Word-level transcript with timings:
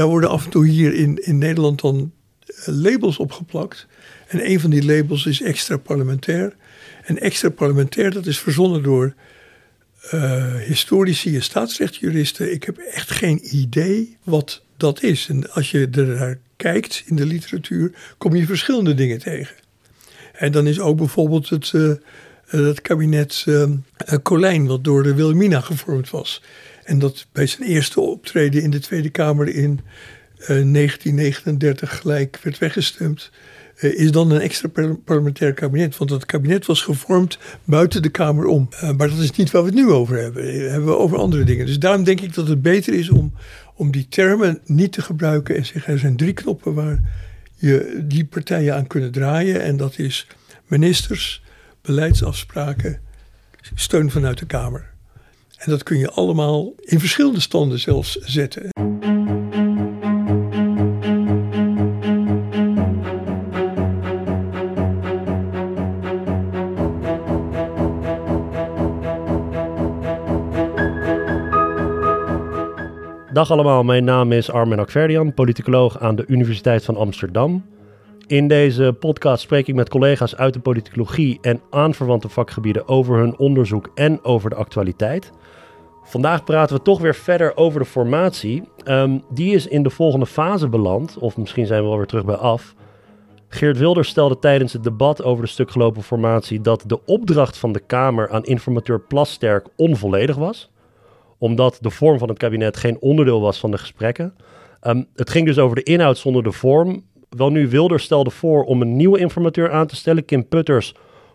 daar 0.00 0.08
worden 0.08 0.30
af 0.30 0.44
en 0.44 0.50
toe 0.50 0.66
hier 0.66 0.94
in, 0.94 1.16
in 1.16 1.38
Nederland 1.38 1.80
dan 1.80 2.12
labels 2.64 3.18
opgeplakt. 3.18 3.86
En 4.28 4.50
een 4.50 4.60
van 4.60 4.70
die 4.70 4.84
labels 4.84 5.26
is 5.26 5.42
extra 5.42 5.76
parlementair. 5.76 6.56
En 7.04 7.18
extra 7.18 7.48
parlementair, 7.48 8.10
dat 8.10 8.26
is 8.26 8.38
verzonnen 8.38 8.82
door 8.82 9.14
uh, 10.14 10.54
historici 10.54 11.34
en 11.34 11.42
staatsrechtjuristen. 11.42 12.52
Ik 12.52 12.64
heb 12.64 12.78
echt 12.78 13.10
geen 13.10 13.40
idee 13.42 14.16
wat 14.22 14.62
dat 14.76 15.02
is. 15.02 15.28
En 15.28 15.50
als 15.52 15.70
je 15.70 15.88
er 15.92 16.06
naar 16.06 16.38
kijkt 16.56 17.02
in 17.06 17.16
de 17.16 17.26
literatuur, 17.26 17.92
kom 18.18 18.36
je 18.36 18.46
verschillende 18.46 18.94
dingen 18.94 19.18
tegen. 19.18 19.56
En 20.32 20.52
dan 20.52 20.66
is 20.66 20.80
ook 20.80 20.96
bijvoorbeeld 20.96 21.48
het, 21.48 21.72
uh, 21.72 21.92
het 22.46 22.80
kabinet 22.80 23.44
uh, 23.48 23.64
Colijn, 24.22 24.66
wat 24.66 24.84
door 24.84 25.02
de 25.02 25.14
Wilhelmina 25.14 25.60
gevormd 25.60 26.10
was. 26.10 26.42
En 26.84 26.98
dat 26.98 27.26
bij 27.32 27.46
zijn 27.46 27.68
eerste 27.68 28.00
optreden 28.00 28.62
in 28.62 28.70
de 28.70 28.78
Tweede 28.78 29.10
Kamer 29.10 29.48
in 29.48 29.80
1939 30.46 31.98
gelijk 31.98 32.38
werd 32.42 32.58
weggestemd. 32.58 33.30
Eh, 33.80 33.98
is 33.98 34.12
dan 34.12 34.30
een 34.30 34.40
extra 34.40 34.68
parlementair 35.04 35.54
kabinet. 35.54 35.96
Want 35.96 36.10
dat 36.10 36.26
kabinet 36.26 36.66
was 36.66 36.82
gevormd 36.82 37.38
buiten 37.64 38.02
de 38.02 38.08
Kamer 38.08 38.44
om. 38.44 38.68
Eh, 38.70 38.90
maar 38.96 39.08
dat 39.08 39.18
is 39.18 39.30
niet 39.30 39.50
waar 39.50 39.62
we 39.62 39.68
het 39.68 39.78
nu 39.78 39.90
over 39.90 40.16
hebben. 40.16 40.42
Eh, 40.42 40.70
hebben 40.70 40.88
we 40.88 40.96
over 40.96 41.18
andere 41.18 41.44
dingen. 41.44 41.66
Dus 41.66 41.78
daarom 41.78 42.04
denk 42.04 42.20
ik 42.20 42.34
dat 42.34 42.48
het 42.48 42.62
beter 42.62 42.94
is 42.94 43.10
om, 43.10 43.32
om 43.74 43.90
die 43.90 44.08
termen 44.08 44.60
niet 44.64 44.92
te 44.92 45.02
gebruiken 45.02 45.56
en 45.56 45.66
zeggen 45.66 45.92
er 45.92 45.98
zijn 45.98 46.16
drie 46.16 46.32
knoppen 46.32 46.74
waar 46.74 47.00
je 47.54 48.04
die 48.04 48.24
partijen 48.24 48.74
aan 48.74 48.86
kunnen 48.86 49.10
draaien. 49.10 49.62
En 49.62 49.76
dat 49.76 49.98
is 49.98 50.26
ministers, 50.66 51.42
beleidsafspraken, 51.82 53.00
steun 53.74 54.10
vanuit 54.10 54.38
de 54.38 54.46
Kamer. 54.46 54.89
En 55.60 55.70
dat 55.70 55.82
kun 55.82 55.98
je 55.98 56.10
allemaal 56.10 56.72
in 56.78 57.00
verschillende 57.00 57.40
standen 57.40 57.78
zelfs 57.78 58.16
zetten. 58.16 58.68
Dag 73.32 73.50
allemaal, 73.50 73.82
mijn 73.82 74.04
naam 74.04 74.32
is 74.32 74.50
Armen 74.50 74.78
Akverdian, 74.78 75.34
politicoloog 75.34 75.98
aan 75.98 76.16
de 76.16 76.24
Universiteit 76.26 76.84
van 76.84 76.96
Amsterdam. 76.96 77.64
In 78.26 78.48
deze 78.48 78.96
podcast 78.98 79.42
spreek 79.42 79.66
ik 79.66 79.74
met 79.74 79.88
collega's 79.88 80.36
uit 80.36 80.54
de 80.54 80.60
politicologie 80.60 81.38
en 81.40 81.60
aanverwante 81.70 82.28
vakgebieden 82.28 82.88
over 82.88 83.18
hun 83.18 83.38
onderzoek 83.38 83.90
en 83.94 84.24
over 84.24 84.50
de 84.50 84.56
actualiteit. 84.56 85.32
Vandaag 86.10 86.44
praten 86.44 86.76
we 86.76 86.82
toch 86.82 87.00
weer 87.00 87.14
verder 87.14 87.56
over 87.56 87.80
de 87.80 87.86
formatie. 87.86 88.62
Ehm, 88.84 89.18
die 89.30 89.54
is 89.54 89.66
in 89.66 89.82
de 89.82 89.90
volgende 89.90 90.26
fase 90.26 90.68
beland, 90.68 91.18
of 91.18 91.36
misschien 91.36 91.66
zijn 91.66 91.82
we 91.82 91.88
alweer 91.88 92.06
terug 92.06 92.24
bij 92.24 92.34
af. 92.34 92.74
Geert 93.48 93.78
Wilders 93.78 94.08
stelde 94.08 94.38
tijdens 94.38 94.72
het 94.72 94.84
debat 94.84 95.22
over 95.22 95.44
de 95.44 95.50
stukgelopen 95.50 96.02
formatie 96.02 96.60
dat 96.60 96.84
de 96.86 97.04
opdracht 97.04 97.58
van 97.58 97.72
de 97.72 97.80
Kamer 97.80 98.30
aan 98.30 98.44
informateur 98.44 99.00
Plasterk 99.00 99.68
onvolledig 99.76 100.36
was 100.36 100.70
omdat 101.40 101.78
de 101.80 101.90
vorm 101.90 102.18
van 102.18 102.28
het 102.28 102.38
kabinet 102.38 102.76
geen 102.76 103.00
onderdeel 103.00 103.40
was 103.40 103.60
van 103.60 103.70
de 103.70 103.78
gesprekken. 103.78 104.34
Ehm, 104.80 105.02
het 105.14 105.30
ging 105.30 105.46
dus 105.46 105.58
over 105.58 105.76
de 105.76 105.82
inhoud 105.82 106.18
zonder 106.18 106.42
de 106.42 106.52
vorm. 106.52 107.04
Wel 107.28 107.50
nu 107.50 107.68
Wilders 107.68 108.04
stelde 108.04 108.30
voor 108.30 108.64
om 108.64 108.82
een 108.82 108.96
nieuwe 108.96 109.18
informateur 109.18 109.70
aan 109.70 109.86
te 109.86 109.96
stellen, 109.96 110.24
Kim 110.24 110.48
Putters, 110.48 110.94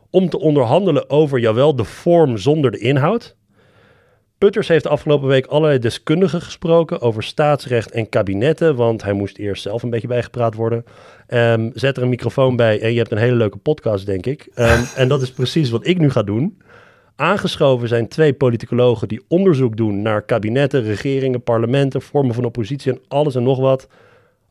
om 0.09 0.29
te 0.29 0.39
onderhandelen 0.39 1.09
over, 1.09 1.39
jawel, 1.39 1.75
de 1.75 1.83
vorm 1.83 2.37
zonder 2.37 2.71
de 2.71 2.77
inhoud. 2.77 3.35
Putters 4.37 4.67
heeft 4.67 4.83
de 4.83 4.89
afgelopen 4.89 5.27
week 5.27 5.45
allerlei 5.45 5.79
deskundigen 5.79 6.41
gesproken 6.41 7.01
over 7.01 7.23
staatsrecht 7.23 7.91
en 7.91 8.09
kabinetten, 8.09 8.75
want 8.75 9.03
hij 9.03 9.13
moest 9.13 9.37
eerst 9.37 9.61
zelf 9.61 9.83
een 9.83 9.89
beetje 9.89 10.07
bijgepraat 10.07 10.55
worden. 10.55 10.85
Um, 11.27 11.71
zet 11.73 11.97
er 11.97 12.03
een 12.03 12.09
microfoon 12.09 12.55
bij 12.55 12.81
en 12.81 12.91
je 12.91 12.97
hebt 12.97 13.11
een 13.11 13.17
hele 13.17 13.35
leuke 13.35 13.57
podcast, 13.57 14.05
denk 14.05 14.25
ik. 14.25 14.47
Um, 14.55 14.83
en 14.95 15.07
dat 15.07 15.21
is 15.21 15.31
precies 15.31 15.69
wat 15.69 15.87
ik 15.87 15.97
nu 15.97 16.09
ga 16.09 16.23
doen. 16.23 16.61
Aangeschoven 17.15 17.87
zijn 17.87 18.07
twee 18.07 18.33
politicologen 18.33 19.07
die 19.07 19.25
onderzoek 19.27 19.77
doen 19.77 20.01
naar 20.01 20.21
kabinetten, 20.21 20.83
regeringen, 20.83 21.43
parlementen, 21.43 22.01
vormen 22.01 22.35
van 22.35 22.45
oppositie 22.45 22.91
en 22.91 23.01
alles 23.07 23.35
en 23.35 23.43
nog 23.43 23.59
wat. 23.59 23.87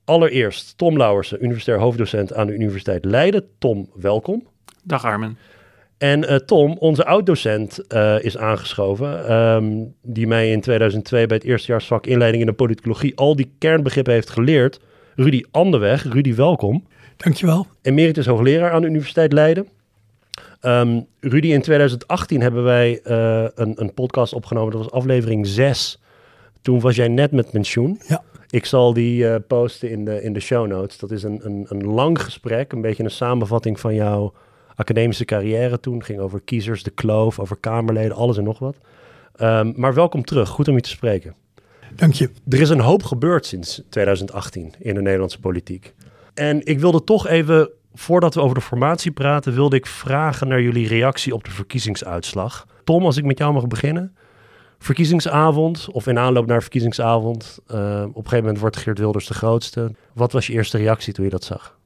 Allereerst 0.04 0.78
Tom 0.78 0.96
Lauwersen, 0.96 1.44
universitair 1.44 1.78
hoofddocent 1.78 2.34
aan 2.34 2.46
de 2.46 2.54
Universiteit 2.54 3.04
Leiden. 3.04 3.48
Tom, 3.58 3.90
welkom. 3.94 4.46
Dag 4.82 5.04
Armen. 5.04 5.38
En 6.04 6.24
uh, 6.24 6.34
Tom, 6.34 6.76
onze 6.78 7.04
oud-docent, 7.04 7.80
uh, 7.88 8.24
is 8.24 8.36
aangeschoven, 8.36 9.32
um, 9.32 9.94
die 10.02 10.26
mij 10.26 10.50
in 10.50 10.60
2002 10.60 11.26
bij 11.26 11.36
het 11.36 11.46
eerstejaarsvak 11.46 12.06
inleiding 12.06 12.42
in 12.42 12.48
de 12.48 12.54
politicologie 12.56 13.16
al 13.16 13.36
die 13.36 13.52
kernbegrippen 13.58 14.12
heeft 14.12 14.30
geleerd. 14.30 14.80
Rudy 15.14 15.42
Anderweg. 15.50 16.12
Rudy, 16.12 16.34
welkom. 16.34 16.86
Dankjewel. 17.16 17.66
Emeritus 17.82 18.26
hoogleraar 18.26 18.70
aan 18.70 18.80
de 18.80 18.86
Universiteit 18.86 19.32
Leiden. 19.32 19.68
Um, 20.62 21.06
Rudy, 21.20 21.52
in 21.52 21.62
2018 21.62 22.40
hebben 22.40 22.64
wij 22.64 23.00
uh, 23.04 23.46
een, 23.54 23.72
een, 23.76 23.94
podcast 23.94 24.32
opgenomen. 24.32 24.72
Dat 24.72 24.82
was 24.82 24.90
aflevering 24.92 25.46
6. 25.46 26.00
Toen 26.62 26.80
was 26.80 26.96
jij 26.96 27.08
net 27.08 27.32
met 27.32 27.50
pensioen. 27.50 28.00
Ja. 28.08 28.22
Ik 28.48 28.64
zal 28.64 28.92
die 28.92 29.40
posten 29.40 29.90
in 29.90 30.04
de, 30.04 30.22
in 30.22 30.32
de 30.32 30.40
show 30.40 30.66
notes. 30.66 30.98
Dat 30.98 31.10
is 31.10 31.22
een, 31.22 31.40
een, 31.42 31.66
een 31.68 31.84
lang 31.84 32.22
gesprek, 32.22 32.72
een 32.72 32.80
beetje 32.80 33.04
een 33.04 33.10
samenvatting 33.10 33.80
van 33.80 33.94
jouw 33.94 34.32
academische 34.74 35.24
carrière 35.24 35.80
toen. 35.80 36.04
ging 36.04 36.18
over 36.18 36.40
kiezers, 36.40 36.82
de 36.82 36.90
kloof, 36.90 37.38
over 37.38 37.56
Kamerleden, 37.56 38.16
alles 38.16 38.36
en 38.36 38.44
nog 38.44 38.58
wat. 38.58 38.76
Um, 39.40 39.72
maar 39.76 39.94
welkom 39.94 40.24
terug, 40.24 40.48
goed 40.48 40.68
om 40.68 40.74
je 40.74 40.80
te 40.80 40.88
spreken. 40.88 41.34
Dank 41.94 42.12
je. 42.12 42.30
Er 42.48 42.60
is 42.60 42.70
een 42.70 42.80
hoop 42.80 43.02
gebeurd 43.02 43.46
sinds 43.46 43.82
2018 43.88 44.74
in 44.78 44.94
de 44.94 45.02
Nederlandse 45.02 45.40
politiek. 45.40 45.94
En 46.34 46.66
ik 46.66 46.80
wilde 46.80 47.04
toch 47.04 47.26
even 47.26 47.70
voordat 47.94 48.34
we 48.34 48.40
over 48.40 48.54
de 48.54 48.60
formatie 48.60 49.10
praten, 49.10 49.54
wilde 49.54 49.76
ik 49.76 49.86
vragen 49.86 50.48
naar 50.48 50.60
jullie 50.60 50.88
reactie 50.88 51.34
op 51.34 51.44
de 51.44 51.50
verkiezingsuitslag. 51.50 52.66
Tom, 52.84 53.04
als 53.04 53.16
ik 53.16 53.24
met 53.24 53.38
jou 53.38 53.52
mag 53.52 53.66
beginnen. 53.66 54.16
Verkiezingsavond, 54.78 55.88
of 55.92 56.06
in 56.06 56.18
aanloop 56.18 56.46
naar 56.46 56.60
verkiezingsavond. 56.62 57.58
Uh, 57.68 57.76
op 58.02 58.06
een 58.06 58.14
gegeven 58.14 58.38
moment 58.38 58.58
wordt 58.58 58.76
Geert 58.76 58.98
Wilders 58.98 59.26
de 59.26 59.34
grootste. 59.34 59.94
Wat 60.12 60.32
was 60.32 60.46
je 60.46 60.52
eerste 60.52 60.78
reactie 60.78 61.12
toen 61.12 61.24
je 61.24 61.30
dat 61.30 61.44
zag? 61.44 61.78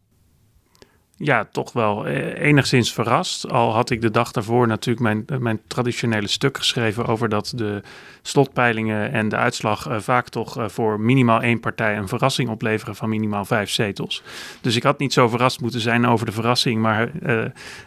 Ja, 1.18 1.48
toch 1.52 1.72
wel 1.72 2.06
eh, 2.06 2.46
enigszins 2.46 2.92
verrast. 2.92 3.50
Al 3.50 3.74
had 3.74 3.90
ik 3.90 4.00
de 4.00 4.10
dag 4.10 4.30
daarvoor 4.32 4.66
natuurlijk 4.66 5.00
mijn, 5.00 5.42
mijn 5.42 5.60
traditionele 5.66 6.28
stuk 6.28 6.56
geschreven 6.56 7.06
over 7.06 7.28
dat 7.28 7.52
de 7.54 7.82
slotpeilingen 8.22 9.12
en 9.12 9.28
de 9.28 9.36
uitslag 9.36 9.88
uh, 9.88 9.98
vaak 9.98 10.28
toch 10.28 10.56
voor 10.66 11.00
minimaal 11.00 11.42
één 11.42 11.60
partij 11.60 11.96
een 11.96 12.08
verrassing 12.08 12.48
opleveren 12.48 12.96
van 12.96 13.08
minimaal 13.08 13.44
vijf 13.44 13.70
zetels. 13.70 14.22
Dus 14.60 14.76
ik 14.76 14.82
had 14.82 14.98
niet 14.98 15.12
zo 15.12 15.28
verrast 15.28 15.60
moeten 15.60 15.80
zijn 15.80 16.06
over 16.06 16.26
de 16.26 16.32
verrassing, 16.32 16.80
maar 16.80 17.10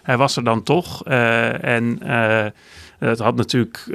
hij 0.03 0.17
was 0.17 0.35
er 0.35 0.43
dan 0.43 0.63
toch. 0.63 1.03
en 1.03 1.99
het 3.09 3.19
had 3.19 3.35
natuurlijk, 3.35 3.85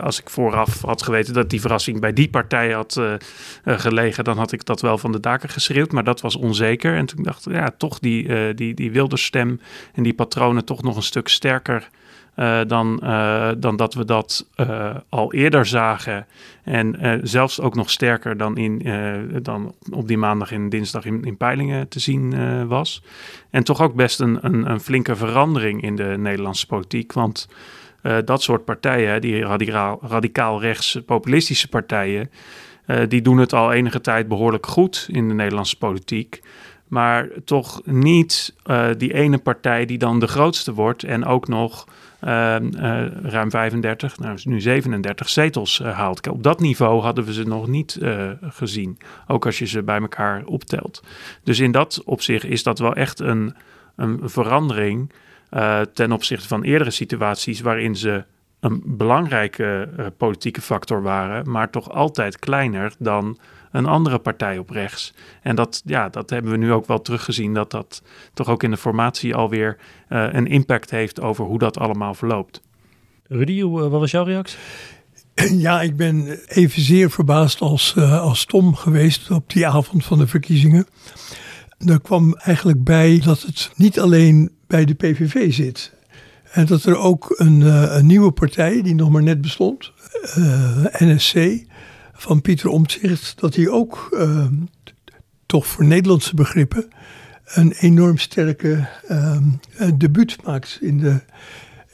als 0.00 0.20
ik 0.20 0.30
vooraf 0.30 0.82
had 0.82 1.02
geweten 1.02 1.34
dat 1.34 1.50
die 1.50 1.60
verrassing 1.60 2.00
bij 2.00 2.12
die 2.12 2.28
partij 2.28 2.72
had 2.72 2.96
uh, 2.98 3.14
gelegen, 3.64 4.24
dan 4.24 4.38
had 4.38 4.52
ik 4.52 4.64
dat 4.64 4.80
wel 4.80 4.98
van 4.98 5.12
de 5.12 5.20
daken 5.20 5.48
geschreeuwd. 5.48 5.92
Maar 5.92 6.04
dat 6.04 6.20
was 6.20 6.36
onzeker. 6.36 6.96
En 6.96 7.06
toen 7.06 7.22
dacht 7.22 7.46
ik, 7.46 7.52
ja, 7.52 7.70
toch 7.76 7.98
die, 7.98 8.24
uh, 8.24 8.38
die, 8.54 8.74
die 8.74 8.90
wilde 8.90 9.16
stem 9.16 9.60
en 9.94 10.02
die 10.02 10.14
patronen 10.14 10.64
toch 10.64 10.82
nog 10.82 10.96
een 10.96 11.02
stuk 11.02 11.28
sterker. 11.28 11.88
Dan, 12.66 12.96
dan 13.58 13.76
dat 13.76 13.94
we 13.94 14.04
dat 14.04 14.46
al 15.08 15.32
eerder 15.32 15.66
zagen. 15.66 16.26
En 16.64 17.20
zelfs 17.22 17.60
ook 17.60 17.74
nog 17.74 17.90
sterker 17.90 18.36
dan, 18.36 18.56
in, 18.56 18.82
dan 19.42 19.74
op 19.90 20.08
die 20.08 20.18
maandag 20.18 20.52
en 20.52 20.68
dinsdag 20.68 21.04
in, 21.04 21.24
in 21.24 21.36
peilingen 21.36 21.88
te 21.88 22.00
zien 22.00 22.66
was. 22.68 23.02
En 23.50 23.64
toch 23.64 23.82
ook 23.82 23.94
best 23.94 24.20
een, 24.20 24.38
een, 24.40 24.70
een, 24.70 24.80
flinke 24.80 25.16
verandering 25.16 25.82
in 25.82 25.96
de 25.96 26.14
Nederlandse 26.18 26.66
politiek. 26.66 27.12
Want 27.12 27.48
uh, 28.02 28.16
dat 28.24 28.42
soort 28.42 28.64
partijen, 28.64 29.20
die 29.20 29.40
radicaal, 29.40 29.98
radicaal 30.02 30.60
rechts 30.60 31.00
populistische 31.06 31.68
partijen, 31.68 32.30
uh, 32.86 33.00
die 33.08 33.22
doen 33.22 33.38
het 33.38 33.52
al 33.52 33.72
enige 33.72 34.00
tijd 34.00 34.28
behoorlijk 34.28 34.66
goed 34.66 35.06
in 35.10 35.28
de 35.28 35.34
Nederlandse 35.34 35.78
politiek. 35.78 36.42
Maar 36.88 37.28
toch 37.44 37.80
niet 37.84 38.54
uh, 38.66 38.88
die 38.96 39.14
ene 39.14 39.38
partij 39.38 39.86
die 39.86 39.98
dan 39.98 40.20
de 40.20 40.26
grootste 40.26 40.74
wordt 40.74 41.02
en 41.02 41.24
ook 41.24 41.48
nog 41.48 41.84
ruim 43.22 43.50
35, 43.50 44.18
nou 44.18 44.38
nu 44.44 44.60
37 44.60 45.28
zetels 45.28 45.78
haalt. 45.78 46.28
Op 46.28 46.42
dat 46.42 46.60
niveau 46.60 47.00
hadden 47.00 47.24
we 47.24 47.32
ze 47.32 47.44
nog 47.44 47.66
niet 47.66 47.98
gezien, 48.40 48.98
ook 49.26 49.46
als 49.46 49.58
je 49.58 49.66
ze 49.66 49.82
bij 49.82 50.00
elkaar 50.00 50.44
optelt. 50.44 51.02
Dus 51.44 51.58
in 51.58 51.72
dat 51.72 52.02
opzicht 52.04 52.44
is 52.44 52.62
dat 52.62 52.78
wel 52.78 52.94
echt 52.94 53.20
een, 53.20 53.54
een 53.96 54.20
verandering. 54.22 55.12
Uh, 55.50 55.80
ten 55.80 56.12
opzichte 56.12 56.48
van 56.48 56.62
eerdere 56.62 56.90
situaties 56.90 57.60
waarin 57.60 57.96
ze 57.96 58.24
een 58.60 58.82
belangrijke 58.84 59.88
uh, 59.98 60.06
politieke 60.16 60.60
factor 60.60 61.02
waren, 61.02 61.50
maar 61.50 61.70
toch 61.70 61.90
altijd 61.90 62.38
kleiner 62.38 62.92
dan 62.98 63.38
een 63.70 63.86
andere 63.86 64.18
partij 64.18 64.58
op 64.58 64.70
rechts. 64.70 65.14
En 65.42 65.56
dat, 65.56 65.82
ja, 65.84 66.08
dat 66.08 66.30
hebben 66.30 66.50
we 66.50 66.56
nu 66.56 66.72
ook 66.72 66.86
wel 66.86 67.02
teruggezien, 67.02 67.54
dat 67.54 67.70
dat 67.70 68.02
toch 68.34 68.48
ook 68.48 68.62
in 68.62 68.70
de 68.70 68.76
formatie 68.76 69.34
alweer 69.34 69.76
uh, 70.08 70.26
een 70.32 70.46
impact 70.46 70.90
heeft 70.90 71.20
over 71.20 71.44
hoe 71.44 71.58
dat 71.58 71.78
allemaal 71.78 72.14
verloopt. 72.14 72.60
Rudy, 73.26 73.62
wat 73.62 73.90
was 73.90 74.10
jouw 74.10 74.24
reactie? 74.24 74.58
Ja, 75.50 75.82
ik 75.82 75.96
ben 75.96 76.38
evenzeer 76.46 77.10
verbaasd 77.10 77.60
als, 77.60 77.94
uh, 77.98 78.20
als 78.20 78.44
Tom 78.44 78.74
geweest 78.74 79.30
op 79.30 79.52
die 79.52 79.66
avond 79.66 80.04
van 80.04 80.18
de 80.18 80.26
verkiezingen. 80.26 80.86
Er 81.86 82.00
kwam 82.00 82.34
eigenlijk 82.34 82.84
bij 82.84 83.20
dat 83.24 83.42
het 83.42 83.70
niet 83.76 84.00
alleen 84.00 84.50
bij 84.70 84.84
de 84.84 84.94
PVV 84.94 85.52
zit. 85.52 85.92
En 86.52 86.66
dat 86.66 86.84
er 86.84 86.96
ook 86.96 87.34
een, 87.36 87.60
uh, 87.60 87.96
een 87.96 88.06
nieuwe 88.06 88.30
partij, 88.30 88.82
die 88.82 88.94
nog 88.94 89.10
maar 89.10 89.22
net 89.22 89.40
bestond, 89.40 89.92
uh, 90.38 90.84
NSC, 90.98 91.64
van 92.12 92.40
Pieter 92.40 92.68
Omtzigt, 92.68 93.40
dat 93.40 93.54
die 93.54 93.70
ook 93.70 94.18
toch 95.46 95.66
voor 95.66 95.84
Nederlandse 95.84 96.34
begrippen 96.34 96.88
een 97.44 97.72
enorm 97.72 98.18
sterke 98.18 98.88
debuut 99.94 100.42
maakt 100.44 100.78
in 100.80 100.98
de 100.98 101.20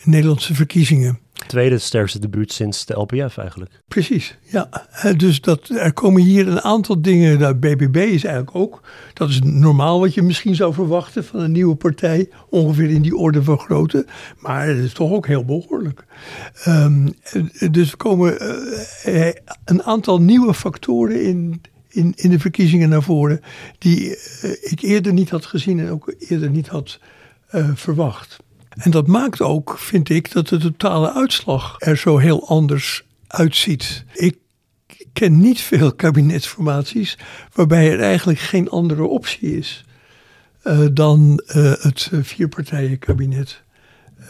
Nederlandse 0.02 0.54
verkiezingen. 0.54 1.18
Tweede 1.46 1.78
sterkste 1.78 2.18
debuut 2.18 2.52
sinds 2.52 2.86
de 2.86 2.94
LPF 2.94 3.36
eigenlijk. 3.36 3.82
Precies, 3.88 4.38
ja. 4.42 4.68
Dus 5.16 5.40
dat, 5.40 5.68
er 5.68 5.92
komen 5.92 6.22
hier 6.22 6.48
een 6.48 6.60
aantal 6.60 7.02
dingen. 7.02 7.60
BBB 7.60 7.96
is 7.96 8.24
eigenlijk 8.24 8.56
ook, 8.56 8.82
dat 9.12 9.28
is 9.28 9.40
normaal 9.42 10.00
wat 10.00 10.14
je 10.14 10.22
misschien 10.22 10.54
zou 10.54 10.74
verwachten 10.74 11.24
van 11.24 11.40
een 11.40 11.52
nieuwe 11.52 11.74
partij. 11.74 12.28
Ongeveer 12.50 12.90
in 12.90 13.02
die 13.02 13.16
orde 13.16 13.42
van 13.42 13.58
grootte. 13.58 14.06
Maar 14.38 14.66
het 14.66 14.78
is 14.78 14.92
toch 14.92 15.12
ook 15.12 15.26
heel 15.26 15.44
behoorlijk. 15.44 16.04
Um, 16.66 17.14
dus 17.70 17.90
er 17.90 17.96
komen 17.96 18.42
uh, 19.06 19.28
een 19.64 19.82
aantal 19.82 20.20
nieuwe 20.20 20.54
factoren 20.54 21.22
in, 21.22 21.60
in, 21.88 22.12
in 22.16 22.30
de 22.30 22.38
verkiezingen 22.38 22.88
naar 22.88 23.02
voren. 23.02 23.40
Die 23.78 24.10
ik 24.60 24.80
eerder 24.80 25.12
niet 25.12 25.30
had 25.30 25.46
gezien 25.46 25.80
en 25.80 25.90
ook 25.90 26.14
eerder 26.18 26.50
niet 26.50 26.68
had 26.68 27.00
verwacht. 27.74 28.44
En 28.76 28.90
dat 28.90 29.06
maakt 29.06 29.40
ook, 29.40 29.78
vind 29.78 30.08
ik, 30.08 30.32
dat 30.32 30.48
de 30.48 30.58
totale 30.58 31.12
uitslag 31.12 31.76
er 31.78 31.96
zo 31.96 32.18
heel 32.18 32.48
anders 32.48 33.04
uitziet. 33.26 34.04
Ik 34.12 34.38
ken 35.12 35.40
niet 35.40 35.60
veel 35.60 35.94
kabinetsformaties 36.04 37.18
waarbij 37.52 37.92
er 37.92 38.00
eigenlijk 38.00 38.38
geen 38.38 38.70
andere 38.70 39.04
optie 39.04 39.56
is 39.56 39.84
uh, 40.64 40.86
dan 40.92 41.42
uh, 41.46 41.72
het 41.78 42.10
vierpartijenkabinet. 42.12 43.64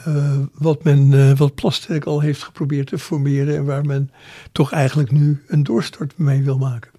Uh, 0.08 0.38
wat, 0.52 0.84
men, 0.84 1.36
wat 1.36 1.54
Plasterk 1.54 2.04
al 2.04 2.20
heeft 2.20 2.42
geprobeerd 2.42 2.86
te 2.86 2.98
formeren 2.98 3.56
en 3.56 3.64
waar 3.64 3.84
men 3.84 4.10
toch 4.52 4.72
eigenlijk 4.72 5.10
nu 5.10 5.42
een 5.46 5.62
doorstart 5.62 6.18
mee 6.18 6.42
wil 6.42 6.58
maken 6.58 6.94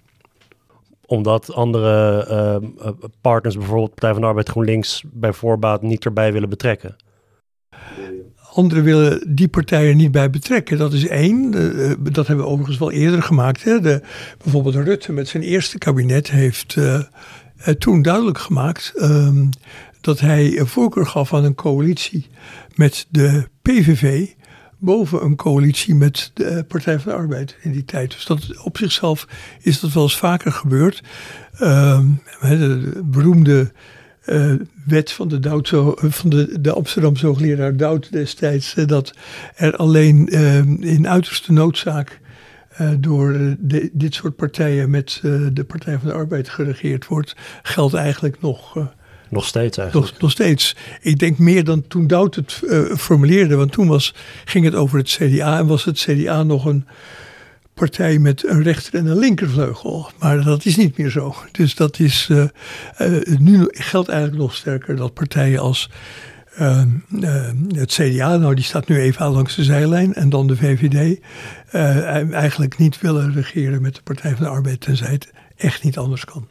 omdat 1.09 1.53
andere 1.53 2.61
partners, 3.21 3.57
bijvoorbeeld 3.57 3.89
Partij 3.89 4.11
van 4.11 4.21
de 4.21 4.27
Arbeid 4.27 4.49
GroenLinks, 4.49 5.03
bij 5.05 5.33
voorbaat 5.33 5.81
niet 5.81 6.05
erbij 6.05 6.33
willen 6.33 6.49
betrekken. 6.49 6.95
Anderen 8.53 8.83
willen 8.83 9.35
die 9.35 9.47
partijen 9.47 9.97
niet 9.97 10.11
bij 10.11 10.29
betrekken. 10.29 10.77
Dat 10.77 10.93
is 10.93 11.07
één. 11.07 11.53
Eh, 11.53 11.91
dat 11.99 12.27
hebben 12.27 12.45
we 12.45 12.51
overigens 12.51 12.77
wel 12.77 12.91
eerder 12.91 13.23
gemaakt. 13.23 13.63
Hè. 13.63 13.79
De, 13.79 14.01
bijvoorbeeld 14.43 14.75
Rutte 14.75 15.11
met 15.11 15.27
zijn 15.27 15.43
eerste 15.43 15.77
kabinet 15.77 16.31
heeft 16.31 16.75
uh, 16.75 16.99
toen 17.79 18.01
duidelijk 18.01 18.37
gemaakt 18.37 18.93
um, 18.95 19.49
dat 20.01 20.19
hij 20.19 20.59
een 20.59 20.67
voorkeur 20.67 21.05
gaf 21.05 21.33
aan 21.33 21.43
een 21.43 21.55
coalitie 21.55 22.27
met 22.75 23.07
de 23.09 23.47
PVV 23.61 24.27
boven 24.77 25.23
een 25.23 25.35
coalitie 25.35 25.95
met 25.95 26.31
de 26.33 26.65
Partij 26.67 26.99
van 26.99 27.11
de 27.11 27.17
Arbeid 27.17 27.57
in 27.61 27.71
die 27.71 27.85
tijd. 27.85 28.11
Dus 28.11 28.25
dat, 28.25 28.63
op 28.63 28.77
zichzelf 28.77 29.27
is 29.61 29.79
dat 29.79 29.93
wel 29.93 30.03
eens 30.03 30.17
vaker 30.17 30.51
gebeurd. 30.51 31.03
Um, 31.61 32.21
de 32.39 33.01
beroemde 33.05 33.71
uh, 34.27 34.53
wet 34.85 35.11
van 35.11 35.27
de, 35.27 35.39
Doud, 35.39 35.67
zo, 35.67 35.93
van 35.97 36.29
de, 36.29 36.61
de 36.61 36.73
Amsterdamse 36.73 37.25
hoogleraar 37.25 37.77
Doud 37.77 38.11
destijds, 38.11 38.75
uh, 38.75 38.85
dat 38.85 39.13
er 39.55 39.75
alleen 39.75 40.27
in 40.81 41.07
uiterste 41.07 41.51
noodzaak 41.51 42.19
door 42.99 43.55
de, 43.59 43.89
dit 43.93 44.13
soort 44.13 44.35
partijen 44.35 44.89
met 44.89 45.19
de 45.53 45.63
Partij 45.67 45.97
van 45.99 46.07
de 46.07 46.13
Arbeid 46.13 46.49
geregeerd 46.49 47.07
wordt, 47.07 47.35
geldt 47.63 47.93
eigenlijk 47.93 48.41
nog. 48.41 48.75
nog 49.29 49.45
steeds 49.45 49.77
eigenlijk. 49.77 50.11
Nog, 50.11 50.21
nog, 50.21 50.31
steeds. 50.31 50.75
Ik 51.01 51.19
denk 51.19 51.37
meer 51.37 51.63
dan 51.63 51.87
toen 51.87 52.07
Doud 52.07 52.35
het 52.35 52.61
formuleerde, 52.97 53.55
want 53.55 53.71
toen 53.71 53.87
was, 53.87 54.13
ging 54.45 54.65
het 54.65 54.75
over 54.75 54.97
het 54.97 55.07
CDA 55.09 55.57
en 55.57 55.67
was 55.67 55.83
het 55.83 55.99
CDA 55.99 56.43
nog 56.43 56.65
een 56.65 56.85
partij 57.77 58.19
met 58.19 58.47
een 58.47 58.63
rechter- 58.63 58.99
en 58.99 59.05
een 59.05 59.17
linkervleugel. 59.17 60.09
Maar 60.19 60.43
dat 60.43 60.65
is 60.65 60.75
niet 60.75 60.97
meer 60.97 61.09
zo. 61.09 61.35
Dus 61.51 61.75
dat 61.75 61.99
is. 61.99 62.27
Uh, 62.31 62.43
uh, 63.01 63.37
nu 63.39 63.67
geldt 63.69 64.09
eigenlijk 64.09 64.41
nog 64.41 64.55
sterker 64.55 64.95
dat 64.95 65.13
partijen 65.13 65.59
als. 65.59 65.89
Uh, 66.59 66.83
het 67.75 67.91
CDA, 67.91 68.37
nou 68.37 68.55
die 68.55 68.63
staat 68.63 68.87
nu 68.87 68.99
even 68.99 69.31
langs 69.31 69.55
de 69.55 69.63
zijlijn, 69.63 70.13
en 70.13 70.29
dan 70.29 70.47
de 70.47 70.55
VVD, 70.55 71.19
eigenlijk 72.31 72.77
niet 72.77 73.01
willen 73.01 73.33
regeren 73.33 73.81
met 73.81 73.95
de 73.95 74.01
Partij 74.01 74.35
van 74.35 74.43
de 74.43 74.49
Arbeid, 74.49 74.81
tenzij 74.81 75.11
het 75.11 75.31
echt 75.55 75.83
niet 75.83 75.97
anders 75.97 76.25
kan. 76.25 76.47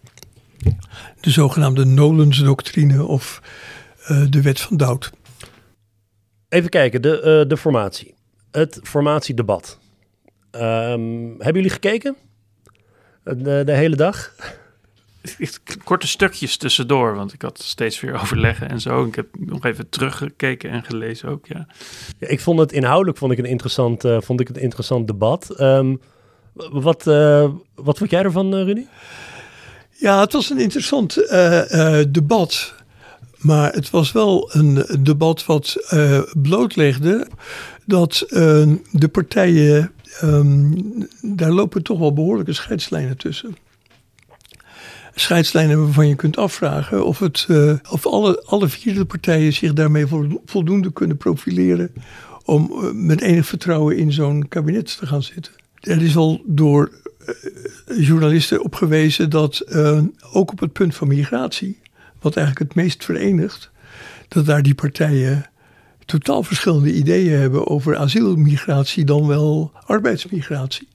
De 1.20 1.30
zogenaamde 1.30 1.84
Nolens-doctrine 1.84 3.04
of 3.04 3.42
de 4.30 4.42
wet 4.42 4.60
van 4.60 4.76
Doud. 4.76 5.10
Even 6.48 6.70
kijken, 6.70 7.02
de, 7.02 7.44
de 7.48 7.56
formatie. 7.56 8.14
Het 8.50 8.80
formatiedebat. 8.82 9.78
Um, 10.62 11.34
hebben 11.38 11.54
jullie 11.54 11.70
gekeken? 11.70 12.16
De, 13.22 13.62
de 13.64 13.72
hele 13.72 13.96
dag? 13.96 14.34
Korte 15.84 16.08
stukjes 16.08 16.56
tussendoor, 16.56 17.14
want 17.14 17.32
ik 17.32 17.42
had 17.42 17.58
steeds 17.62 18.00
weer 18.00 18.14
overleggen 18.22 18.68
en 18.68 18.80
zo. 18.80 19.04
Ik 19.04 19.14
heb 19.14 19.26
nog 19.38 19.64
even 19.64 19.88
teruggekeken 19.88 20.70
en 20.70 20.84
gelezen 20.84 21.28
ook, 21.28 21.46
ja. 21.46 21.66
ja 22.18 22.28
ik 22.28 22.40
vond 22.40 22.58
het 22.58 22.72
inhoudelijk 22.72 23.18
vond 23.18 23.32
ik 23.32 23.38
een 23.38 23.44
interessant, 23.44 24.04
uh, 24.04 24.20
vond 24.20 24.40
ik 24.40 24.48
een 24.48 24.60
interessant 24.60 25.06
debat. 25.06 25.60
Um, 25.60 26.00
wat, 26.54 27.06
uh, 27.06 27.48
wat 27.74 27.98
vond 27.98 28.10
jij 28.10 28.22
ervan, 28.22 28.54
uh, 28.54 28.64
Rudy? 28.64 28.84
Ja, 29.90 30.20
het 30.20 30.32
was 30.32 30.50
een 30.50 30.58
interessant 30.58 31.14
debat. 32.12 32.74
Maar 33.36 33.72
het 33.72 33.90
was 33.90 34.12
wel 34.12 34.50
een 34.52 34.84
debat 35.00 35.46
wat 35.46 35.76
blootlegde 36.32 37.28
dat 37.84 38.24
de 38.90 39.08
partijen 39.12 39.92
um, 40.22 40.74
daar 41.22 41.50
lopen 41.50 41.82
toch 41.82 41.98
wel 41.98 42.12
behoorlijke 42.12 42.52
scheidslijnen 42.52 43.16
tussen. 43.16 43.56
Scheidslijnen 45.14 45.82
waarvan 45.82 46.08
je 46.08 46.14
kunt 46.14 46.36
afvragen 46.36 47.06
of, 47.06 47.18
het, 47.18 47.46
uh, 47.50 47.74
of 47.90 48.06
alle, 48.06 48.42
alle 48.46 48.68
vier 48.68 48.94
de 48.94 49.04
partijen 49.04 49.52
zich 49.52 49.72
daarmee 49.72 50.06
voldoende 50.44 50.92
kunnen 50.92 51.16
profileren 51.16 51.92
om 52.44 52.72
uh, 52.72 52.90
met 52.92 53.20
enig 53.20 53.46
vertrouwen 53.46 53.96
in 53.96 54.12
zo'n 54.12 54.48
kabinet 54.48 54.98
te 54.98 55.06
gaan 55.06 55.22
zitten. 55.22 55.52
Er 55.80 56.02
is 56.02 56.16
al 56.16 56.42
door 56.46 56.90
uh, 57.88 58.06
journalisten 58.06 58.64
op 58.64 58.74
gewezen 58.74 59.30
dat 59.30 59.74
ook 60.32 60.52
op 60.52 60.60
het 60.60 60.72
punt 60.72 60.94
van 60.94 61.08
migratie, 61.08 61.78
wat 62.20 62.36
eigenlijk 62.36 62.68
het 62.68 62.82
meest 62.84 63.04
verenigt, 63.04 63.70
dat 64.28 64.46
daar 64.46 64.62
die 64.62 64.74
partijen 64.74 65.50
totaal 66.06 66.42
verschillende 66.42 66.92
ideeën 66.92 67.38
hebben 67.38 67.66
over 67.66 67.96
asielmigratie 67.96 69.04
dan 69.04 69.26
wel 69.26 69.72
arbeidsmigratie. 69.86 70.88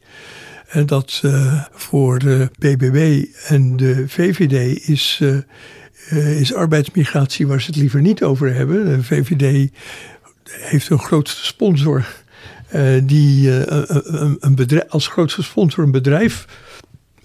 En 0.67 0.85
dat 0.85 1.21
uh, 1.25 1.63
voor 1.71 2.19
de 2.19 2.49
BBB 2.59 3.25
en 3.47 3.77
de 3.77 4.03
VVD 4.07 4.87
is, 4.87 5.19
uh, 5.21 5.37
uh, 6.13 6.39
is 6.39 6.53
arbeidsmigratie 6.53 7.47
waar 7.47 7.61
ze 7.61 7.67
het 7.67 7.75
liever 7.75 8.01
niet 8.01 8.23
over 8.23 8.53
hebben. 8.53 8.85
De 8.85 9.03
VVD 9.03 9.69
heeft 10.43 10.89
een 10.89 10.99
grootste 10.99 11.45
sponsor 11.45 12.05
die 13.03 13.51
een, 13.71 14.37
een 14.39 14.55
bedrijf, 14.55 14.89
als 14.89 15.07
grootste 15.07 15.43
sponsor 15.43 15.83
een 15.83 15.91
bedrijf 15.91 16.45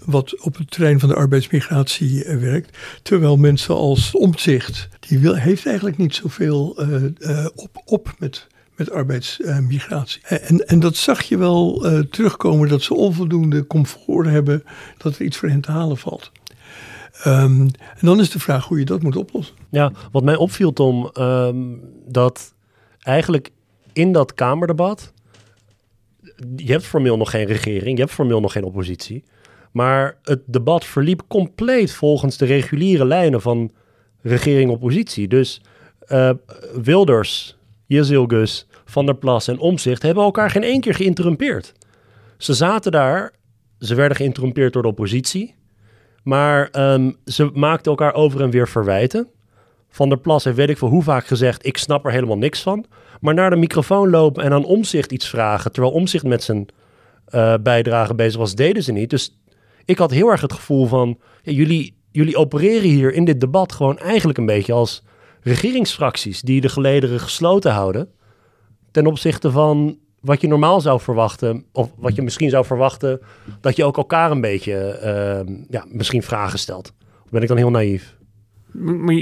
wat 0.07 0.41
op 0.41 0.57
het 0.57 0.71
terrein 0.71 0.99
van 0.99 1.09
de 1.09 1.15
arbeidsmigratie 1.15 2.25
uh, 2.25 2.41
werkt. 2.41 2.77
Terwijl 3.01 3.37
mensen 3.37 3.75
als 3.75 4.15
omzicht, 4.15 4.89
die 4.99 5.19
wil, 5.19 5.35
heeft 5.35 5.65
eigenlijk 5.65 5.97
niet 5.97 6.15
zoveel 6.15 6.83
uh, 6.83 7.03
uh, 7.19 7.45
op, 7.55 7.81
op 7.85 8.13
met, 8.19 8.47
met 8.75 8.91
arbeidsmigratie. 8.91 10.21
en, 10.23 10.67
en 10.67 10.79
dat 10.79 10.95
zag 10.95 11.21
je 11.21 11.37
wel 11.37 11.85
terugkomen, 12.11 12.69
dat 12.69 12.81
ze 12.81 12.93
onvoldoende 12.93 13.67
comfort 13.67 14.27
hebben, 14.27 14.63
dat 14.97 15.15
er 15.15 15.25
iets 15.25 15.37
voor 15.37 15.49
hen 15.49 15.61
te 15.61 15.71
halen 15.71 15.97
valt. 15.97 16.31
Um, 17.25 17.61
en 17.61 17.99
dan 18.01 18.19
is 18.19 18.29
de 18.29 18.39
vraag 18.39 18.65
hoe 18.65 18.79
je 18.79 18.85
dat 18.85 19.01
moet 19.01 19.15
oplossen. 19.15 19.55
Ja, 19.69 19.91
wat 20.11 20.23
mij 20.23 20.35
opviel, 20.35 20.73
Tom, 20.73 21.09
um, 21.19 21.81
dat 22.05 22.53
eigenlijk 22.99 23.49
in 23.93 24.11
dat 24.11 24.33
Kamerdebat. 24.33 25.13
Je 26.55 26.71
hebt 26.71 26.85
formeel 26.85 27.17
nog 27.17 27.29
geen 27.29 27.45
regering, 27.45 27.97
je 27.97 28.03
hebt 28.03 28.15
formeel 28.15 28.39
nog 28.39 28.51
geen 28.51 28.63
oppositie. 28.63 29.23
Maar 29.77 30.17
het 30.23 30.41
debat 30.45 30.85
verliep 30.85 31.21
compleet 31.27 31.91
volgens 31.91 32.37
de 32.37 32.45
reguliere 32.45 33.05
lijnen 33.05 33.41
van 33.41 33.71
regering-oppositie. 34.21 35.27
Dus 35.27 35.61
uh, 36.07 36.29
Wilders, 36.81 37.57
Jezilgus, 37.85 38.67
Van 38.85 39.05
der 39.05 39.15
Plas 39.15 39.47
en 39.47 39.59
Omzicht 39.59 40.01
hebben 40.01 40.23
elkaar 40.23 40.49
geen 40.49 40.63
één 40.63 40.81
keer 40.81 40.93
geïnterrumpeerd. 40.93 41.73
Ze 42.37 42.53
zaten 42.53 42.91
daar, 42.91 43.33
ze 43.79 43.95
werden 43.95 44.17
geïnterrumpeerd 44.17 44.73
door 44.73 44.81
de 44.81 44.87
oppositie. 44.87 45.55
Maar 46.23 46.69
um, 46.93 47.15
ze 47.25 47.49
maakten 47.53 47.91
elkaar 47.91 48.13
over 48.13 48.41
en 48.41 48.49
weer 48.49 48.67
verwijten. 48.67 49.27
Van 49.89 50.09
der 50.09 50.19
Plas 50.19 50.43
heeft 50.43 50.57
weet 50.57 50.69
ik 50.69 50.77
veel 50.77 50.89
hoe 50.89 51.03
vaak 51.03 51.27
gezegd: 51.27 51.65
Ik 51.65 51.77
snap 51.77 52.05
er 52.05 52.11
helemaal 52.11 52.37
niks 52.37 52.61
van. 52.61 52.85
Maar 53.21 53.33
naar 53.33 53.49
de 53.49 53.55
microfoon 53.55 54.09
lopen 54.09 54.43
en 54.43 54.53
aan 54.53 54.65
omzicht 54.65 55.11
iets 55.11 55.29
vragen. 55.29 55.71
Terwijl 55.71 55.93
omzicht 55.93 56.25
met 56.25 56.43
zijn 56.43 56.67
uh, 57.35 57.53
bijdrage 57.61 58.15
bezig 58.15 58.39
was, 58.39 58.55
deden 58.55 58.83
ze 58.83 58.91
niet. 58.91 59.09
Dus 59.09 59.37
ik 59.87 59.97
had 59.97 60.11
heel 60.11 60.29
erg 60.29 60.41
het 60.41 60.53
gevoel 60.53 60.85
van, 60.85 61.17
ja, 61.41 61.51
jullie, 61.51 61.97
jullie 62.11 62.37
opereren 62.37 62.89
hier 62.89 63.13
in 63.13 63.25
dit 63.25 63.39
debat 63.39 63.71
gewoon 63.71 63.97
eigenlijk 63.97 64.37
een 64.37 64.45
beetje 64.45 64.73
als 64.73 65.03
regeringsfracties 65.41 66.41
die 66.41 66.61
de 66.61 66.69
gelederen 66.69 67.19
gesloten 67.19 67.71
houden 67.71 68.09
ten 68.91 69.05
opzichte 69.05 69.51
van 69.51 69.97
wat 70.19 70.41
je 70.41 70.47
normaal 70.47 70.81
zou 70.81 70.99
verwachten, 70.99 71.65
of 71.71 71.91
wat 71.97 72.15
je 72.15 72.21
misschien 72.21 72.49
zou 72.49 72.65
verwachten, 72.65 73.19
dat 73.61 73.75
je 73.75 73.83
ook 73.83 73.97
elkaar 73.97 74.31
een 74.31 74.41
beetje, 74.41 74.99
uh, 75.47 75.55
ja, 75.69 75.85
misschien 75.87 76.23
vragen 76.23 76.59
stelt. 76.59 76.93
Ben 77.29 77.41
ik 77.41 77.47
dan 77.47 77.57
heel 77.57 77.69
naïef? 77.69 78.16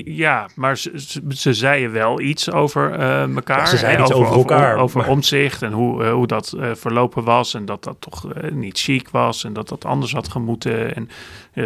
Ja, 0.05 0.49
maar 0.55 0.77
ze, 0.77 0.91
ze, 1.29 1.53
zeiden 1.53 1.91
wel 1.91 2.19
iets 2.19 2.51
over 2.51 2.99
uh, 2.99 3.35
elkaar. 3.35 3.67
ze 3.67 3.77
zeiden 3.77 4.05
iets 4.05 4.13
over, 4.13 4.35
elkaar. 4.35 4.77
Over, 4.77 5.07
omzicht 5.07 5.61
en 5.61 5.71
hoe, 5.71 6.03
uh, 6.03 6.11
hoe 6.11 6.27
dat 6.27 6.53
uh, 6.57 6.71
verlopen 6.73 7.23
was. 7.23 7.53
En 7.53 7.65
dat 7.65 7.83
dat 7.83 7.95
toch 7.99 8.27
niet 8.51 8.79
chic 8.79 9.09
was. 9.09 9.43
En 9.43 9.53
dat 9.53 9.69
dat 9.69 9.85
anders 9.85 10.13
had 10.13 10.27
gemoeten. 10.27 10.95
En 10.95 11.09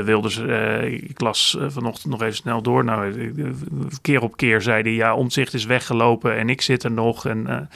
wilde 0.05 0.31
ze, 0.31 1.00
ik 1.08 1.22
las 1.22 1.58
vanochtend 1.60 2.12
nog 2.12 2.22
even 2.22 2.36
snel 2.36 2.62
door. 2.62 2.84
Nou, 2.84 3.31
keer 4.01 4.22
op 4.22 4.38
keer 4.38 4.62
zei 4.62 4.81
hij, 4.81 4.93
ja, 4.93 5.15
omzicht 5.15 5.53
is 5.53 5.65
weggelopen 5.65 6.38
en 6.38 6.50
ik 6.50 6.62
zit 6.62 6.84
er 6.84 6.91
nog. 6.91 7.25
En, 7.25 7.69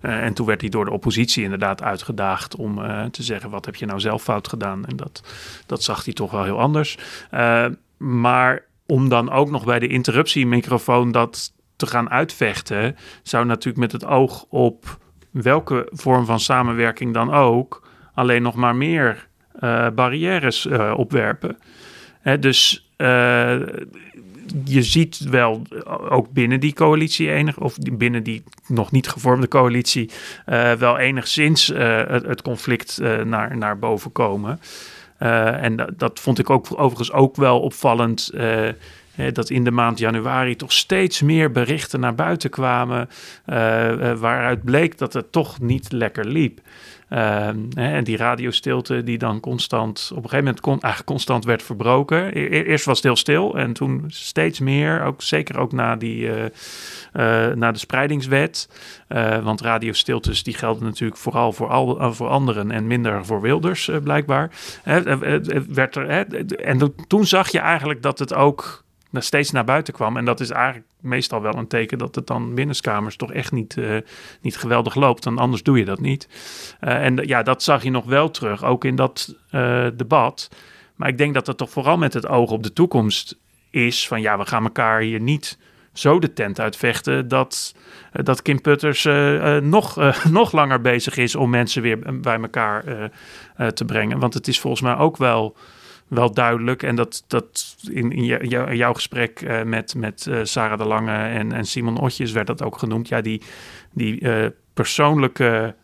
en 0.00 0.34
toen 0.34 0.46
werd 0.46 0.60
hij 0.60 0.70
door 0.70 0.84
de 0.84 0.90
oppositie 0.90 1.44
inderdaad 1.44 1.82
uitgedaagd 1.82 2.56
om 2.56 2.80
te 3.10 3.22
zeggen, 3.22 3.50
wat 3.50 3.64
heb 3.64 3.74
je 3.76 3.86
nou 3.86 4.00
zelf 4.00 4.22
fout 4.22 4.48
gedaan? 4.48 4.84
En 4.86 4.96
dat, 4.96 5.22
dat 5.66 5.82
zag 5.82 6.04
hij 6.04 6.14
toch 6.14 6.30
wel 6.30 6.44
heel 6.44 6.60
anders. 6.60 6.98
maar 7.96 8.64
om 8.86 9.08
dan 9.08 9.30
ook 9.30 9.50
nog 9.50 9.64
bij 9.64 9.78
de 9.78 9.86
interruptiemicrofoon 9.86 11.12
dat 11.12 11.52
te 11.76 11.86
gaan 11.86 12.10
uitvechten, 12.10 12.96
zou 13.22 13.44
natuurlijk 13.44 13.78
met 13.78 13.92
het 13.92 14.06
oog 14.06 14.44
op 14.48 14.98
welke 15.30 15.88
vorm 15.90 16.24
van 16.24 16.40
samenwerking 16.40 17.14
dan 17.14 17.32
ook, 17.32 17.88
alleen 18.14 18.42
nog 18.42 18.54
maar 18.54 18.76
meer 18.76 19.28
uh, 19.60 19.90
barrières 19.90 20.66
uh, 20.66 20.94
opwerpen. 20.96 21.58
Hè, 22.20 22.38
dus 22.38 22.90
uh, 22.96 23.56
je 24.64 24.82
ziet 24.82 25.18
wel 25.18 25.62
ook 26.08 26.30
binnen 26.30 26.60
die 26.60 26.72
coalitie 26.72 27.30
enig, 27.30 27.58
of 27.58 27.76
binnen 27.92 28.22
die 28.22 28.42
nog 28.66 28.90
niet 28.90 29.08
gevormde 29.08 29.48
coalitie, 29.48 30.10
wel 30.78 30.98
enigszins 30.98 31.66
het, 31.66 32.26
het, 32.26 32.42
conflict 32.42 33.00
naar, 33.24 33.56
naar 33.56 33.78
boven 33.78 34.12
komen. 34.12 34.60
Uh, 35.18 35.62
en 35.62 35.76
dat, 35.76 35.98
dat, 35.98 36.20
vond 36.20 36.38
ik 36.38 36.50
ook 36.50 36.66
overigens 36.70 37.12
ook 37.12 37.36
wel 37.36 37.60
opvallend. 37.60 38.30
Uh, 39.16 39.32
dat 39.32 39.50
in 39.50 39.64
de 39.64 39.70
maand 39.70 39.98
januari 39.98 40.56
toch 40.56 40.72
steeds 40.72 41.22
meer 41.22 41.50
berichten 41.52 42.00
naar 42.00 42.14
buiten 42.14 42.50
kwamen. 42.50 43.08
Uh, 43.46 43.54
waaruit 44.12 44.64
bleek 44.64 44.98
dat 44.98 45.12
het 45.12 45.32
toch 45.32 45.60
niet 45.60 45.92
lekker 45.92 46.26
liep. 46.26 46.60
Ehm, 47.08 47.58
en 47.74 48.04
die 48.04 48.16
radiostilte 48.16 49.02
die 49.02 49.18
dan 49.18 49.40
constant, 49.40 50.08
op 50.10 50.16
een 50.16 50.22
gegeven 50.22 50.44
moment 50.44 50.60
kon, 50.60 50.80
eigenlijk 50.80 51.06
constant 51.06 51.44
werd 51.44 51.62
verbroken. 51.62 52.38
E-, 52.38 52.44
e-, 52.44 52.62
eerst 52.62 52.84
was 52.84 52.96
het 52.96 53.04
heel 53.04 53.16
stil 53.16 53.58
en 53.58 53.72
toen 53.72 54.04
steeds 54.06 54.60
meer, 54.60 55.02
ook, 55.02 55.22
zeker 55.22 55.58
ook 55.58 55.72
na, 55.72 55.96
die, 55.96 56.26
uh, 56.26 56.44
na 57.54 57.72
de 57.72 57.78
spreidingswet. 57.78 58.68
Want 59.42 59.60
radiostiltes 59.60 60.42
die 60.42 60.54
gelden 60.54 60.84
natuurlijk 60.84 61.20
vooral 61.20 61.52
voor, 61.52 61.68
al, 61.68 62.12
voor 62.12 62.28
anderen 62.28 62.70
en 62.70 62.86
minder 62.86 63.24
voor 63.24 63.40
Wilders 63.40 63.90
blijkbaar. 64.02 64.50
werd 65.68 65.96
er, 65.96 66.08
en 66.56 66.94
toen 67.06 67.26
zag 67.26 67.48
je 67.48 67.58
eigenlijk 67.58 68.02
dat 68.02 68.18
het 68.18 68.34
ook 68.34 68.84
steeds 69.22 69.50
naar 69.50 69.64
buiten 69.64 69.94
kwam. 69.94 70.16
En 70.16 70.24
dat 70.24 70.40
is 70.40 70.50
eigenlijk 70.50 70.86
meestal 71.00 71.42
wel 71.42 71.54
een 71.54 71.66
teken 71.66 71.98
dat 71.98 72.14
het 72.14 72.26
dan 72.26 72.54
binnenskamers 72.54 73.16
toch 73.16 73.32
echt 73.32 73.52
niet, 73.52 73.76
uh, 73.76 73.96
niet 74.40 74.56
geweldig 74.56 74.94
loopt. 74.94 75.26
En 75.26 75.38
anders 75.38 75.62
doe 75.62 75.78
je 75.78 75.84
dat 75.84 76.00
niet. 76.00 76.28
Uh, 76.80 77.04
en 77.04 77.16
ja, 77.16 77.42
dat 77.42 77.62
zag 77.62 77.82
je 77.82 77.90
nog 77.90 78.04
wel 78.04 78.30
terug, 78.30 78.64
ook 78.64 78.84
in 78.84 78.96
dat 78.96 79.34
uh, 79.52 79.86
debat. 79.94 80.50
Maar 80.94 81.08
ik 81.08 81.18
denk 81.18 81.34
dat 81.34 81.46
het 81.46 81.56
toch 81.56 81.70
vooral 81.70 81.96
met 81.96 82.14
het 82.14 82.26
oog 82.26 82.50
op 82.50 82.62
de 82.62 82.72
toekomst 82.72 83.38
is. 83.70 84.08
Van 84.08 84.20
ja, 84.20 84.38
we 84.38 84.46
gaan 84.46 84.64
elkaar 84.64 85.00
hier 85.00 85.20
niet 85.20 85.58
zo 85.92 86.18
de 86.18 86.32
tent 86.32 86.60
uitvechten 86.60 87.28
dat, 87.28 87.74
dat 88.12 88.42
Kim 88.42 88.60
Putters 88.60 89.04
nog, 89.62 89.96
nog 90.30 90.52
langer 90.52 90.80
bezig 90.80 91.16
is 91.16 91.34
om 91.34 91.50
mensen 91.50 91.82
weer 91.82 92.20
bij 92.20 92.40
elkaar 92.40 93.10
te 93.74 93.84
brengen. 93.84 94.18
Want 94.18 94.34
het 94.34 94.48
is 94.48 94.60
volgens 94.60 94.82
mij 94.82 94.96
ook 94.96 95.16
wel 95.16 95.56
wel 96.08 96.32
duidelijk. 96.32 96.82
En 96.82 96.96
dat, 96.96 97.24
dat 97.26 97.76
in, 97.90 98.10
in 98.12 98.48
jouw 98.76 98.94
gesprek 98.94 99.40
uh, 99.40 99.62
met, 99.62 99.94
met 99.94 100.26
uh, 100.28 100.40
Sarah 100.42 100.78
de 100.78 100.84
Lange 100.84 101.16
en, 101.16 101.52
en 101.52 101.64
Simon 101.64 102.00
Otjes 102.00 102.32
werd 102.32 102.46
dat 102.46 102.62
ook 102.62 102.78
genoemd. 102.78 103.08
Ja, 103.08 103.20
die, 103.20 103.42
die 103.92 104.20
uh, 104.20 104.46
persoonlijke 104.74 105.74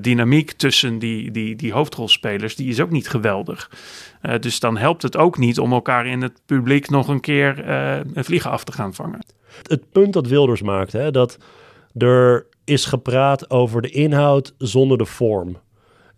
dynamiek 0.00 0.52
tussen 0.52 0.98
die, 0.98 1.30
die, 1.30 1.56
die 1.56 1.72
hoofdrolspelers, 1.72 2.56
die 2.56 2.68
is 2.68 2.80
ook 2.80 2.90
niet 2.90 3.08
geweldig. 3.08 3.70
dus 4.40 4.60
dan 4.60 4.76
helpt 4.76 5.02
het 5.02 5.16
ook 5.16 5.38
niet 5.38 5.58
om 5.58 5.72
elkaar 5.72 6.06
in 6.06 6.22
het 6.22 6.40
publiek 6.46 6.90
nog 6.90 7.08
een 7.08 7.20
keer 7.20 7.68
een 7.68 8.24
vliegen 8.24 8.50
af 8.50 8.64
te 8.64 8.72
gaan 8.72 8.94
vangen. 8.94 9.24
Het 9.62 9.90
punt 9.92 10.12
dat 10.12 10.26
Wilders 10.26 10.62
maakt, 10.62 10.92
hè, 10.92 11.10
dat 11.10 11.38
er 11.96 12.46
is 12.64 12.84
gepraat 12.84 13.50
over 13.50 13.82
de 13.82 13.90
inhoud 13.90 14.54
zonder 14.58 14.98
de 14.98 15.04
vorm. 15.04 15.56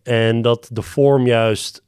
En 0.03 0.43
dat 0.43 0.69
de 0.73 0.83
vorm 0.83 1.27
juist 1.27 1.83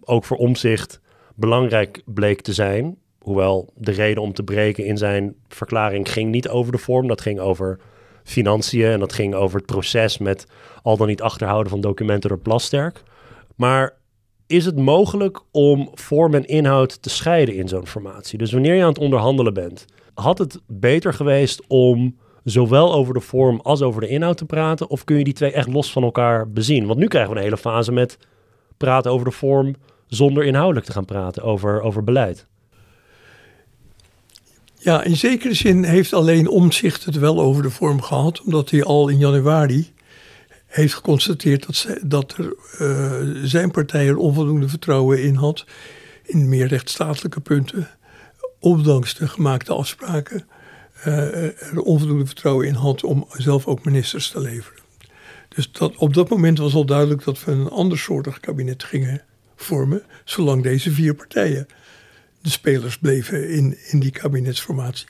ook 0.00 0.24
voor 0.24 0.36
omzicht 0.36 1.00
belangrijk 1.34 2.02
bleek 2.04 2.40
te 2.40 2.52
zijn. 2.52 2.98
Hoewel 3.18 3.72
de 3.74 3.90
reden 3.90 4.22
om 4.22 4.32
te 4.32 4.42
breken 4.42 4.84
in 4.84 4.96
zijn 4.96 5.34
verklaring 5.48 6.12
ging 6.12 6.30
niet 6.30 6.48
over 6.48 6.72
de 6.72 6.78
vorm. 6.78 7.06
Dat 7.06 7.20
ging 7.20 7.40
over 7.40 7.80
financiën 8.24 8.90
en 8.90 9.00
dat 9.00 9.12
ging 9.12 9.34
over 9.34 9.56
het 9.56 9.66
proces 9.66 10.18
met 10.18 10.46
al 10.82 10.96
dan 10.96 11.06
niet 11.06 11.22
achterhouden 11.22 11.70
van 11.70 11.80
documenten 11.80 12.28
door 12.28 12.38
Plasterk. 12.38 13.02
Maar 13.56 13.98
is 14.46 14.64
het 14.64 14.76
mogelijk 14.76 15.40
om 15.50 15.90
vorm 15.94 16.34
en 16.34 16.46
inhoud 16.46 17.02
te 17.02 17.10
scheiden 17.10 17.54
in 17.54 17.68
zo'n 17.68 17.86
formatie? 17.86 18.38
Dus 18.38 18.52
wanneer 18.52 18.74
je 18.74 18.82
aan 18.82 18.88
het 18.88 18.98
onderhandelen 18.98 19.54
bent, 19.54 19.84
had 20.14 20.38
het 20.38 20.60
beter 20.66 21.14
geweest 21.14 21.66
om 21.66 22.18
zowel 22.44 22.94
over 22.94 23.14
de 23.14 23.20
vorm 23.20 23.60
als 23.62 23.82
over 23.82 24.00
de 24.00 24.08
inhoud 24.08 24.36
te 24.36 24.44
praten? 24.44 24.90
Of 24.90 25.04
kun 25.04 25.18
je 25.18 25.24
die 25.24 25.34
twee 25.34 25.52
echt 25.52 25.68
los 25.68 25.92
van 25.92 26.02
elkaar 26.02 26.50
bezien? 26.50 26.86
Want 26.86 26.98
nu 26.98 27.06
krijgen 27.06 27.30
we 27.32 27.36
een 27.36 27.44
hele 27.44 27.56
fase 27.56 27.92
met 27.92 28.18
praten 28.80 29.10
over 29.10 29.26
de 29.26 29.32
vorm 29.32 29.76
zonder 30.06 30.44
inhoudelijk 30.44 30.86
te 30.86 30.92
gaan 30.92 31.04
praten 31.04 31.42
over, 31.42 31.80
over 31.80 32.04
beleid. 32.04 32.46
Ja, 34.78 35.02
in 35.02 35.16
zekere 35.16 35.54
zin 35.54 35.84
heeft 35.84 36.12
alleen 36.12 36.48
Omzicht 36.48 37.04
het 37.04 37.18
wel 37.18 37.40
over 37.40 37.62
de 37.62 37.70
vorm 37.70 38.02
gehad, 38.02 38.40
omdat 38.42 38.70
hij 38.70 38.84
al 38.84 39.08
in 39.08 39.18
januari 39.18 39.92
heeft 40.66 40.94
geconstateerd 40.94 41.66
dat, 41.66 41.86
dat 42.02 42.34
er, 42.36 42.54
uh, 42.80 43.44
zijn 43.44 43.70
partij 43.70 44.06
er 44.06 44.16
onvoldoende 44.16 44.68
vertrouwen 44.68 45.22
in 45.22 45.34
had, 45.34 45.64
in 46.24 46.48
meer 46.48 46.66
rechtsstatelijke 46.66 47.40
punten, 47.40 47.88
ondanks 48.58 49.14
de 49.14 49.28
gemaakte 49.28 49.72
afspraken, 49.72 50.46
uh, 51.06 51.44
er 51.44 51.80
onvoldoende 51.80 52.26
vertrouwen 52.26 52.66
in 52.66 52.74
had 52.74 53.04
om 53.04 53.26
zelf 53.32 53.66
ook 53.66 53.84
ministers 53.84 54.30
te 54.30 54.40
leveren. 54.40 54.82
Dus 55.54 55.72
dat, 55.72 55.96
op 55.96 56.14
dat 56.14 56.28
moment 56.28 56.58
was 56.58 56.74
al 56.74 56.84
duidelijk 56.84 57.24
dat 57.24 57.44
we 57.44 57.52
een 57.52 57.68
ander 57.68 57.98
soortig 57.98 58.40
kabinet 58.40 58.84
gingen 58.84 59.22
vormen, 59.56 60.02
zolang 60.24 60.62
deze 60.62 60.90
vier 60.90 61.14
partijen 61.14 61.66
de 62.42 62.50
spelers 62.50 62.98
bleven 62.98 63.50
in, 63.50 63.76
in 63.90 64.00
die 64.00 64.10
kabinetsformatie. 64.10 65.08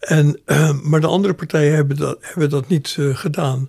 En, 0.00 0.40
uh, 0.46 0.80
maar 0.82 1.00
de 1.00 1.06
andere 1.06 1.34
partijen 1.34 1.74
hebben 1.74 1.96
dat, 1.96 2.18
hebben 2.20 2.50
dat 2.50 2.68
niet 2.68 2.96
uh, 2.98 3.16
gedaan. 3.16 3.68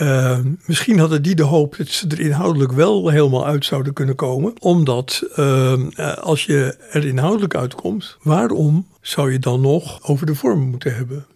Uh, 0.00 0.38
misschien 0.66 0.98
hadden 0.98 1.22
die 1.22 1.34
de 1.34 1.42
hoop 1.42 1.76
dat 1.76 1.88
ze 1.88 2.08
er 2.08 2.20
inhoudelijk 2.20 2.72
wel 2.72 3.08
helemaal 3.08 3.46
uit 3.46 3.64
zouden 3.64 3.92
kunnen 3.92 4.14
komen. 4.14 4.52
Omdat 4.60 5.22
als 6.20 6.44
je 6.44 6.76
er 6.90 7.04
inhoudelijk 7.04 7.54
uitkomt, 7.54 8.16
waarom 8.22 8.86
zou 9.00 9.32
je 9.32 9.38
dan 9.38 9.60
nog 9.60 10.08
over 10.08 10.26
de 10.26 10.34
vorm 10.34 10.60
moeten 10.60 10.94
hebben? 10.94 11.26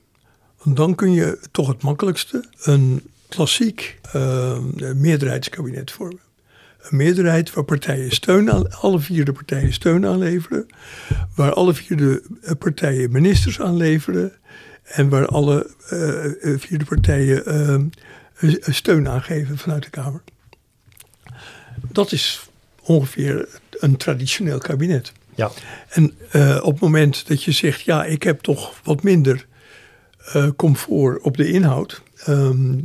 Dan 0.64 0.95
kun 0.95 1.12
je 1.12 1.38
toch 1.50 1.69
het 1.69 1.83
makkelijkste 1.83 2.45
een 2.62 3.02
klassiek 3.28 3.99
uh, 4.16 4.59
meerderheidskabinet 4.95 5.90
vormen. 5.90 6.21
Een 6.81 6.97
meerderheid 6.97 7.52
waar 7.52 7.64
partijen 7.64 8.11
steun 8.11 8.52
aan, 8.52 8.73
alle 8.73 8.99
vier 8.99 9.25
de 9.25 9.33
partijen 9.33 9.73
steun 9.73 10.07
aanleveren. 10.07 10.66
Waar 11.35 11.52
alle 11.52 11.75
vier 11.75 11.97
de 11.97 12.23
eh, 12.42 12.52
partijen 12.59 13.12
ministers 13.12 13.61
aanleveren. 13.61 14.33
En 14.83 15.09
waar 15.09 15.26
alle 15.26 15.71
uh, 15.92 16.59
vier 16.59 16.78
de 16.78 16.85
partijen 16.85 17.92
steun 18.61 19.09
aangeven 19.09 19.59
vanuit 19.59 19.83
de 19.83 19.90
Kamer. 19.90 20.23
Dat 21.92 22.12
is 22.12 22.49
ongeveer 22.83 23.49
een 23.71 23.97
traditioneel 23.97 24.59
kabinet. 24.59 25.12
Ja. 25.35 25.50
En 25.88 26.12
uh, 26.33 26.59
op 26.62 26.73
het 26.73 26.81
moment 26.81 27.28
dat 27.28 27.42
je 27.42 27.52
zegt, 27.52 27.81
ja, 27.81 28.04
ik 28.04 28.23
heb 28.23 28.40
toch 28.40 28.81
wat 28.85 29.02
minder 29.02 29.47
uh, 30.37 30.49
comfort 30.57 31.23
op 31.23 31.37
de 31.37 31.52
inhoud. 31.52 32.02
Um, 32.29 32.81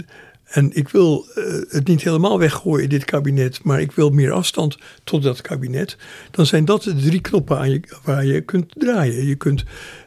En 0.47 0.71
ik 0.73 0.89
wil 0.89 1.25
het 1.69 1.87
niet 1.87 2.03
helemaal 2.03 2.39
weggooien, 2.39 2.89
dit 2.89 3.05
kabinet, 3.05 3.63
maar 3.63 3.81
ik 3.81 3.91
wil 3.91 4.09
meer 4.09 4.31
afstand 4.31 4.77
tot 5.03 5.23
dat 5.23 5.41
kabinet. 5.41 5.97
Dan 6.31 6.45
zijn 6.45 6.65
dat 6.65 6.83
de 6.83 6.95
drie 6.95 7.21
knoppen 7.21 7.81
waar 8.03 8.25
je 8.25 8.41
kunt 8.41 8.73
draaien. 8.77 9.25
Je 9.25 9.35
kunt 9.35 9.63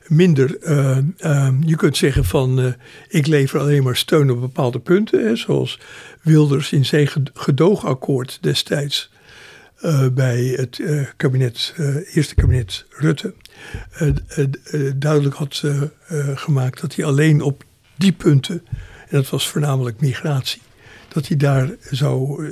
minder, 0.06 0.48
je 1.66 1.74
kunt 1.76 1.96
zeggen 1.96 2.24
van 2.24 2.74
ik 3.08 3.26
lever 3.26 3.60
alleen 3.60 3.82
maar 3.82 3.96
steun 3.96 4.30
op 4.30 4.40
bepaalde 4.40 4.78
punten, 4.78 5.26
hè, 5.26 5.36
zoals 5.36 5.78
Wilders 6.22 6.72
in 6.72 6.84
zijn 6.84 7.08
gedoogakkoord 7.34 8.38
destijds 8.40 9.10
uh, 9.82 10.08
bij 10.08 10.44
het 10.44 10.78
uh, 10.78 11.06
kabinet, 11.16 11.74
uh, 11.78 12.16
eerste 12.16 12.34
kabinet 12.34 12.84
Rutte 12.90 13.34
duidelijk 14.96 15.34
had 15.34 15.64
gemaakt 16.34 16.80
dat 16.80 16.94
hij 16.94 17.04
alleen 17.04 17.42
op 17.42 17.64
die 17.96 18.12
punten, 18.12 18.62
en 19.08 19.16
dat 19.16 19.30
was 19.30 19.48
voornamelijk 19.48 20.00
migratie, 20.00 20.60
dat 21.08 21.28
hij 21.28 21.36
daar 21.36 21.70
zou 21.90 22.46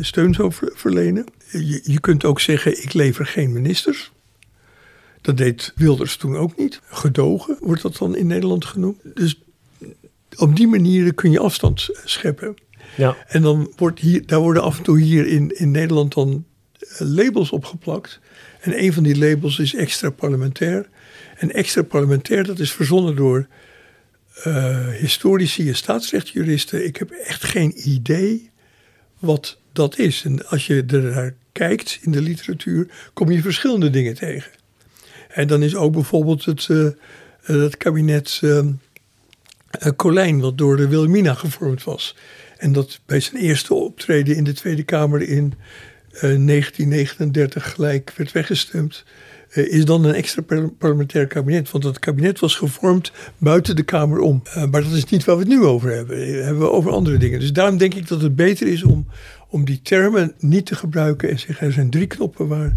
steun 0.00 0.34
zou 0.34 0.52
verlenen. 0.74 1.24
Je, 1.50 1.80
je 1.84 2.00
kunt 2.00 2.24
ook 2.24 2.40
zeggen, 2.40 2.82
ik 2.82 2.92
lever 2.92 3.26
geen 3.26 3.52
ministers. 3.52 4.12
Dat 5.20 5.36
deed 5.36 5.72
Wilders 5.76 6.16
toen 6.16 6.36
ook 6.36 6.56
niet. 6.56 6.80
Gedogen 6.86 7.56
wordt 7.60 7.82
dat 7.82 7.96
dan 7.96 8.16
in 8.16 8.26
Nederland 8.26 8.64
genoemd. 8.64 9.00
Dus 9.14 9.42
op 10.36 10.56
die 10.56 10.68
manier 10.68 11.14
kun 11.14 11.30
je 11.30 11.38
afstand 11.38 11.88
scheppen. 12.04 12.56
Ja. 12.96 13.16
En 13.26 13.42
dan 13.42 13.72
wordt 13.76 14.00
hier, 14.00 14.26
daar 14.26 14.40
worden 14.40 14.62
af 14.62 14.78
en 14.78 14.84
toe 14.84 15.00
hier 15.00 15.26
in, 15.26 15.58
in 15.58 15.70
Nederland 15.70 16.14
dan 16.14 16.44
labels 16.98 17.50
opgeplakt. 17.50 18.20
En 18.60 18.82
een 18.82 18.92
van 18.92 19.02
die 19.02 19.18
labels 19.18 19.58
is 19.58 19.74
extra 19.74 20.10
parlementair. 20.10 20.88
En 21.36 21.52
extra 21.52 21.82
parlementair, 21.82 22.44
dat 22.44 22.58
is 22.58 22.72
verzonnen 22.72 23.16
door 23.16 23.46
uh, 24.46 24.88
historici 24.88 25.68
en 25.68 25.76
staatsrechtjuristen. 25.76 26.86
Ik 26.86 26.96
heb 26.96 27.10
echt 27.10 27.44
geen 27.44 27.72
idee 27.88 28.50
wat 29.18 29.58
dat 29.72 29.98
is. 29.98 30.24
En 30.24 30.46
als 30.46 30.66
je 30.66 30.84
er 30.86 31.02
naar 31.02 31.34
kijkt 31.52 31.98
in 32.00 32.10
de 32.10 32.22
literatuur, 32.22 32.88
kom 33.12 33.30
je 33.30 33.42
verschillende 33.42 33.90
dingen 33.90 34.14
tegen. 34.14 34.50
En 35.28 35.46
dan 35.46 35.62
is 35.62 35.74
ook 35.74 35.92
bijvoorbeeld 35.92 36.44
het, 36.44 36.68
uh, 36.70 36.88
het 37.42 37.76
kabinet 37.76 38.40
uh, 38.44 38.66
Colijn, 39.96 40.40
wat 40.40 40.58
door 40.58 40.76
de 40.76 40.88
Wilhelmina 40.88 41.34
gevormd 41.34 41.84
was. 41.84 42.16
En 42.56 42.72
dat 42.72 43.00
bij 43.06 43.20
zijn 43.20 43.42
eerste 43.42 43.74
optreden 43.74 44.36
in 44.36 44.44
de 44.44 44.52
Tweede 44.52 44.82
Kamer 44.82 45.22
in 45.22 45.54
1939 46.20 47.72
gelijk 47.72 48.12
werd 48.16 48.32
weggestemd. 48.32 49.04
is 49.50 49.84
dan 49.84 50.04
een 50.04 50.14
extra 50.14 50.42
parlementair 50.78 51.26
kabinet. 51.26 51.70
Want 51.70 51.84
dat 51.84 51.98
kabinet 51.98 52.38
was 52.38 52.54
gevormd 52.54 53.12
buiten 53.38 53.76
de 53.76 53.82
Kamer 53.82 54.18
om. 54.18 54.42
maar 54.70 54.82
dat 54.82 54.92
is 54.92 55.04
niet 55.04 55.24
waar 55.24 55.36
we 55.36 55.42
het 55.42 55.50
nu 55.50 55.64
over 55.64 55.90
hebben. 55.94 56.16
We 56.16 56.42
hebben 56.42 56.72
over 56.72 56.90
andere 56.90 57.16
dingen. 57.16 57.40
Dus 57.40 57.52
daarom 57.52 57.76
denk 57.76 57.94
ik 57.94 58.08
dat 58.08 58.22
het 58.22 58.36
beter 58.36 58.66
is 58.66 58.82
om, 58.82 59.06
om 59.48 59.64
die 59.64 59.80
termen 59.82 60.32
niet 60.38 60.66
te 60.66 60.74
gebruiken 60.74 61.30
en 61.30 61.38
zeggen 61.38 61.66
er 61.66 61.72
zijn 61.72 61.90
drie 61.90 62.06
knoppen 62.06 62.48
waar 62.48 62.76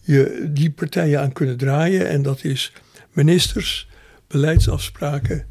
je 0.00 0.48
die 0.48 0.70
partijen 0.70 1.20
aan 1.20 1.32
kunnen 1.32 1.56
draaien. 1.56 2.08
En 2.08 2.22
dat 2.22 2.44
is 2.44 2.72
ministers, 3.12 3.88
beleidsafspraken, 4.26 5.46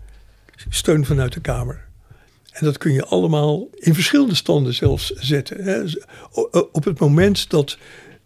steun 0.69 1.05
vanuit 1.05 1.33
de 1.33 1.41
Kamer. 1.41 1.87
En 2.59 2.65
dat 2.65 2.77
kun 2.77 2.93
je 2.93 3.05
allemaal 3.05 3.67
in 3.73 3.93
verschillende 3.93 4.35
standen 4.35 4.73
zelfs 4.73 5.09
zetten. 5.09 5.63
Hè. 5.63 5.83
Op 6.71 6.83
het 6.83 6.99
moment 6.99 7.49
dat 7.49 7.77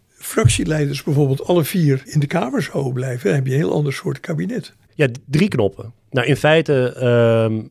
fractieleiders 0.09 1.03
bijvoorbeeld 1.03 1.47
alle 1.47 1.63
vier 1.63 2.01
in 2.05 2.19
de 2.19 2.27
Kamer 2.27 2.61
zouden 2.61 2.93
blijven, 2.93 3.25
dan 3.25 3.35
heb 3.35 3.45
je 3.45 3.51
een 3.51 3.59
heel 3.59 3.73
ander 3.73 3.93
soort 3.93 4.19
kabinet. 4.19 4.73
Ja, 4.95 5.07
drie 5.25 5.47
knoppen. 5.47 5.93
Nou, 6.09 6.27
in 6.27 6.35
feite 6.35 6.93
ehm, 6.93 7.61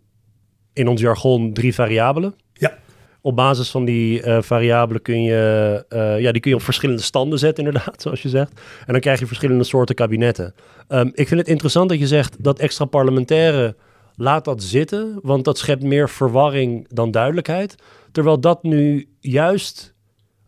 in 0.73 0.88
ons 0.88 1.00
jargon 1.00 1.52
drie 1.52 1.75
variabelen. 1.75 2.35
Ja. 2.52 2.78
Op 3.21 3.37
basis 3.37 3.71
van 3.71 3.85
die 3.85 4.23
uh, 4.23 4.42
variabelen 4.42 5.02
kun 5.02 5.23
je, 5.23 5.85
uh, 5.88 6.21
ja, 6.21 6.33
die 6.33 6.40
kun 6.40 6.50
je 6.50 6.57
op 6.57 6.62
verschillende 6.62 7.02
standen 7.02 7.38
zetten, 7.38 7.64
inderdaad, 7.64 8.00
zoals 8.02 8.23
je 8.23 8.28
zegt. 8.28 8.61
En 8.87 8.92
dan 8.92 9.00
krijg 9.00 9.19
je 9.19 9.26
verschillende 9.26 9.64
soorten 9.64 9.95
kabinetten. 9.95 10.54
Um, 10.88 11.11
ik 11.14 11.28
vind 11.28 11.40
het 11.40 11.49
interessant 11.49 11.88
dat 11.88 11.99
je 11.99 12.07
zegt 12.07 12.37
dat 12.38 12.59
extra 12.59 12.85
parlementaire 12.85 13.76
laat 14.16 14.45
dat 14.45 14.62
zitten, 14.62 15.19
want 15.23 15.45
dat 15.45 15.59
schept 15.59 15.83
meer 15.83 16.09
verwarring 16.09 16.87
dan 16.88 17.11
duidelijkheid. 17.11 17.75
Terwijl 18.12 18.40
dat 18.40 18.62
nu 18.62 19.09
juist 19.21 19.95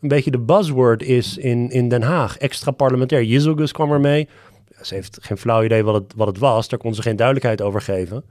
een 0.00 0.09
beetje 0.09 0.30
de 0.30 0.38
buzzword 0.38 1.02
is 1.02 1.37
in, 1.38 1.71
in 1.71 1.88
Den 1.88 2.02
Haag. 2.02 2.38
Extra 2.38 2.71
parlementair. 2.71 3.23
Jizelgus 3.23 3.73
kwam 3.73 3.92
ermee. 3.92 4.28
Ze 4.83 4.94
heeft 4.94 5.18
geen 5.21 5.38
flauw 5.38 5.62
idee 5.62 5.85
wat 5.85 5.94
het, 5.94 6.12
wat 6.16 6.26
het 6.26 6.38
was. 6.38 6.68
Daar 6.68 6.78
kon 6.78 6.94
ze 6.94 7.02
geen 7.02 7.16
duidelijkheid 7.16 7.62
over 7.62 7.81
geven. 7.81 8.24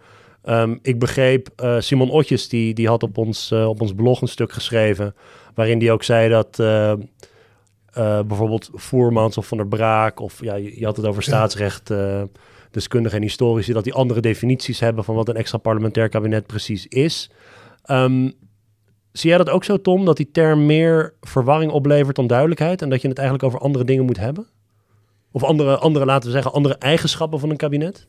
Um, 0.45 0.79
ik 0.81 0.99
begreep, 0.99 1.49
uh, 1.63 1.79
Simon 1.79 2.09
Otjes, 2.09 2.49
die, 2.49 2.73
die 2.73 2.87
had 2.87 3.03
op 3.03 3.17
ons, 3.17 3.51
uh, 3.51 3.67
op 3.67 3.81
ons 3.81 3.93
blog 3.93 4.21
een 4.21 4.27
stuk 4.27 4.51
geschreven... 4.51 5.15
waarin 5.53 5.79
die 5.79 5.91
ook 5.91 6.03
zei 6.03 6.29
dat... 6.29 6.59
Uh, 6.59 6.93
bijvoorbeeld 8.27 8.69
Voermans 8.73 9.37
of 9.37 9.47
Van 9.47 9.57
der 9.57 9.67
Braak... 9.67 10.19
of 10.19 10.41
ja, 10.43 10.55
je, 10.55 10.79
je 10.79 10.85
had 10.85 10.97
het 10.97 11.05
over 11.05 11.23
staatsrecht 11.29 11.91
deskundigen 12.73 13.17
en 13.17 13.23
historici, 13.23 13.73
dat 13.73 13.83
die 13.83 13.93
andere 13.93 14.19
definities 14.19 14.79
hebben 14.79 15.03
van 15.03 15.15
wat 15.15 15.29
een 15.29 15.35
extra 15.35 15.57
parlementair 15.57 16.09
kabinet 16.09 16.47
precies 16.47 16.87
is. 16.87 17.31
Um, 17.91 18.33
zie 19.11 19.29
jij 19.29 19.37
dat 19.37 19.49
ook 19.49 19.63
zo, 19.63 19.81
Tom, 19.81 20.05
dat 20.05 20.17
die 20.17 20.31
term 20.31 20.65
meer 20.65 21.13
verwarring 21.21 21.71
oplevert 21.71 22.15
dan 22.15 22.27
duidelijkheid 22.27 22.81
en 22.81 22.89
dat 22.89 23.01
je 23.01 23.07
het 23.07 23.17
eigenlijk 23.17 23.47
over 23.47 23.59
andere 23.59 23.85
dingen 23.85 24.05
moet 24.05 24.19
hebben? 24.19 24.47
Of 25.31 25.43
andere, 25.43 25.77
andere 25.77 26.05
laten 26.05 26.25
we 26.25 26.33
zeggen, 26.35 26.53
andere 26.53 26.75
eigenschappen 26.75 27.39
van 27.39 27.49
een 27.49 27.57
kabinet? 27.57 28.07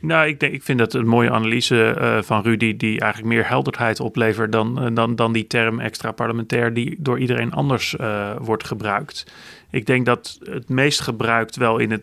Nou, 0.00 0.28
ik, 0.28 0.40
denk, 0.40 0.52
ik 0.52 0.62
vind 0.62 0.78
dat 0.78 0.94
een 0.94 1.06
mooie 1.06 1.30
analyse 1.30 1.96
uh, 1.98 2.22
van 2.22 2.42
Rudy, 2.42 2.76
die 2.76 3.00
eigenlijk 3.00 3.32
meer 3.32 3.48
helderheid 3.48 4.00
oplevert 4.00 4.52
dan, 4.52 4.84
uh, 4.84 4.94
dan, 4.94 5.14
dan 5.14 5.32
die 5.32 5.46
term 5.46 5.80
extra 5.80 6.12
parlementair, 6.12 6.74
die 6.74 6.96
door 6.98 7.18
iedereen 7.18 7.52
anders 7.52 7.94
uh, 8.00 8.36
wordt 8.40 8.64
gebruikt. 8.64 9.32
Ik 9.70 9.86
denk 9.86 10.06
dat 10.06 10.38
het 10.42 10.68
meest 10.68 11.00
gebruikt 11.00 11.56
wel 11.56 11.78
in 11.78 11.90
het 11.90 12.02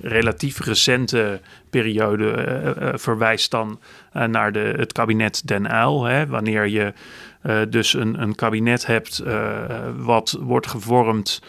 relatief 0.00 0.60
recente 0.60 1.40
periode 1.70 2.24
uh, 2.80 2.88
verwijst 2.94 3.50
dan 3.50 3.80
naar 4.12 4.52
de, 4.52 4.74
het 4.76 4.92
kabinet 4.92 5.48
Den 5.48 5.72
Uyl. 5.72 6.04
Hè, 6.04 6.26
wanneer 6.26 6.66
je 6.66 6.92
dus 7.68 7.94
een, 7.94 8.22
een 8.22 8.34
kabinet 8.34 8.86
hebt 8.86 9.22
wat 9.96 10.38
wordt 10.40 10.66
gevormd 10.66 11.42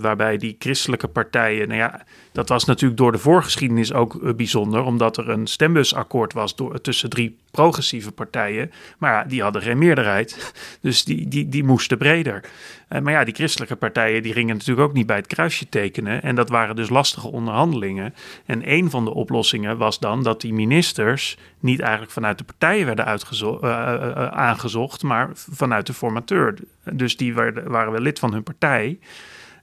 waarbij 0.00 0.36
die 0.36 0.56
christelijke 0.58 1.08
partijen, 1.08 1.68
nou 1.68 1.80
ja, 1.80 2.02
dat 2.32 2.48
was 2.48 2.64
natuurlijk 2.64 3.00
door 3.00 3.12
de 3.12 3.18
voorgeschiedenis 3.18 3.92
ook 3.92 4.22
eh, 4.22 4.34
bijzonder, 4.34 4.82
omdat 4.82 5.16
er 5.16 5.28
een 5.28 5.46
stembusakkoord 5.46 6.32
was 6.32 6.56
door, 6.56 6.80
tussen 6.80 7.10
drie 7.10 7.36
progressieve 7.50 8.12
partijen. 8.12 8.72
Maar 8.98 9.12
ja, 9.12 9.24
die 9.24 9.42
hadden 9.42 9.62
geen 9.62 9.78
meerderheid, 9.78 10.52
dus 10.80 11.04
die, 11.04 11.28
die, 11.28 11.48
die 11.48 11.64
moesten 11.64 11.98
breder. 11.98 12.44
Uh, 12.88 13.00
maar 13.00 13.12
ja, 13.12 13.24
die 13.24 13.34
christelijke 13.34 13.76
partijen 13.76 14.22
die 14.22 14.32
gingen 14.32 14.56
natuurlijk 14.56 14.88
ook 14.88 14.94
niet 14.94 15.06
bij 15.06 15.16
het 15.16 15.26
kruisje 15.26 15.68
tekenen. 15.68 16.22
En 16.22 16.34
dat 16.34 16.48
waren 16.48 16.76
dus 16.76 16.88
lastige 16.88 17.28
onderhandelingen. 17.28 18.14
En 18.46 18.70
een 18.70 18.90
van 18.90 19.04
de 19.04 19.14
oplossingen 19.14 19.76
was 19.76 19.98
dan 19.98 20.22
dat 20.22 20.40
die 20.40 20.52
ministers 20.52 21.38
niet 21.60 21.80
eigenlijk 21.80 22.12
vanuit 22.12 22.38
de 22.38 22.44
partijen 22.44 22.86
werden 22.86 23.18
uh, 23.42 24.26
aangezocht, 24.26 25.02
maar 25.02 25.30
vanuit 25.34 25.86
de 25.86 25.94
formateur. 25.94 26.58
Dus 26.92 27.16
die 27.16 27.34
waren 27.34 27.92
wel 27.92 28.00
lid 28.00 28.18
van 28.18 28.32
hun 28.32 28.42
partij. 28.42 28.98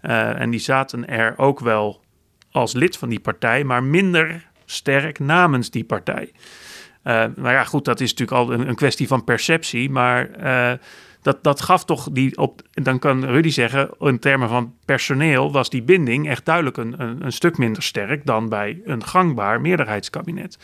en 0.02 0.50
die 0.50 0.60
zaten 0.60 1.08
er 1.08 1.34
ook 1.38 1.60
wel 1.60 2.02
als 2.60 2.74
lid 2.74 2.98
van 2.98 3.10
die 3.10 3.20
partij, 3.20 3.64
maar 3.64 3.84
minder 3.84 4.48
sterk 4.66 5.20
namens 5.20 5.70
die 5.70 5.84
partij. 5.84 6.32
Uh, 7.04 7.26
maar 7.36 7.54
ja, 7.54 7.64
goed, 7.64 7.86
dat 7.86 8.00
is 8.00 8.14
natuurlijk 8.14 8.38
al 8.38 8.54
een, 8.54 8.76
kwestie 8.76 9.08
van 9.08 9.24
perceptie. 9.24 9.90
Maar 9.90 10.30
uh, 10.44 10.72
dat, 11.22 11.44
dat 11.44 11.62
gaf 11.62 11.86
toch 11.86 12.10
die 12.12 12.38
op. 12.38 12.62
Dan 12.72 13.00
kan 13.00 13.26
Rudy 13.26 13.50
zeggen, 13.50 13.90
in 14.00 14.20
termen 14.20 14.50
van 14.50 14.74
personeel 14.86 15.52
was 15.52 15.70
die 15.70 15.84
binding 15.84 16.30
echt 16.30 16.46
duidelijk 16.46 16.78
een, 16.78 16.96
een, 17.24 17.32
stuk 17.32 17.58
minder 17.58 17.84
sterk 17.84 18.26
dan 18.26 18.50
bij 18.50 18.82
een 18.86 19.04
gangbaar 19.04 19.62
meerderheidskabinet. 19.62 20.58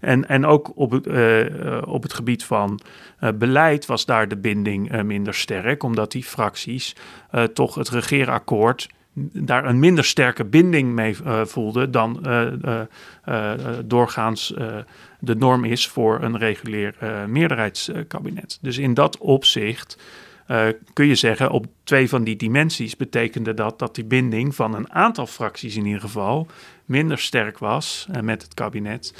En, 0.00 0.28
en 0.28 0.46
ook 0.46 0.72
op 0.74 0.90
het, 0.90 1.06
uh, 1.06 1.82
op 1.86 2.02
het 2.02 2.12
gebied 2.12 2.44
van 2.44 2.80
beleid 3.34 3.86
was 3.86 4.06
daar 4.06 4.28
de 4.28 4.36
binding 4.36 5.02
minder 5.02 5.34
sterk, 5.34 5.82
omdat 5.82 6.12
die 6.12 6.24
fracties 6.24 6.96
toch 7.52 7.74
het 7.74 7.88
regeerakkoord 7.88 8.88
daar 9.14 9.64
een 9.64 9.78
minder 9.78 10.04
sterke 10.04 10.44
binding 10.44 10.92
mee 10.92 11.16
uh, 11.24 11.44
voelde 11.44 11.90
dan 11.90 12.22
uh, 12.26 12.80
uh, 13.28 13.52
doorgaans 13.84 14.54
de 15.18 15.36
norm 15.36 15.64
is 15.64 15.88
voor 15.88 16.22
een 16.22 16.38
regulier 16.38 16.94
meerderheidskabinet. 17.28 18.58
Dus 18.60 18.78
in 18.78 18.94
dat 18.94 19.18
opzicht 19.18 19.98
kun 20.92 21.06
je 21.06 21.14
zeggen, 21.14 21.50
op 21.50 21.66
twee 21.84 22.08
van 22.08 22.24
die 22.24 22.36
dimensies 22.36 22.96
betekende 22.96 23.54
dat 23.54 23.78
dat 23.78 23.94
die 23.94 24.04
binding 24.04 24.54
van 24.54 24.74
een 24.74 24.92
aantal 24.92 25.26
fracties 25.26 25.76
in 25.76 25.86
ieder 25.86 26.00
geval 26.00 26.46
minder 26.84 27.18
sterk 27.18 27.58
was 27.58 28.06
met 28.22 28.42
het 28.42 28.54
kabinet 28.54 29.14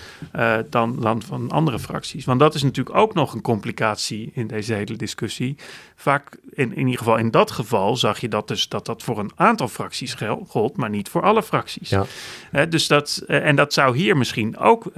dan, 0.70 1.00
dan 1.00 1.22
van 1.22 1.50
andere 1.50 1.78
fracties. 1.78 2.24
Want 2.24 2.40
dat 2.40 2.54
is 2.54 2.62
natuurlijk 2.62 2.96
ook 2.96 3.14
nog 3.14 3.34
een 3.34 3.42
complicatie 3.42 4.30
in 4.34 4.46
deze 4.46 4.74
hele 4.74 4.96
discussie. 4.96 5.56
Vaak, 6.02 6.38
in, 6.50 6.70
in 6.72 6.78
ieder 6.78 6.98
geval 6.98 7.16
in 7.16 7.30
dat 7.30 7.50
geval, 7.50 7.96
zag 7.96 8.20
je 8.20 8.28
dat 8.28 8.48
dus 8.48 8.68
dat 8.68 8.86
dat 8.86 9.02
voor 9.02 9.18
een 9.18 9.30
aantal 9.34 9.68
fracties 9.68 10.16
gold, 10.46 10.76
maar 10.76 10.90
niet 10.90 11.08
voor 11.08 11.22
alle 11.22 11.42
fracties. 11.42 11.88
Ja. 11.88 12.66
dus 12.66 12.86
dat, 12.86 13.24
en 13.26 13.56
dat 13.56 13.72
zou 13.72 13.96
hier 13.96 14.16
misschien 14.16 14.58
ook 14.58 14.90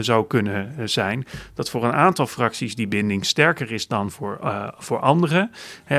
zo 0.00 0.24
kunnen 0.24 0.74
zijn, 0.84 1.26
dat 1.54 1.70
voor 1.70 1.84
een 1.84 1.92
aantal 1.92 2.26
fracties 2.26 2.74
die 2.74 2.88
binding 2.88 3.26
sterker 3.26 3.72
is 3.72 3.86
dan 3.86 4.10
voor, 4.10 4.38
voor 4.78 5.00
anderen. 5.00 5.50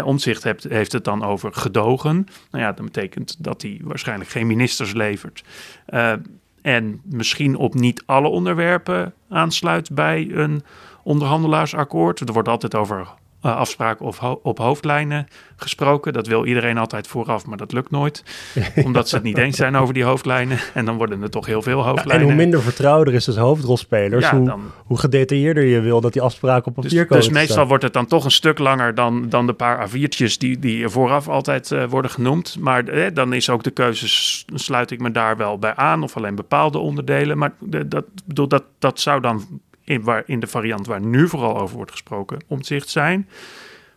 Omzicht 0.03 0.43
heeft, 0.43 0.63
heeft 0.63 0.91
het 0.91 1.03
dan 1.03 1.23
over 1.23 1.53
gedogen. 1.53 2.27
Nou 2.51 2.63
ja, 2.63 2.71
dat 2.71 2.85
betekent 2.85 3.35
dat 3.39 3.61
hij 3.61 3.79
waarschijnlijk 3.83 4.29
geen 4.29 4.47
ministers 4.47 4.93
levert. 4.93 5.43
Uh, 5.89 6.13
en 6.61 7.01
misschien 7.03 7.55
op 7.55 7.73
niet 7.73 8.03
alle 8.05 8.27
onderwerpen 8.27 9.13
aansluit 9.29 9.91
bij 9.91 10.29
een 10.31 10.63
onderhandelaarsakkoord. 11.03 12.19
Er 12.19 12.33
wordt 12.33 12.47
altijd 12.47 12.75
over 12.75 12.99
uh, 12.99 13.07
afspraken 13.55 14.05
of 14.05 14.23
op 14.23 14.57
hoofdlijnen 14.57 15.27
gesproken. 15.55 16.13
Dat 16.13 16.27
wil 16.27 16.45
iedereen 16.45 16.77
altijd 16.77 17.07
vooraf, 17.07 17.45
maar 17.45 17.57
dat 17.57 17.71
lukt 17.71 17.91
nooit. 17.91 18.23
omdat 18.85 19.09
ze 19.09 19.15
het 19.15 19.23
niet 19.23 19.37
eens 19.37 19.57
zijn 19.57 19.75
over 19.75 19.93
die 19.93 20.03
hoofdlijnen. 20.03 20.57
En 20.73 20.85
dan 20.85 20.97
worden 20.97 21.21
er 21.21 21.29
toch 21.29 21.45
heel 21.45 21.61
veel 21.61 21.83
hoofdlijnen. 21.83 22.15
en 22.15 22.23
hoe 22.23 22.33
minder 22.33 22.61
vertrouwder 22.61 23.13
is 23.13 23.27
als 23.27 23.37
hoofdrolspelers, 23.37 24.25
ja, 24.25 24.35
hoe, 24.35 24.45
dan, 24.45 24.61
hoe 24.85 24.99
gedetailleerder 24.99 25.63
je 25.63 25.79
wil 25.79 26.01
dat 26.01 26.13
die 26.13 26.21
afspraken 26.21 26.67
op 26.67 26.73
papier 26.73 26.89
dus, 26.91 27.07
komen. 27.07 27.23
Dus 27.23 27.33
meestal 27.33 27.67
wordt 27.67 27.83
het 27.83 27.93
dan 27.93 28.05
toch 28.05 28.25
een 28.25 28.31
stuk 28.31 28.59
langer 28.59 28.95
dan, 28.95 29.29
dan 29.29 29.47
de 29.47 29.53
paar 29.53 29.89
A4'tjes 29.89 30.37
die, 30.37 30.59
die 30.59 30.89
vooraf 30.89 31.27
altijd 31.27 31.71
uh, 31.71 31.83
worden 31.89 32.11
genoemd. 32.11 32.55
Maar 32.59 32.87
eh, 32.87 33.13
dan 33.13 33.33
is 33.33 33.49
ook 33.49 33.63
de 33.63 33.71
keuze, 33.71 34.07
sluit 34.53 34.91
ik 34.91 34.99
me 34.99 35.11
daar 35.11 35.37
wel 35.37 35.57
bij 35.57 35.75
aan 35.75 36.03
of 36.03 36.17
alleen 36.17 36.35
bepaalde 36.35 36.77
onderdelen. 36.77 37.37
Maar 37.37 37.53
dat, 37.59 38.05
bedoel, 38.25 38.47
dat, 38.47 38.63
dat 38.79 38.99
zou 38.99 39.21
dan 39.21 39.61
in, 39.87 40.01
waar, 40.01 40.23
in 40.25 40.39
de 40.39 40.47
variant 40.47 40.87
waar 40.87 41.01
nu 41.01 41.27
vooral 41.27 41.59
over 41.59 41.75
wordt 41.75 41.91
gesproken, 41.91 42.43
omzicht 42.47 42.89
zijn. 42.89 43.29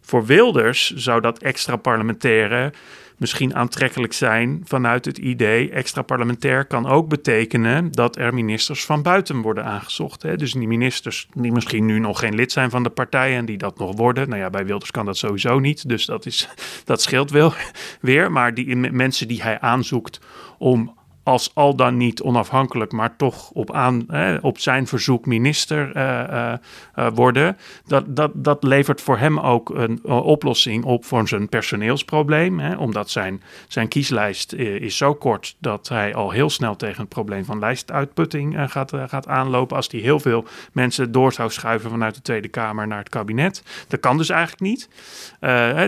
Voor 0.01 0.27
Wilders 0.27 0.95
zou 0.95 1.21
dat 1.21 1.39
extra 1.39 1.77
parlementaire 1.77 2.73
misschien 3.17 3.55
aantrekkelijk 3.55 4.13
zijn 4.13 4.61
vanuit 4.65 5.05
het 5.05 5.19
idee 5.19 5.71
extra 5.71 6.03
parlementair 6.03 6.65
kan 6.65 6.87
ook 6.87 7.09
betekenen 7.09 7.93
dat 7.93 8.17
er 8.17 8.35
ministers 8.35 8.85
van 8.85 9.03
buiten 9.03 9.41
worden 9.41 9.65
aangezocht. 9.65 10.23
Hè? 10.23 10.37
Dus 10.37 10.53
die 10.53 10.69
ministers 10.69 11.29
die 11.35 11.53
misschien 11.53 11.87
nu 11.87 11.99
nog 11.99 12.19
geen 12.19 12.35
lid 12.35 12.53
zijn 12.53 12.71
van 12.71 12.83
de 12.83 12.91
partij 12.91 13.37
en 13.37 13.45
die 13.45 13.59
dat 13.59 13.79
nog 13.79 13.97
worden. 13.97 14.29
Nou 14.29 14.41
ja, 14.41 14.51
bij 14.51 14.67
Wilders 14.67 14.91
kan 14.91 15.07
dat 15.07 15.17
sowieso 15.17 15.59
niet, 15.59 15.89
dus 15.89 16.07
dat, 16.07 16.27
is, 16.27 16.49
dat 16.85 17.03
scheelt 17.03 17.31
wel 17.31 17.53
weer. 18.01 18.33
Maar 18.33 18.55
die 18.55 18.77
mensen 18.77 19.29
die 19.29 19.43
hij 19.43 19.61
aanzoekt 19.61 20.21
om 20.59 20.99
als 21.23 21.51
al 21.55 21.77
dan 21.77 21.97
niet 21.97 22.23
onafhankelijk, 22.23 22.93
maar 22.93 23.17
toch 23.17 23.51
op, 23.51 23.73
aan, 23.73 24.07
op 24.41 24.59
zijn 24.59 24.87
verzoek 24.87 25.27
minister 25.27 25.97
uh, 25.97 26.53
uh, 26.99 27.09
worden. 27.15 27.57
Dat, 27.87 28.17
dat, 28.17 28.31
dat 28.35 28.63
levert 28.63 29.01
voor 29.01 29.19
hem 29.19 29.39
ook 29.39 29.69
een 29.69 30.05
oplossing 30.05 30.85
op 30.85 31.05
voor 31.05 31.29
zijn 31.29 31.49
personeelsprobleem. 31.49 32.59
Hè, 32.59 32.77
omdat 32.77 33.11
zijn, 33.11 33.43
zijn 33.69 33.89
kieslijst 33.89 34.53
is 34.53 34.97
zo 34.97 35.15
kort 35.15 35.57
dat 35.59 35.89
hij 35.89 36.15
al 36.15 36.31
heel 36.31 36.51
snel 36.51 36.77
tegen 36.77 37.01
het 37.01 37.09
probleem 37.09 37.45
van 37.45 37.59
lijstuitputting 37.59 38.57
gaat, 38.71 38.93
gaat 39.07 39.27
aanlopen. 39.27 39.77
Als 39.77 39.89
hij 39.91 40.01
heel 40.01 40.21
veel 40.21 40.45
mensen 40.73 41.13
door 41.13 41.33
zou 41.33 41.51
schuiven 41.51 41.91
vanuit 41.91 42.15
de 42.15 42.23
Tweede 42.23 42.49
Kamer 42.49 42.87
naar 42.87 42.99
het 42.99 43.09
kabinet. 43.09 43.63
Dat 43.89 44.01
kan 44.01 44.17
dus 44.17 44.29
eigenlijk 44.29 44.63
niet. 44.63 44.89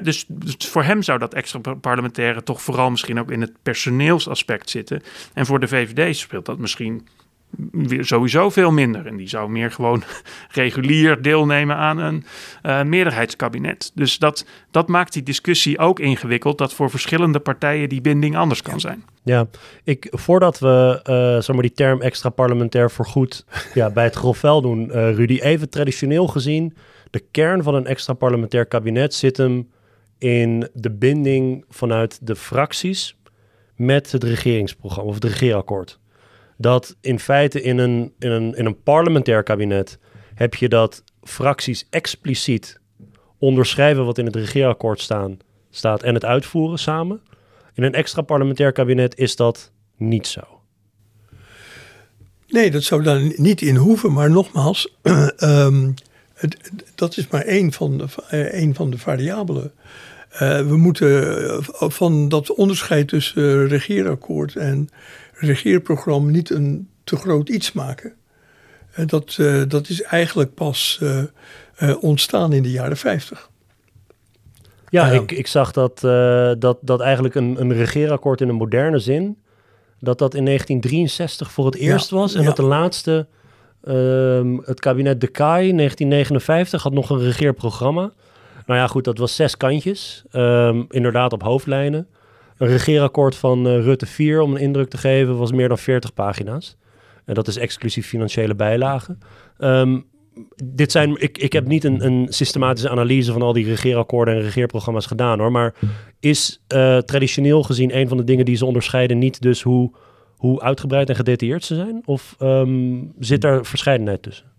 dus, 0.02 0.24
dus 0.28 0.56
voor 0.68 0.82
hem 0.82 1.02
zou 1.02 1.18
dat 1.18 1.34
extra 1.34 1.60
parlementaire 1.80 2.42
toch 2.42 2.62
vooral 2.62 2.90
misschien 2.90 3.20
ook 3.20 3.30
in 3.30 3.40
het 3.40 3.52
personeelsaspect 3.62 4.70
zitten. 4.70 5.02
En 5.32 5.46
voor 5.46 5.60
de 5.60 5.68
VVD 5.68 6.16
speelt 6.16 6.46
dat 6.46 6.58
misschien 6.58 7.06
weer 7.72 8.04
sowieso 8.04 8.50
veel 8.50 8.70
minder. 8.70 9.06
En 9.06 9.16
die 9.16 9.28
zou 9.28 9.50
meer 9.50 9.70
gewoon 9.70 10.02
regulier 10.50 11.22
deelnemen 11.22 11.76
aan 11.76 11.98
een 11.98 12.24
uh, 12.62 12.82
meerderheidskabinet. 12.82 13.90
Dus 13.94 14.18
dat, 14.18 14.46
dat 14.70 14.88
maakt 14.88 15.12
die 15.12 15.22
discussie 15.22 15.78
ook 15.78 16.00
ingewikkeld, 16.00 16.58
dat 16.58 16.74
voor 16.74 16.90
verschillende 16.90 17.38
partijen 17.38 17.88
die 17.88 18.00
binding 18.00 18.36
anders 18.36 18.62
kan 18.62 18.80
zijn. 18.80 19.04
Ja, 19.22 19.46
ik, 19.84 20.08
voordat 20.10 20.58
we 20.58 21.00
uh, 21.48 21.54
maar 21.54 21.62
die 21.62 21.72
term 21.72 22.00
extra 22.00 22.28
parlementair 22.28 22.90
voorgoed 22.90 23.44
ja, 23.74 23.90
bij 23.90 24.04
het 24.04 24.14
grofvel 24.14 24.62
doen, 24.62 24.86
uh, 24.86 24.92
Rudy, 25.14 25.38
even 25.40 25.70
traditioneel 25.70 26.26
gezien, 26.26 26.76
de 27.10 27.24
kern 27.30 27.62
van 27.62 27.74
een 27.74 27.86
extra 27.86 28.12
parlementair 28.12 28.66
kabinet 28.66 29.14
zit 29.14 29.36
hem 29.36 29.68
in 30.18 30.68
de 30.74 30.90
binding 30.90 31.64
vanuit 31.68 32.18
de 32.26 32.36
fracties 32.36 33.16
met 33.82 34.12
het 34.12 34.24
regeringsprogramma 34.24 35.08
of 35.08 35.14
het 35.14 35.24
regeerakkoord. 35.24 35.98
Dat 36.56 36.96
in 37.00 37.18
feite 37.18 37.62
in 37.62 37.78
een, 37.78 38.12
in 38.18 38.30
een, 38.30 38.54
in 38.54 38.66
een 38.66 38.82
parlementair 38.82 39.42
kabinet 39.42 39.98
heb 40.34 40.54
je 40.54 40.68
dat 40.68 41.04
fracties 41.22 41.86
expliciet 41.90 42.80
onderschrijven 43.38 44.04
wat 44.04 44.18
in 44.18 44.26
het 44.26 44.36
regeerakkoord 44.36 45.00
staan, 45.00 45.38
staat 45.70 46.02
en 46.02 46.14
het 46.14 46.24
uitvoeren 46.24 46.78
samen. 46.78 47.20
In 47.74 47.82
een 47.82 47.94
extra 47.94 48.22
parlementair 48.22 48.72
kabinet 48.72 49.18
is 49.18 49.36
dat 49.36 49.70
niet 49.96 50.26
zo. 50.26 50.40
Nee, 52.48 52.70
dat 52.70 52.82
zou 52.82 53.02
dan 53.02 53.32
niet 53.36 53.60
in 53.60 53.76
hoeven, 53.76 54.12
maar 54.12 54.30
nogmaals, 54.30 54.94
um, 55.40 55.94
het, 56.34 56.70
dat 56.94 57.16
is 57.16 57.28
maar 57.28 57.42
één 57.42 57.72
van 57.72 57.98
de, 57.98 58.36
één 58.36 58.74
van 58.74 58.90
de 58.90 58.98
variabelen. 58.98 59.72
Uh, 60.32 60.38
we 60.60 60.76
moeten 60.76 61.48
eh, 61.48 61.58
van 61.88 62.28
dat 62.28 62.54
onderscheid 62.54 63.08
tussen 63.08 63.42
uh, 63.42 63.68
regeerakkoord 63.68 64.56
en 64.56 64.88
regeerprogramma 65.32 66.30
niet 66.30 66.50
een 66.50 66.88
te 67.04 67.16
groot 67.16 67.48
iets 67.48 67.72
maken. 67.72 68.12
En 68.92 69.06
dat, 69.06 69.36
uh, 69.40 69.62
dat 69.68 69.88
is 69.88 70.02
eigenlijk 70.02 70.54
pas 70.54 71.00
ontstaan 72.00 72.52
in 72.52 72.62
de 72.62 72.70
jaren 72.70 72.96
50. 72.96 73.50
Ja, 74.88 75.10
ik, 75.10 75.32
ik 75.32 75.46
zag 75.46 75.72
dat, 75.72 76.00
dat, 76.60 76.78
dat 76.80 77.00
eigenlijk 77.00 77.34
een, 77.34 77.60
een 77.60 77.72
regeerakkoord 77.72 78.40
in 78.40 78.48
een 78.48 78.54
moderne 78.54 78.98
zin, 78.98 79.36
dat 79.98 80.18
dat 80.18 80.34
in 80.34 80.44
1963 80.44 81.52
voor 81.52 81.66
het 81.66 81.74
eerst 81.74 82.10
ja, 82.10 82.16
was. 82.16 82.34
En 82.34 82.40
ja. 82.40 82.46
dat 82.46 82.56
de 82.56 82.62
laatste, 82.62 83.26
ehm, 83.84 84.56
het 84.64 84.80
kabinet 84.80 85.20
De 85.20 85.28
Kai, 85.28 85.72
1959, 85.72 86.82
had 86.82 86.92
nog 86.92 87.10
een 87.10 87.20
regeerprogramma. 87.20 88.12
Nou 88.66 88.80
ja, 88.80 88.86
goed, 88.86 89.04
dat 89.04 89.18
was 89.18 89.36
zes 89.36 89.56
kantjes. 89.56 90.24
Um, 90.32 90.86
inderdaad 90.88 91.32
op 91.32 91.42
hoofdlijnen. 91.42 92.06
Een 92.58 92.68
regeerakkoord 92.68 93.36
van 93.36 93.66
uh, 93.66 93.82
Rutte 93.84 94.06
4, 94.06 94.40
om 94.40 94.54
een 94.54 94.60
indruk 94.60 94.88
te 94.88 94.98
geven, 94.98 95.38
was 95.38 95.52
meer 95.52 95.68
dan 95.68 95.78
40 95.78 96.14
pagina's. 96.14 96.76
En 97.24 97.34
dat 97.34 97.48
is 97.48 97.56
exclusief 97.56 98.06
financiële 98.06 98.54
bijlagen. 98.54 99.18
Um, 99.58 100.10
dit 100.64 100.92
zijn, 100.92 101.22
ik, 101.22 101.38
ik 101.38 101.52
heb 101.52 101.66
niet 101.66 101.84
een, 101.84 102.04
een, 102.04 102.26
systematische 102.28 102.90
analyse 102.90 103.32
van 103.32 103.42
al 103.42 103.52
die 103.52 103.64
regeerakkoorden 103.64 104.34
en 104.34 104.40
regeerprogramma's 104.40 105.06
gedaan 105.06 105.38
hoor. 105.38 105.52
Maar 105.52 105.74
is 106.20 106.62
uh, 106.74 106.98
traditioneel 106.98 107.62
gezien 107.62 107.96
een 107.96 108.08
van 108.08 108.16
de 108.16 108.24
dingen 108.24 108.44
die 108.44 108.56
ze 108.56 108.66
onderscheiden 108.66 109.18
niet 109.18 109.42
dus 109.42 109.62
hoe, 109.62 109.92
hoe 110.36 110.60
uitgebreid 110.60 111.08
en 111.08 111.16
gedetailleerd 111.16 111.64
ze 111.64 111.74
zijn? 111.74 112.02
Of 112.04 112.36
um, 112.40 113.12
zit 113.18 113.40
daar 113.40 113.64
verscheidenheid 113.64 114.22
tussen? 114.22 114.51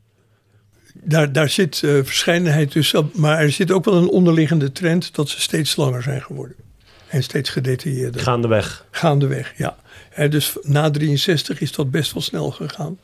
Daar, 1.04 1.32
daar 1.32 1.50
zit 1.50 1.82
uh, 1.82 1.92
verscheidenheid 2.04 2.72
tussen. 2.72 3.12
Maar 3.14 3.40
er 3.40 3.52
zit 3.52 3.72
ook 3.72 3.86
wel 3.86 3.94
een 3.94 4.10
onderliggende 4.10 4.72
trend 4.72 5.16
dat 5.16 5.30
ze 5.30 5.42
steeds 5.42 5.76
langer 5.76 6.02
zijn 6.02 6.22
geworden. 6.22 6.56
En 7.08 7.24
steeds 7.24 7.50
gedetailleerder. 7.50 8.22
Gaandeweg. 8.22 8.86
Gaandeweg, 8.92 9.54
ja. 9.58 9.78
Dus 10.30 10.58
na 10.62 10.90
63 10.92 11.62
is 11.62 11.72
dat 11.72 11.92
best 11.92 12.14
wel 12.14 12.22
snel 12.22 12.52
gegaan. 12.52 12.98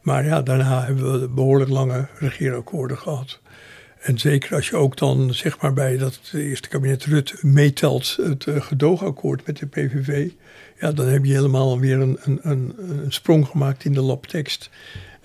Maar 0.00 0.24
ja, 0.24 0.42
daarna 0.42 0.84
hebben 0.84 1.20
we 1.20 1.28
behoorlijk 1.28 1.70
lange 1.70 2.06
regeerakkoorden 2.18 2.98
gehad. 2.98 3.40
En 4.00 4.18
zeker 4.18 4.54
als 4.54 4.68
je 4.68 4.76
ook 4.76 4.96
dan 4.96 5.34
zeg 5.34 5.60
maar 5.60 5.72
bij 5.72 5.96
dat 5.96 6.20
eerste 6.32 6.68
kabinet 6.68 7.04
Rutte 7.04 7.36
meetelt 7.40 8.18
het 8.22 8.46
uh, 8.46 8.60
gedoogakkoord 8.60 9.46
met 9.46 9.58
de 9.58 9.66
PVV. 9.66 10.30
Ja, 10.80 10.92
dan 10.92 11.06
heb 11.06 11.24
je 11.24 11.32
helemaal 11.32 11.80
weer 11.80 12.00
een, 12.00 12.18
een, 12.22 12.38
een, 12.42 12.74
een 12.78 13.12
sprong 13.12 13.46
gemaakt 13.46 13.84
in 13.84 13.92
de 13.92 14.00
labtekst 14.00 14.70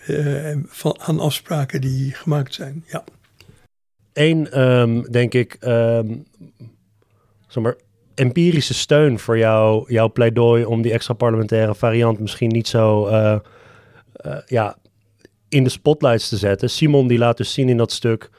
uh, 0.09 0.57
van, 0.67 0.99
aan 0.99 1.19
afspraken 1.19 1.81
die 1.81 2.11
gemaakt 2.11 2.53
zijn. 2.53 2.83
Ja. 2.87 3.03
Eén, 4.13 4.61
um, 4.61 5.11
denk 5.11 5.33
ik, 5.33 5.57
um, 5.61 6.25
zeg 7.47 7.63
maar, 7.63 7.75
empirische 8.15 8.73
steun 8.73 9.19
voor 9.19 9.37
jou, 9.37 9.93
jouw 9.93 10.11
pleidooi 10.11 10.65
om 10.65 10.81
die 10.81 10.91
extra 10.91 11.13
parlementaire 11.13 11.75
variant 11.75 12.19
misschien 12.19 12.49
niet 12.49 12.67
zo 12.67 13.07
uh, 13.07 13.39
uh, 14.25 14.37
ja, 14.45 14.77
in 15.49 15.63
de 15.63 15.69
spotlights 15.69 16.29
te 16.29 16.37
zetten. 16.37 16.69
Simon 16.69 17.07
die 17.07 17.17
laat 17.17 17.37
dus 17.37 17.53
zien 17.53 17.69
in 17.69 17.77
dat 17.77 17.91
stuk 17.91 18.29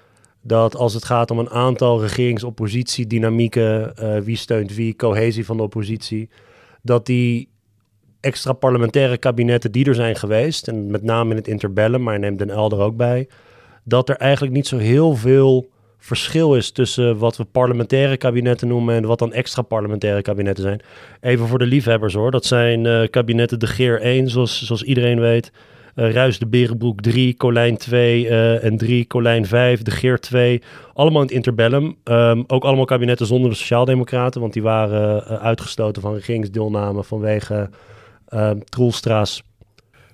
dat 0.43 0.77
als 0.77 0.95
het 0.95 1.05
gaat 1.05 1.31
om 1.31 1.39
een 1.39 1.51
aantal 1.51 2.01
regerings-oppositie-dynamieken, 2.01 3.95
wie 4.25 4.37
steunt 4.37 4.75
wie, 4.75 4.97
cohesie 4.97 5.45
van 5.45 5.57
de 5.57 5.63
oppositie, 5.63 6.29
dat 6.83 7.07
die 7.07 7.50
extra 8.21 8.53
parlementaire 8.53 9.19
kabinetten 9.19 9.73
die 9.73 9.85
er 9.85 9.95
zijn 9.95 10.17
geweest, 10.17 10.69
en 10.69 10.91
met 10.91 11.03
name 11.03 11.31
in 11.31 11.37
het 11.37 11.49
interbellum, 11.49 12.03
maar 12.03 12.19
neemt 12.19 12.39
Den 12.39 12.59
L 12.59 12.71
er 12.71 12.81
ook 12.81 12.97
bij, 12.97 13.29
dat 13.85 14.09
er 14.09 14.17
eigenlijk 14.17 14.55
niet 14.55 14.67
zo 14.67 14.77
heel 14.77 15.15
veel 15.17 15.71
verschil 16.01 16.55
is 16.55 16.71
tussen 16.71 17.19
wat 17.19 17.37
we 17.37 17.45
parlementaire 17.45 18.17
kabinetten 18.17 18.69
noemen 18.69 18.95
en 18.95 19.07
wat 19.07 19.19
dan 19.19 19.33
extra 19.33 19.63
parlementaire 19.63 20.23
kabinetten 20.23 20.65
zijn. 20.65 20.81
Even 21.21 21.47
voor 21.47 21.59
de 21.59 21.67
liefhebbers 21.67 22.15
hoor. 22.15 22.31
Dat 22.31 22.45
zijn 22.45 22.85
uh, 22.85 23.03
kabinetten 23.11 23.59
de 23.59 23.67
Geer 23.67 24.01
1, 24.01 24.29
zoals, 24.29 24.65
zoals 24.65 24.83
iedereen 24.83 25.21
weet. 25.21 25.53
Uh, 25.97 26.11
Ruis 26.13 26.39
de 26.39 26.47
Berenbroek 26.47 27.01
3, 27.01 27.37
Colijn 27.37 27.77
2 27.77 28.25
uh, 28.25 28.65
en 28.65 28.77
3, 28.77 29.07
Colijn 29.07 29.47
5, 29.47 29.83
de 29.83 29.91
Geer 29.91 30.21
2. 30.21 30.63
Allemaal 30.95 31.21
in 31.21 31.27
het 31.27 31.37
interbellum. 31.37 31.97
Um, 32.05 32.45
ook 32.47 32.65
allemaal 32.65 32.85
kabinetten 32.85 33.27
zonder 33.27 33.51
de 33.51 33.57
Sociaaldemocraten, 33.57 34.41
want 34.41 34.53
die 34.53 34.63
waren 34.63 35.41
uitgestoten 35.41 36.03
van 36.03 36.15
regeringsdeelname 36.15 37.05
vanwege 37.05 37.71
Troelstra's 38.69 39.43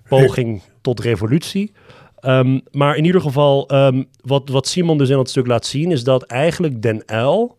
poging 0.09 0.63
tot 0.81 1.01
revolutie. 1.01 1.73
Um, 2.21 2.61
maar 2.71 2.97
in 2.97 3.05
ieder 3.05 3.21
geval, 3.21 3.75
um, 3.75 4.07
wat, 4.21 4.49
wat 4.49 4.67
Simon 4.67 4.99
dus 4.99 5.09
in 5.09 5.17
dat 5.17 5.31
stuk 5.31 5.47
laat 5.47 5.67
zien, 5.67 5.91
is 5.91 6.05
dat 6.05 6.23
eigenlijk 6.23 6.83
Den 6.83 7.03
L 7.07 7.57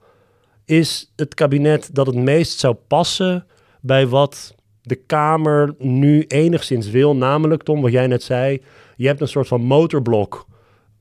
is 0.65 1.11
het 1.15 1.33
kabinet 1.33 1.89
dat 1.93 2.05
het 2.05 2.15
meest 2.15 2.59
zou 2.59 2.75
passen 2.87 3.45
bij 3.81 4.07
wat 4.07 4.55
de 4.81 4.95
Kamer 4.95 5.75
nu 5.77 6.25
enigszins 6.27 6.89
wil. 6.89 7.15
Namelijk, 7.15 7.63
Tom, 7.63 7.81
wat 7.81 7.91
jij 7.91 8.07
net 8.07 8.23
zei, 8.23 8.61
je 8.95 9.07
hebt 9.07 9.21
een 9.21 9.27
soort 9.27 9.47
van 9.47 9.61
motorblok 9.61 10.45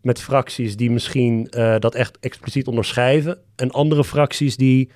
met 0.03 0.21
fracties 0.21 0.77
die 0.77 0.91
misschien 0.91 1.49
uh, 1.51 1.75
dat 1.79 1.95
echt 1.95 2.19
expliciet 2.21 2.67
onderschrijven. 2.67 3.39
En 3.57 3.71
andere 3.71 4.05
fracties 4.05 4.57
die, 4.57 4.91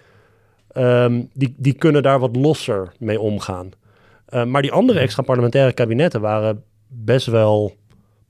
um, 0.77 1.31
die, 1.33 1.55
die 1.57 1.73
kunnen 1.73 2.03
daar 2.03 2.18
wat 2.18 2.37
losser 2.37 2.92
mee 2.99 3.20
omgaan. 3.20 3.70
Uh, 4.31 4.45
maar 4.45 4.62
die 4.62 4.73
andere 4.73 4.99
extra 4.99 5.23
parlementaire 5.23 5.73
kabinetten 5.73 6.21
waren 6.21 6.62
best 6.88 7.27
wel 7.27 7.77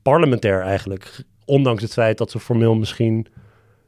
parlementair 0.03 0.61
eigenlijk. 0.61 1.25
Ondanks 1.45 1.83
het 1.83 1.93
feit 1.93 2.19
dat 2.19 2.31
ze 2.31 2.41
formeel 2.41 2.75
misschien 2.75 3.27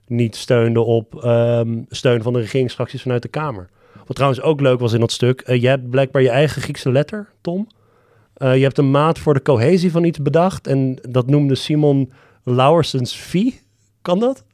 niet 0.07 0.37
steunden 0.37 0.87
op 0.87 1.25
um, 1.25 1.87
steun 1.89 2.23
van 2.23 2.33
de 2.33 2.39
regeringsfracties 2.39 3.03
vanuit 3.03 3.23
de 3.23 3.29
Kamer. 3.29 3.69
Wat 4.07 4.17
trouwens 4.17 4.43
ook 4.43 4.61
leuk 4.61 4.81
was 4.81 4.93
in 4.93 5.01
dat 5.01 5.13
stuk, 5.13 5.49
uh, 5.49 5.61
je 5.61 5.69
hebt 5.69 5.91
blijkbaar 5.91 6.23
je 6.23 6.31
eigen 6.31 6.63
Griekse 6.63 6.93
letter, 6.93 7.29
Tom. 7.41 7.67
Uh, 8.37 8.57
je 8.57 8.63
hebt 8.63 8.79
een 8.79 8.91
maat 8.91 9.19
voor 9.19 9.35
de 9.35 9.43
cohesie 9.43 9.91
van 9.91 10.05
iets 10.05 10.23
bedacht 10.23 10.67
en 10.67 10.99
dat 11.09 11.27
noemde 11.27 11.55
Simon 11.55 12.13
Lauwersens 12.43 13.17
Vie. 13.17 13.61
Kan 14.03 14.19
dat? 14.19 14.45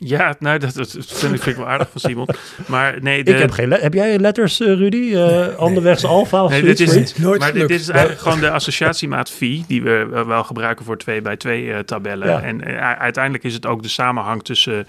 Ja, 0.00 0.36
nou, 0.38 0.58
dat, 0.58 0.74
dat 0.74 0.90
vind, 0.90 1.34
ik, 1.34 1.42
vind 1.42 1.46
ik 1.46 1.56
wel 1.56 1.68
aardig 1.68 1.90
van 1.90 2.00
Simon. 2.00 2.28
Maar 2.66 2.98
nee, 3.02 3.24
de... 3.24 3.32
ik 3.32 3.38
heb 3.38 3.50
geen 3.50 3.70
heb 3.70 3.94
jij 3.94 4.18
letters, 4.18 4.60
uh, 4.60 4.66
Rudy? 4.66 4.96
Uh, 4.96 5.54
Anderwegs 5.56 6.02
nee, 6.02 6.12
Alpha 6.12 6.44
of 6.44 6.50
nee, 6.50 6.62
dit 6.62 6.80
is, 6.80 7.16
Nooit 7.16 7.40
Maar 7.40 7.52
dit, 7.52 7.68
dit, 7.68 7.80
is 7.80 7.88
eigenlijk 7.88 8.20
gewoon 8.20 8.40
de 8.40 8.50
associatiemaat 8.50 9.30
phi, 9.30 9.64
die 9.66 9.82
we 9.82 10.24
wel 10.26 10.44
gebruiken 10.44 10.84
voor 10.84 10.98
2 10.98 11.22
bij 11.22 11.36
2 11.36 11.64
uh, 11.64 11.78
tabellen. 11.78 12.28
Ja. 12.28 12.42
En 12.42 12.68
uh, 12.68 12.92
uiteindelijk 12.92 13.44
is 13.44 13.54
het 13.54 13.66
ook 13.66 13.82
de 13.82 13.88
samenhang 13.88 14.44
tussen 14.44 14.86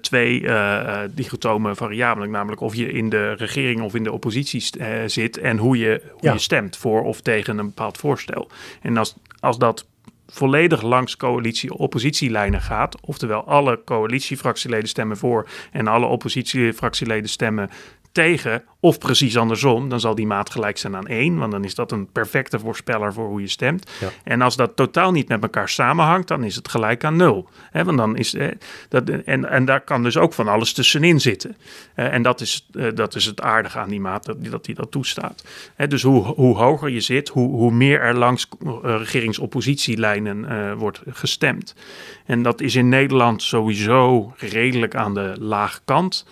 twee 0.00 0.48
dichotome 1.10 1.74
variabelen. 1.74 2.30
Namelijk 2.30 2.60
of 2.60 2.74
je 2.74 2.92
in 2.92 3.08
de 3.08 3.32
regering 3.32 3.82
of 3.82 3.94
in 3.94 4.04
de 4.04 4.12
oppositie 4.12 4.64
zit 5.06 5.38
en 5.38 5.56
hoe 5.56 5.78
je, 5.78 6.00
hoe 6.10 6.20
ja. 6.20 6.32
je 6.32 6.38
stemt 6.38 6.76
voor 6.76 7.02
of 7.02 7.20
tegen 7.20 7.58
een 7.58 7.66
bepaald 7.66 7.98
voorstel. 7.98 8.50
En 8.82 8.96
als, 8.96 9.14
als 9.40 9.58
dat 9.58 9.86
volledig 10.26 10.82
langs 10.82 11.16
coalitie-oppositielijnen 11.16 12.60
gaat. 12.60 13.00
Oftewel, 13.00 13.44
alle 13.46 13.80
coalitiefractieleden 13.84 14.88
stemmen 14.88 15.16
voor 15.16 15.48
en 15.72 15.86
alle 15.86 16.06
oppositiefractieleden 16.06 17.30
stemmen 17.30 17.70
tegen, 18.16 18.62
of 18.80 18.98
precies 18.98 19.36
andersom, 19.36 19.88
dan 19.88 20.00
zal 20.00 20.14
die 20.14 20.26
maat 20.26 20.50
gelijk 20.50 20.78
zijn 20.78 20.96
aan 20.96 21.06
1, 21.06 21.38
want 21.38 21.52
dan 21.52 21.64
is 21.64 21.74
dat 21.74 21.92
een 21.92 22.12
perfecte 22.12 22.58
voorspeller 22.58 23.12
voor 23.12 23.28
hoe 23.28 23.40
je 23.40 23.48
stemt. 23.48 23.90
Ja. 24.00 24.08
En 24.24 24.42
als 24.42 24.56
dat 24.56 24.76
totaal 24.76 25.12
niet 25.12 25.28
met 25.28 25.42
elkaar 25.42 25.68
samenhangt, 25.68 26.28
dan 26.28 26.44
is 26.44 26.56
het 26.56 26.68
gelijk 26.68 27.04
aan 27.04 27.16
0. 27.16 27.48
He, 27.70 27.84
want 27.84 27.98
dan 27.98 28.16
is, 28.16 28.34
eh, 28.34 28.48
dat, 28.88 29.08
en, 29.08 29.48
en 29.50 29.64
daar 29.64 29.80
kan 29.80 30.02
dus 30.02 30.16
ook 30.16 30.32
van 30.32 30.48
alles 30.48 30.72
tussenin 30.72 31.20
zitten. 31.20 31.56
Eh, 31.94 32.12
en 32.12 32.22
dat 32.22 32.40
is, 32.40 32.66
eh, 32.72 32.86
dat 32.94 33.14
is 33.14 33.24
het 33.24 33.40
aardige 33.40 33.78
aan 33.78 33.88
die 33.88 34.00
maat, 34.00 34.24
dat 34.24 34.40
die 34.40 34.50
dat, 34.50 34.64
die 34.64 34.74
dat 34.74 34.90
toestaat. 34.90 35.44
He, 35.74 35.86
dus 35.86 36.02
hoe, 36.02 36.22
hoe 36.22 36.56
hoger 36.56 36.90
je 36.90 37.00
zit, 37.00 37.28
hoe, 37.28 37.48
hoe 37.48 37.72
meer 37.72 38.00
er 38.00 38.14
langs 38.14 38.48
regeringsoppositielijnen 38.82 40.76
wordt 40.76 41.00
gestemd. 41.06 41.74
En 42.26 42.42
dat 42.42 42.60
is 42.60 42.74
in 42.74 42.88
Nederland 42.88 43.42
sowieso 43.42 44.32
redelijk 44.36 44.94
aan 44.94 45.14
de 45.14 45.34
lage 45.38 45.80
kant. 45.84 46.26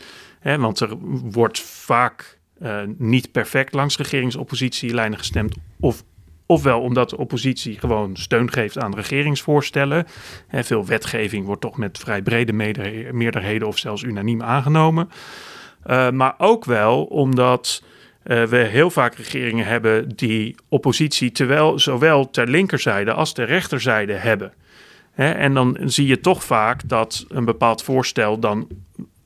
Hè, 0.45 0.59
want 0.59 0.81
er 0.81 0.97
wordt 1.23 1.61
vaak 1.61 2.39
uh, 2.63 2.81
niet 2.97 3.33
perfect 3.33 3.75
langs 3.75 3.97
regeringsoppositielijnen 3.97 5.19
gestemd. 5.19 5.55
Of, 5.81 6.03
ofwel 6.47 6.81
omdat 6.81 7.11
de 7.11 7.17
oppositie 7.17 7.79
gewoon 7.79 8.17
steun 8.17 8.53
geeft 8.53 8.79
aan 8.79 8.95
regeringsvoorstellen. 8.95 10.07
Hè, 10.47 10.65
veel 10.65 10.87
wetgeving 10.87 11.47
wordt 11.47 11.61
toch 11.61 11.77
met 11.77 11.99
vrij 11.99 12.23
brede 12.23 12.53
meerderheden 13.13 13.69
of 13.69 13.79
zelfs 13.79 14.03
unaniem 14.03 14.43
aangenomen. 14.43 15.09
Uh, 15.87 16.11
maar 16.11 16.35
ook 16.39 16.65
wel 16.65 17.05
omdat 17.05 17.83
uh, 18.25 18.45
we 18.45 18.57
heel 18.57 18.91
vaak 18.91 19.15
regeringen 19.15 19.67
hebben 19.67 20.09
die 20.09 20.57
oppositie 20.69 21.33
terwijl, 21.33 21.79
zowel 21.79 22.31
ter 22.31 22.49
linkerzijde 22.49 23.13
als 23.13 23.33
ter 23.33 23.47
rechterzijde 23.47 24.13
hebben. 24.13 24.53
Hè, 25.13 25.31
en 25.31 25.55
dan 25.55 25.79
zie 25.85 26.07
je 26.07 26.21
toch 26.21 26.45
vaak 26.45 26.89
dat 26.89 27.25
een 27.29 27.45
bepaald 27.45 27.83
voorstel 27.83 28.39
dan 28.39 28.69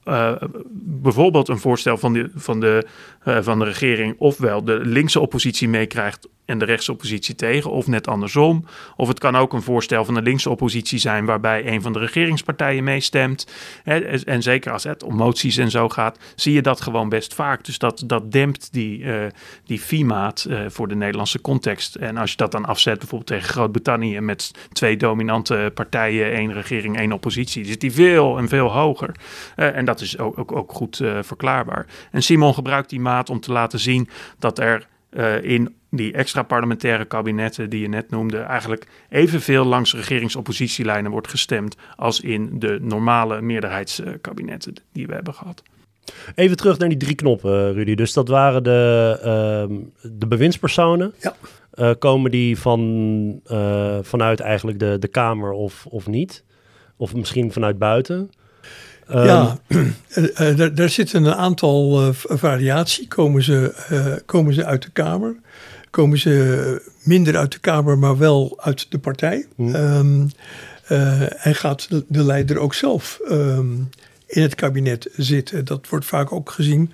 uh, 0.08 0.32
bijvoorbeeld 0.74 1.48
een 1.48 1.58
voorstel 1.58 1.98
van 1.98 2.12
de, 2.12 2.30
van, 2.34 2.60
de, 2.60 2.86
uh, 3.24 3.38
van 3.40 3.58
de 3.58 3.64
regering 3.64 4.14
ofwel 4.18 4.64
de 4.64 4.80
linkse 4.82 5.20
oppositie 5.20 5.68
meekrijgt 5.68 6.28
en 6.48 6.58
de 6.58 6.64
rechtse 6.64 6.92
oppositie 6.92 7.34
tegen, 7.34 7.70
of 7.70 7.86
net 7.86 8.08
andersom. 8.08 8.64
Of 8.96 9.08
het 9.08 9.18
kan 9.18 9.36
ook 9.36 9.52
een 9.52 9.62
voorstel 9.62 10.04
van 10.04 10.14
de 10.14 10.22
linkse 10.22 10.50
oppositie 10.50 10.98
zijn 10.98 11.24
waarbij 11.24 11.66
een 11.66 11.82
van 11.82 11.92
de 11.92 11.98
regeringspartijen 11.98 12.84
meestemt. 12.84 13.46
En 14.24 14.42
zeker 14.42 14.72
als 14.72 14.84
het 14.84 15.02
om 15.02 15.16
moties 15.16 15.56
en 15.56 15.70
zo 15.70 15.88
gaat, 15.88 16.18
zie 16.34 16.52
je 16.52 16.62
dat 16.62 16.80
gewoon 16.80 17.08
best 17.08 17.34
vaak. 17.34 17.64
Dus 17.64 17.78
dat, 17.78 18.02
dat 18.06 18.32
dempt 18.32 18.72
die, 18.72 18.98
uh, 18.98 19.26
die 19.64 19.78
FIMAat 19.78 20.46
uh, 20.48 20.60
voor 20.68 20.88
de 20.88 20.94
Nederlandse 20.94 21.40
context. 21.40 21.94
En 21.94 22.16
als 22.16 22.30
je 22.30 22.36
dat 22.36 22.52
dan 22.52 22.64
afzet 22.64 22.98
bijvoorbeeld 22.98 23.30
tegen 23.30 23.48
Groot-Brittannië 23.48 24.20
met 24.20 24.50
twee 24.72 24.96
dominante 24.96 25.70
partijen, 25.74 26.32
één 26.32 26.52
regering, 26.52 26.98
één 26.98 27.12
oppositie, 27.12 27.64
zit 27.64 27.80
die 27.80 27.92
veel 27.92 28.38
en 28.38 28.48
veel 28.48 28.72
hoger. 28.72 29.14
Uh, 29.56 29.76
en 29.76 29.84
dat 29.84 30.00
is 30.00 30.18
ook, 30.18 30.38
ook, 30.38 30.52
ook 30.52 30.72
goed 30.72 31.02
verklaarbaar. 31.20 31.86
En 32.10 32.22
Simon 32.22 32.54
gebruikt 32.54 32.90
die 32.90 33.00
maat 33.00 33.30
om 33.30 33.40
te 33.40 33.52
laten 33.52 33.78
zien 33.78 34.08
dat 34.38 34.58
er 34.58 34.86
in 35.42 35.74
die 35.90 36.12
extra 36.12 36.42
parlementaire 36.42 37.04
kabinetten 37.04 37.70
die 37.70 37.80
je 37.80 37.88
net 37.88 38.10
noemde, 38.10 38.38
eigenlijk 38.38 38.86
evenveel 39.08 39.64
langs 39.64 39.94
regeringsoppositielijnen 39.94 41.10
wordt 41.10 41.28
gestemd 41.28 41.76
als 41.96 42.20
in 42.20 42.58
de 42.58 42.78
normale 42.80 43.40
meerderheidskabinetten 43.40 44.74
die 44.92 45.06
we 45.06 45.14
hebben 45.14 45.34
gehad. 45.34 45.62
Even 46.34 46.56
terug 46.56 46.78
naar 46.78 46.88
die 46.88 46.98
drie 46.98 47.14
knoppen, 47.14 47.72
Rudy. 47.72 47.94
Dus 47.94 48.12
dat 48.12 48.28
waren 48.28 48.62
de, 48.62 49.12
uh, 49.70 49.78
de 50.02 50.26
bewindspersonen. 50.26 51.14
Ja. 51.20 51.36
Uh, 51.74 51.90
komen 51.98 52.30
die 52.30 52.58
van, 52.58 53.40
uh, 53.46 53.98
vanuit 54.02 54.40
eigenlijk 54.40 54.78
de, 54.78 54.96
de 54.98 55.08
Kamer 55.08 55.50
of, 55.50 55.86
of 55.86 56.06
niet? 56.06 56.44
Of 56.96 57.14
misschien 57.14 57.52
vanuit 57.52 57.78
buiten? 57.78 58.30
Ja, 59.08 59.58
um, 60.40 60.74
daar 60.74 60.88
zitten 60.88 61.24
een 61.24 61.34
aantal 61.34 62.02
uh, 62.02 62.08
variatie. 62.12 63.08
Komen 63.08 63.42
ze, 63.42 64.20
komen 64.26 64.54
ze 64.54 64.64
uit 64.64 64.82
de 64.82 64.90
Kamer? 64.90 65.36
komen 65.90 66.18
ze 66.18 66.82
minder 67.02 67.36
uit 67.36 67.52
de 67.52 67.58
Kamer, 67.58 67.98
maar 67.98 68.18
wel 68.18 68.54
uit 68.60 68.86
de 68.90 68.98
partij. 68.98 69.46
Mm. 69.56 69.74
Um, 69.74 70.30
uh, 70.90 71.46
en 71.46 71.54
gaat 71.54 71.90
de, 71.90 72.04
de, 72.08 72.22
leider 72.22 72.58
ook 72.58 72.74
zelf 72.74 73.20
um, 73.30 73.88
in 74.26 74.42
het 74.42 74.54
kabinet 74.54 75.08
zitten. 75.16 75.64
Dat 75.64 75.88
wordt 75.88 76.04
vaak 76.04 76.32
ook 76.32 76.50
gezien 76.50 76.92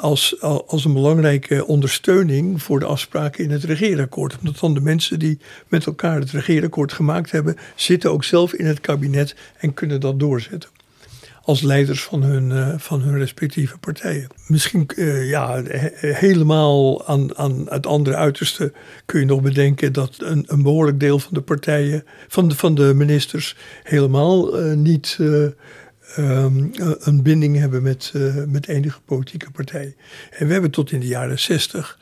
als, 0.00 0.40
als 0.66 0.84
een 0.84 0.92
belangrijke 0.92 1.66
ondersteuning 1.66 2.62
voor 2.62 2.78
de 2.78 2.86
afspraken 2.86 3.44
in 3.44 3.50
het 3.50 3.64
regeerakkoord. 3.64 4.38
Omdat 4.38 4.58
dan 4.58 4.74
de 4.74 4.80
mensen 4.80 5.18
die 5.18 5.38
met 5.68 5.86
elkaar 5.86 6.20
het 6.20 6.30
regeerakkoord 6.30 6.92
gemaakt 6.92 7.30
hebben, 7.30 7.56
zitten 7.74 8.10
ook 8.10 8.24
zelf 8.24 8.52
in 8.52 8.66
het 8.66 8.80
kabinet 8.80 9.34
en 9.58 9.74
kunnen 9.74 10.00
dat 10.00 10.20
doorzetten 10.20 10.70
als 11.50 11.60
leiders 11.60 12.02
van 12.02 12.22
hun, 12.22 12.50
uh, 12.50 12.74
van 12.76 13.00
hun 13.00 13.18
respectieve 13.18 13.78
partijen. 13.78 14.26
Misschien 14.46 14.90
uh, 14.96 15.28
ja, 15.28 15.62
he 15.62 15.90
helemaal 16.14 17.06
aan, 17.06 17.36
aan 17.36 17.66
het 17.68 17.86
andere 17.86 18.16
uiterste 18.16 18.72
kun 19.06 19.20
je 19.20 19.26
nog 19.26 19.40
bedenken 19.40 19.92
dat 19.92 20.16
een, 20.18 20.44
een 20.46 20.62
behoorlijk 20.62 21.00
deel 21.00 21.18
van 21.18 21.34
de 21.34 21.40
partijen, 21.40 22.04
van 22.28 22.48
de, 22.48 22.54
van 22.54 22.74
de 22.74 22.92
ministers, 22.94 23.56
helemaal 23.82 24.60
uh, 24.60 24.74
niet 24.74 25.18
um, 26.18 26.70
een 27.00 27.22
binding 27.22 27.56
hebben 27.56 27.82
met, 27.82 28.12
met 28.48 28.68
enige 28.68 29.00
politieke 29.04 29.50
partij. 29.50 29.94
En 30.30 30.46
we 30.46 30.52
hebben 30.52 30.70
tot 30.70 30.92
in 30.92 31.00
de 31.00 31.06
jaren 31.06 31.38
zestig 31.38 31.98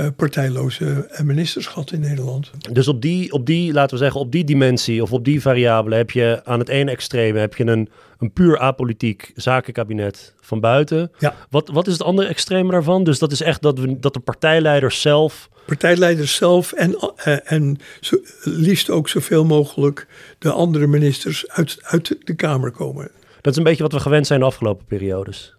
uh, 0.00 0.06
partijloze 0.16 1.08
ministers 1.22 1.66
gehad 1.66 1.92
in 1.92 2.00
Nederland. 2.00 2.50
Dus 2.72 2.88
op 2.88 3.02
die, 3.02 3.32
op 3.32 3.46
die, 3.46 3.72
laten 3.72 3.96
we 3.96 4.02
zeggen, 4.02 4.20
op 4.20 4.32
die 4.32 4.44
dimensie 4.44 5.02
of 5.02 5.12
op 5.12 5.24
die 5.24 5.40
variabele 5.40 5.96
heb 5.96 6.10
je 6.10 6.40
aan 6.44 6.58
het 6.58 6.68
ene 6.68 6.90
extreme 6.90 7.38
heb 7.38 7.54
je 7.54 7.66
een, 7.66 7.88
een 8.22 8.32
puur 8.32 8.58
apolitiek 8.58 9.32
zakenkabinet 9.34 10.34
van 10.40 10.60
buiten. 10.60 11.12
Ja. 11.18 11.34
Wat, 11.50 11.68
wat 11.68 11.86
is 11.86 11.92
het 11.92 12.02
andere 12.02 12.28
extreme 12.28 12.70
daarvan? 12.70 13.04
Dus 13.04 13.18
dat 13.18 13.32
is 13.32 13.40
echt 13.40 13.62
dat, 13.62 13.78
we, 13.78 13.98
dat 13.98 14.14
de 14.14 14.20
partijleiders 14.20 15.00
zelf 15.00 15.50
partijleiders 15.66 16.34
zelf 16.34 16.72
en, 16.72 16.90
uh, 17.26 17.52
en 17.52 17.78
zo, 18.00 18.16
liefst 18.42 18.90
ook 18.90 19.08
zoveel 19.08 19.44
mogelijk 19.44 20.06
de 20.38 20.52
andere 20.52 20.86
ministers 20.86 21.48
uit, 21.48 21.78
uit 21.82 22.16
de 22.24 22.34
Kamer 22.34 22.70
komen. 22.70 23.10
Dat 23.40 23.52
is 23.52 23.58
een 23.58 23.64
beetje 23.64 23.82
wat 23.82 23.92
we 23.92 24.00
gewend 24.00 24.26
zijn 24.26 24.40
de 24.40 24.46
afgelopen 24.46 24.84
periodes. 24.84 25.56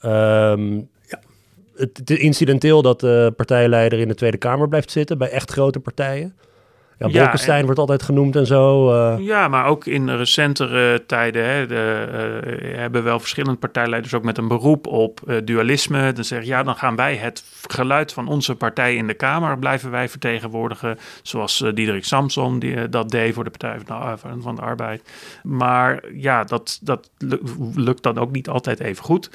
Ehm, 0.00 0.74
Ja. 1.08 1.20
Het, 1.76 1.96
het 1.96 2.10
incidenteel 2.10 2.82
dat 2.82 3.00
de 3.00 3.32
partijleider 3.36 3.98
in 3.98 4.08
de 4.08 4.14
Tweede 4.14 4.36
Kamer 4.36 4.68
blijft 4.68 4.90
zitten 4.90 5.18
bij 5.18 5.30
echt 5.30 5.50
grote 5.50 5.80
partijen. 5.80 6.36
Ja, 6.98 7.08
Bolkestein 7.08 7.58
en- 7.58 7.64
wordt 7.64 7.80
altijd 7.80 8.02
genoemd 8.02 8.36
en 8.36 8.46
zo. 8.46 8.92
eh. 8.92 9.18
Ja, 9.26 9.48
maar 9.48 9.66
ook 9.66 9.86
in 9.86 10.08
recentere 10.10 11.06
tijden 11.06 11.44
hè, 11.44 11.66
de, 11.66 12.06
eh, 12.12 12.78
hebben 12.78 13.04
wel 13.04 13.18
verschillende 13.20 13.58
partijleiders 13.58 14.14
ook 14.14 14.22
met 14.22 14.38
een 14.38 14.48
beroep 14.48 14.86
op 14.86 15.20
eh, 15.26 15.36
dualisme. 15.44 16.12
Dan 16.12 16.24
zeggen 16.24 16.48
ja, 16.48 16.62
dan 16.62 16.74
gaan 16.76 16.96
wij 16.96 17.16
het 17.16 17.44
geluid 17.68 18.12
van 18.12 18.28
onze 18.28 18.54
partij 18.54 18.94
in 18.96 19.06
de 19.06 19.14
Kamer 19.14 19.58
blijven 19.58 19.90
wij 19.90 20.08
vertegenwoordigen. 20.08 20.98
Zoals 21.22 21.64
Diederik 21.74 22.04
Samson 22.04 22.58
die, 22.58 22.88
dat 22.88 23.10
deed 23.10 23.34
voor 23.34 23.44
de 23.44 23.50
Partij 23.50 23.78
van 23.84 24.36
de, 24.36 24.42
van, 24.42 24.54
de 24.54 24.62
Arbeid. 24.62 25.10
Maar 25.42 26.02
ja, 26.14 26.44
dat, 26.44 26.78
dat 26.82 27.10
lu- 27.18 27.40
lukt 27.74 28.02
dan 28.02 28.18
ook 28.18 28.30
niet 28.30 28.48
altijd 28.48 28.80
even 28.80 29.04
goed. 29.04 29.30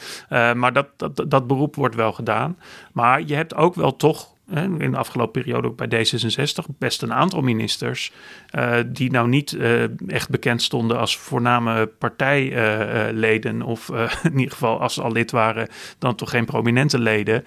Maar 0.55 0.73
dat, 0.73 0.87
dat, 0.97 1.23
dat 1.27 1.47
beroep 1.47 1.75
wordt 1.75 1.95
wel 1.95 2.11
gedaan. 2.11 2.57
Maar 2.93 3.21
je 3.25 3.35
hebt 3.35 3.55
ook 3.55 3.75
wel 3.75 3.95
toch 3.95 4.30
in 4.77 4.91
de 4.91 4.97
afgelopen 4.97 5.41
periode 5.41 5.67
ook 5.67 5.87
bij 5.87 6.05
D66 6.05 6.77
best 6.77 7.01
een 7.01 7.13
aantal 7.13 7.41
ministers 7.41 8.11
eh, 8.49 8.77
die 8.87 9.11
nou 9.11 9.27
niet 9.27 9.53
eh, 9.53 9.83
echt 10.09 10.29
bekend 10.29 10.61
stonden 10.61 10.99
als 10.99 11.17
voorname 11.17 11.85
partijleden 11.87 13.61
of 13.61 13.89
eh, 13.89 14.11
in 14.31 14.37
ieder 14.37 14.51
geval 14.51 14.79
als 14.81 14.93
ze 14.93 15.01
al 15.01 15.11
lid 15.11 15.31
waren 15.31 15.67
dan 15.97 16.15
toch 16.15 16.29
geen 16.29 16.45
prominente 16.45 16.99
leden, 16.99 17.43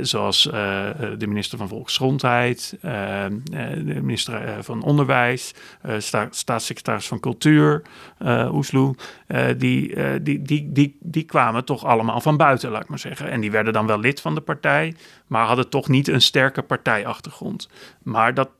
zoals 0.00 0.42
de 0.42 1.26
minister 1.26 1.58
van 1.58 1.68
Volksgezondheid, 1.68 2.76
de 2.80 4.00
minister 4.02 4.64
van 4.64 4.82
Onderwijs, 4.82 5.54
sta- 5.98 6.28
staatssecretaris 6.30 7.08
van 7.08 7.20
Cultuur, 7.20 7.82
Oesloe, 8.52 8.94
die, 9.56 9.94
die, 10.22 10.42
die, 10.42 10.72
die, 10.72 10.96
die 11.00 11.24
kwamen 11.24 11.64
toch 11.64 11.84
allemaal 11.84 12.20
van 12.20 12.36
buiten, 12.36 12.70
laat 12.70 12.82
ik 12.82 12.88
maar 12.88 12.98
zeggen. 12.98 13.30
En 13.30 13.40
die 13.40 13.50
werden 13.50 13.72
dan 13.72 13.86
wel 13.86 14.00
lid 14.00 14.20
van 14.20 14.34
de 14.34 14.40
partij, 14.40 14.94
maar 15.26 15.46
hadden 15.46 15.68
toch 15.68 15.88
niet 15.88 16.08
een 16.08 16.22
sterke 16.30 16.62
partijachtergrond. 16.62 17.68
Maar 18.02 18.34
dat, 18.34 18.50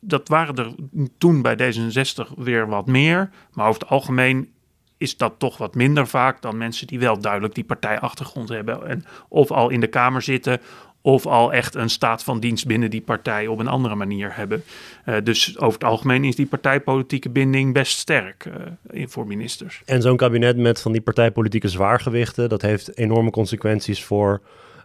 dat 0.00 0.28
waren 0.28 0.54
er 0.54 0.74
toen 1.18 1.42
bij 1.42 1.56
D66 1.56 2.34
weer 2.36 2.68
wat 2.68 2.86
meer. 2.86 3.30
Maar 3.52 3.68
over 3.68 3.80
het 3.80 3.90
algemeen 3.90 4.52
is 4.96 5.16
dat 5.16 5.34
toch 5.38 5.58
wat 5.58 5.74
minder 5.74 6.06
vaak 6.06 6.42
dan 6.42 6.58
mensen 6.58 6.86
die 6.86 6.98
wel 6.98 7.20
duidelijk 7.20 7.54
die 7.54 7.64
partijachtergrond 7.64 8.48
hebben. 8.48 8.88
En 8.88 9.04
of 9.28 9.50
al 9.50 9.70
in 9.70 9.80
de 9.80 9.86
Kamer 9.86 10.22
zitten, 10.22 10.60
of 11.02 11.26
al 11.26 11.52
echt 11.52 11.74
een 11.74 11.90
staat 11.90 12.24
van 12.24 12.40
dienst 12.40 12.66
binnen 12.66 12.90
die 12.90 13.00
partij 13.00 13.46
op 13.46 13.58
een 13.58 13.68
andere 13.68 13.94
manier 13.94 14.36
hebben. 14.36 14.62
Eh, 15.04 15.16
dus 15.24 15.58
over 15.58 15.72
het 15.80 15.88
algemeen 15.88 16.24
is 16.24 16.36
die 16.36 16.46
partijpolitieke 16.46 17.30
binding 17.30 17.72
best 17.72 17.98
sterk 17.98 18.44
eh, 18.90 19.06
voor 19.06 19.26
ministers. 19.26 19.82
En 19.84 20.02
zo'n 20.02 20.16
kabinet 20.16 20.56
met 20.56 20.80
van 20.80 20.92
die 20.92 21.00
partijpolitieke 21.00 21.68
zwaargewichten, 21.68 22.48
dat 22.48 22.62
heeft 22.62 22.96
enorme 22.96 23.30
consequenties 23.30 24.04
voor 24.04 24.40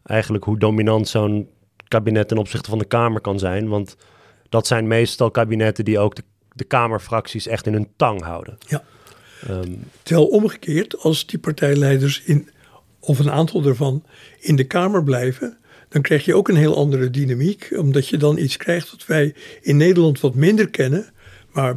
eigenlijk 0.06 0.43
hoe 0.43 0.58
dominant 0.58 1.08
zo'n 1.08 1.50
kabinet 1.88 2.28
ten 2.28 2.38
opzichte 2.38 2.69
van 2.69 2.80
de 2.80 2.86
Kamer 2.86 3.21
kan 3.21 3.39
zijn. 3.39 3.67
Want 3.67 3.95
dat 4.50 4.67
zijn 4.67 4.88
meestal 4.88 5.32
kabinetten 5.32 5.86
die 5.86 6.00
ook 6.00 6.15
de, 6.15 6.24
de 6.54 6.63
Kamerfracties 6.63 7.48
echt 7.48 7.65
in 7.65 7.74
hun 7.74 7.88
tang 7.95 8.21
houden. 8.21 8.58
Ja. 8.67 8.84
Ehm, 9.48 9.71
Terwijl 10.04 10.28
omgekeerd, 10.28 10.98
als 10.98 11.26
die 11.26 11.39
partijleiders 11.39 12.21
in, 12.26 12.50
of 13.00 13.19
een 13.19 13.32
aantal 13.32 13.62
daarvan 13.62 14.04
in 14.39 14.56
de 14.56 14.63
Kamer 14.63 15.04
blijven, 15.04 15.58
dan 15.89 16.02
krijg 16.02 16.26
je 16.26 16.36
ook 16.36 16.48
een 16.48 16.56
heel 16.56 16.76
andere 16.76 17.10
dynamiek. 17.10 17.69
Omdat 17.78 18.08
je 18.08 18.17
dan 18.17 18.38
iets 18.38 18.58
krijgt 18.58 18.91
wat 18.91 19.06
wij 19.06 19.36
in 19.62 19.78
Nederland 19.78 20.19
wat 20.19 20.36
minder 20.36 20.69
kennen. 20.69 21.10
Maar 21.52 21.76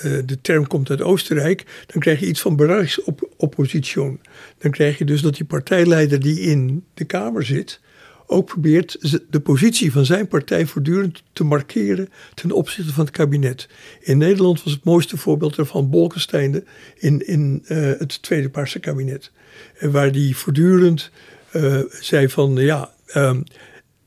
eh, 0.00 0.18
de 0.24 0.40
term 0.40 0.66
komt 0.66 0.90
uit 0.90 1.02
Oostenrijk. 1.02 1.64
Dan 1.86 2.00
krijg 2.00 2.20
je 2.20 2.26
iets 2.26 2.40
van 2.40 2.56
bereiksopposition. 2.56 4.20
Dan 4.58 4.70
krijg 4.70 4.98
je 4.98 5.04
dus 5.04 5.22
dat 5.22 5.36
die 5.36 5.44
partijleider 5.44 6.20
die 6.20 6.40
in 6.40 6.84
de 6.94 7.04
Kamer 7.04 7.44
zit, 7.44 7.80
ook 8.26 8.46
probeert 8.46 9.20
de 9.30 9.40
positie 9.40 9.92
van 9.92 10.04
zijn 10.04 10.28
partij 10.28 10.66
voortdurend 10.66 11.22
te 11.32 11.44
markeren 11.44 12.08
ten 12.34 12.52
opzichte 12.52 12.92
van 12.92 13.04
het 13.04 13.14
kabinet. 13.14 13.68
In 14.00 14.18
Nederland 14.18 14.62
was 14.62 14.72
het 14.72 14.84
mooiste 14.84 15.16
voorbeeld 15.16 15.56
daarvan 15.56 15.90
Bolkestein 15.90 16.64
in, 16.96 17.26
in 17.26 17.62
eh, 17.66 17.76
het 17.78 18.22
tweede 18.22 18.48
Paarse 18.48 18.78
kabinet. 18.78 19.30
En 19.78 19.90
waar 19.90 20.12
die 20.12 20.36
voortdurend 20.36 21.10
eh, 21.50 21.80
zei 22.00 22.28
van 22.28 22.54
ja, 22.54 22.90
ehm, 23.06 23.40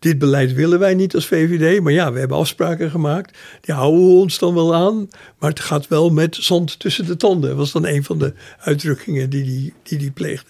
dit 0.08 0.20
beleid 0.20 0.54
willen 0.54 0.80
wij 0.80 0.94
niet 0.94 1.16
als 1.16 1.28
VVD, 1.28 1.82
maar 1.82 1.94
ja, 1.94 2.12
we 2.14 2.20
hebben 2.20 2.38
afspraken 2.38 2.92
gemaakt. 2.92 3.38
Die 3.62 3.76
houden 3.76 4.06
we 4.06 4.14
ons 4.14 4.40
dan 4.40 4.54
wel 4.54 4.76
aan, 4.76 5.10
maar 5.40 5.50
het 5.50 5.60
gaat 5.60 5.88
wel 5.88 6.10
met 6.10 6.36
zand 6.36 6.80
tussen 6.80 7.06
de 7.06 7.16
tanden. 7.16 7.56
was 7.56 7.72
dan 7.72 7.86
een 7.86 8.04
van 8.04 8.18
de 8.18 8.34
uitdrukkingen 8.60 9.30
die 9.30 9.44
die, 9.44 9.74
die, 9.84 9.98
die 9.98 10.12
pleegde. 10.12 10.50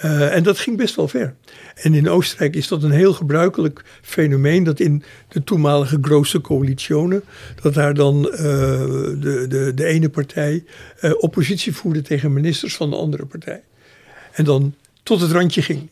Eh, 0.00 0.34
en 0.34 0.42
dat 0.42 0.58
ging 0.58 0.76
best 0.76 0.94
wel 0.94 1.08
ver. 1.08 1.34
En 1.74 1.94
in 1.94 2.08
Oostenrijk 2.08 2.56
is 2.56 2.68
dat 2.68 2.82
een 2.82 2.90
heel 2.90 3.12
gebruikelijk 3.12 3.84
fenomeen 4.02 4.64
dat 4.64 4.80
in 4.80 5.02
de 5.28 5.44
toenmalige 5.44 5.98
grote 6.00 6.40
coalitionen, 6.40 7.22
dat 7.62 7.74
daar 7.74 7.94
dan 7.94 8.30
eh, 8.30 8.38
de, 8.38 9.46
de, 9.48 9.72
de 9.74 9.84
ene 9.84 10.08
partij 10.08 10.64
eh, 11.00 11.12
oppositie 11.18 11.74
voerde 11.74 12.02
tegen 12.02 12.32
ministers 12.32 12.76
van 12.76 12.90
de 12.90 12.96
andere 12.96 13.26
partij. 13.26 13.62
En 14.32 14.44
dan 14.44 14.74
tot 15.02 15.20
het 15.20 15.30
randje 15.30 15.62
ging. 15.62 15.88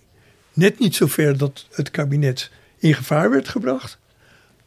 Net 0.53 0.79
niet 0.79 0.94
zo 0.94 1.07
ver 1.07 1.38
dat 1.38 1.66
het 1.71 1.90
kabinet 1.90 2.51
in 2.78 2.94
gevaar 2.94 3.30
werd 3.30 3.48
gebracht, 3.48 3.98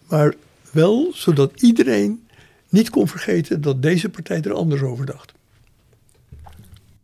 maar 0.08 0.34
wel 0.72 1.12
zodat 1.14 1.62
iedereen 1.62 2.28
niet 2.70 2.90
kon 2.90 3.08
vergeten 3.08 3.62
dat 3.62 3.82
deze 3.82 4.10
partij 4.10 4.42
er 4.42 4.54
anders 4.54 4.82
over 4.82 5.06
dacht. 5.06 5.34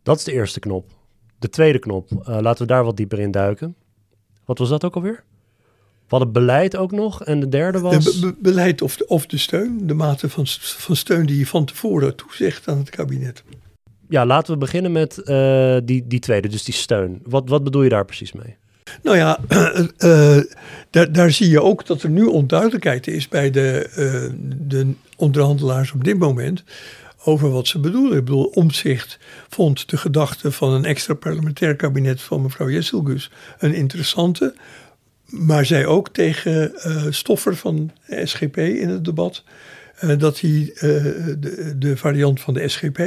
dat 0.02 0.18
is 0.18 0.24
de 0.24 0.32
eerste 0.32 0.60
knop. 0.60 0.90
De 1.38 1.48
tweede 1.48 1.78
knop, 1.78 2.10
eh, 2.12 2.38
laten 2.40 2.62
we 2.66 2.72
daar 2.72 2.84
wat 2.84 2.96
dieper 2.96 3.18
in 3.18 3.30
duiken. 3.30 3.74
Wat 4.44 4.58
was 4.58 4.68
dat 4.68 4.84
ook 4.84 4.94
alweer? 4.94 5.24
We 6.08 6.14
hadden 6.16 6.32
beleid 6.32 6.76
ook 6.76 6.90
nog. 6.92 7.24
En 7.24 7.40
de 7.40 7.48
derde 7.48 7.80
was... 7.80 8.04
De 8.04 8.20
be- 8.20 8.26
be- 8.26 8.36
beleid 8.40 8.82
of 8.82 8.96
de, 8.96 9.06
of 9.06 9.26
de 9.26 9.36
steun, 9.36 9.86
de 9.86 9.94
mate 9.94 10.28
van, 10.28 10.46
van 10.60 10.96
steun 10.96 11.26
die 11.26 11.38
je 11.38 11.46
van 11.46 11.64
tevoren 11.64 12.16
toezegt 12.16 12.68
aan 12.68 12.78
het 12.78 12.90
kabinet. 12.90 13.42
Ja, 14.08 14.26
laten 14.26 14.52
we 14.52 14.58
beginnen 14.58 14.92
met 14.92 15.18
eh, 15.18 15.76
die, 15.84 16.06
die 16.06 16.20
tweede, 16.20 16.48
dus 16.48 16.64
die 16.64 16.74
steun. 16.74 17.20
Wat, 17.24 17.48
wat 17.48 17.64
bedoel 17.64 17.82
je 17.82 17.88
daar 17.88 18.04
precies 18.04 18.32
mee? 18.32 18.56
Nou 19.02 19.16
ja, 19.16 19.38
eh, 19.98 20.38
daar, 20.90 21.12
daar 21.12 21.30
zie 21.30 21.50
je 21.50 21.62
ook 21.62 21.86
dat 21.86 22.02
er 22.02 22.10
nu 22.10 22.24
onduidelijkheid 22.24 23.06
is 23.06 23.28
bij 23.28 23.50
de, 23.50 23.88
eh, 23.94 24.30
de 24.68 24.92
onderhandelaars 25.16 25.92
op 25.92 26.04
dit 26.04 26.18
moment 26.18 26.64
over 27.24 27.50
wat 27.50 27.66
ze 27.66 27.78
bedoelen. 27.78 28.18
Ik 28.18 28.24
bedoel, 28.24 28.44
Omtzigt 28.44 29.18
vond 29.48 29.90
de 29.90 29.96
gedachte 29.96 30.52
van 30.52 30.72
een 30.72 30.84
extra 30.84 31.14
parlementair 31.14 31.76
kabinet 31.76 32.20
van 32.20 32.42
mevrouw 32.42 32.70
Jesselgus 32.70 33.30
een 33.58 33.74
interessante. 33.74 34.54
Maar 35.24 35.66
zei 35.66 35.86
ook 35.86 36.08
tegen 36.08 36.74
eh, 36.74 37.06
Stoffer 37.10 37.56
van 37.56 37.90
SGP 38.24 38.56
in 38.56 38.88
het 38.88 39.04
debat 39.04 39.42
eh, 39.98 40.18
dat 40.18 40.40
hij 40.40 40.70
eh, 40.74 40.80
de, 41.38 41.74
de 41.78 41.96
variant 41.96 42.40
van 42.40 42.54
de 42.54 42.68
SGP 42.68 43.00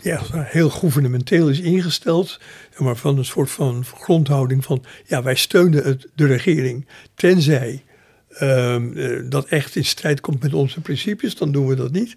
ja, 0.00 0.20
heel 0.32 0.70
gouvernementeel 0.70 1.48
is 1.48 1.60
ingesteld, 1.60 2.40
maar 2.76 2.96
van 2.96 3.18
een 3.18 3.24
soort 3.24 3.50
van 3.50 3.84
grondhouding 3.84 4.64
van, 4.64 4.84
ja, 5.06 5.22
wij 5.22 5.34
steunen 5.34 5.84
het, 5.84 6.06
de 6.14 6.26
regering, 6.26 6.86
tenzij 7.14 7.82
ehm, 8.28 8.98
eh, 8.98 9.20
dat 9.24 9.46
echt 9.46 9.76
in 9.76 9.84
strijd 9.84 10.20
komt 10.20 10.42
met 10.42 10.54
onze 10.54 10.80
principes, 10.80 11.34
dan 11.34 11.52
doen 11.52 11.66
we 11.66 11.74
dat 11.74 11.92
niet. 11.92 12.16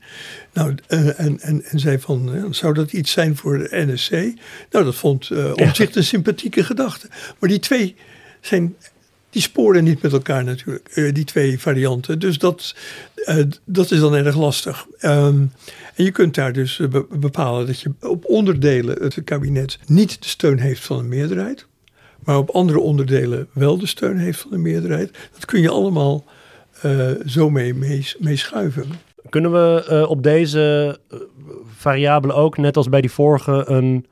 Nou, 0.53 0.75
eh, 0.87 1.19
en, 1.19 1.39
en, 1.39 1.63
en 1.63 1.79
zei 1.79 1.99
van, 1.99 2.35
eh, 2.35 2.43
zou 2.49 2.73
dat 2.73 2.91
iets 2.93 3.11
zijn 3.11 3.37
voor 3.37 3.57
de 3.57 3.85
NSC? 3.85 4.11
Nou, 4.71 4.85
dat 4.85 4.95
vond 4.95 5.29
eh 5.29 5.51
om 5.55 5.75
zich 5.75 5.95
een 5.95 6.03
sympathieke 6.03 6.63
gedachte. 6.63 7.07
Maar 7.39 7.49
die 7.49 7.59
twee 7.59 7.95
zijn 8.41 8.75
die 9.29 9.41
sporen 9.41 9.83
niet 9.83 10.01
met 10.01 10.13
elkaar 10.13 10.43
natuurlijk, 10.43 11.15
die 11.15 11.23
twee 11.23 11.59
varianten. 11.59 12.19
Dus 12.19 12.37
dat, 12.37 12.75
dat 13.65 13.91
is 13.91 13.99
dan 13.99 14.15
erg 14.15 14.35
lastig. 14.35 14.85
Ehm, 14.99 15.43
en 15.95 16.03
je 16.03 16.11
kunt 16.11 16.35
daar 16.35 16.53
dus 16.53 16.79
eh, 16.79 16.87
be- 16.87 17.05
bepalen 17.19 17.65
dat 17.67 17.79
je 17.79 17.93
op 18.01 18.25
onderdelen 18.25 19.03
het 19.03 19.23
kabinet 19.23 19.79
niet 19.85 20.21
de 20.21 20.27
steun 20.27 20.59
heeft 20.59 20.83
van 20.85 20.99
een 20.99 21.07
meerderheid. 21.07 21.67
Maar 22.23 22.37
op 22.37 22.49
andere 22.49 22.79
onderdelen 22.79 23.47
wel 23.53 23.77
de 23.77 23.85
steun 23.85 24.17
heeft 24.17 24.39
van 24.39 24.51
de 24.51 24.57
meerderheid. 24.57 25.17
Dat 25.33 25.45
kun 25.45 25.61
je 25.61 25.69
allemaal 25.69 26.25
eh, 26.81 27.09
zo 27.25 27.49
mee, 27.49 27.73
mee, 27.73 28.07
mee 28.19 28.35
schuiven. 28.35 28.85
Kunnen 29.29 29.51
we 29.51 29.85
eh, 29.87 30.09
op 30.09 30.23
deze 30.23 30.97
variabelen 31.75 32.35
ook, 32.35 32.57
net 32.57 32.77
als 32.77 32.89
bij 32.89 33.01
die 33.01 33.11
vorige, 33.11 33.63
een, 33.65 34.05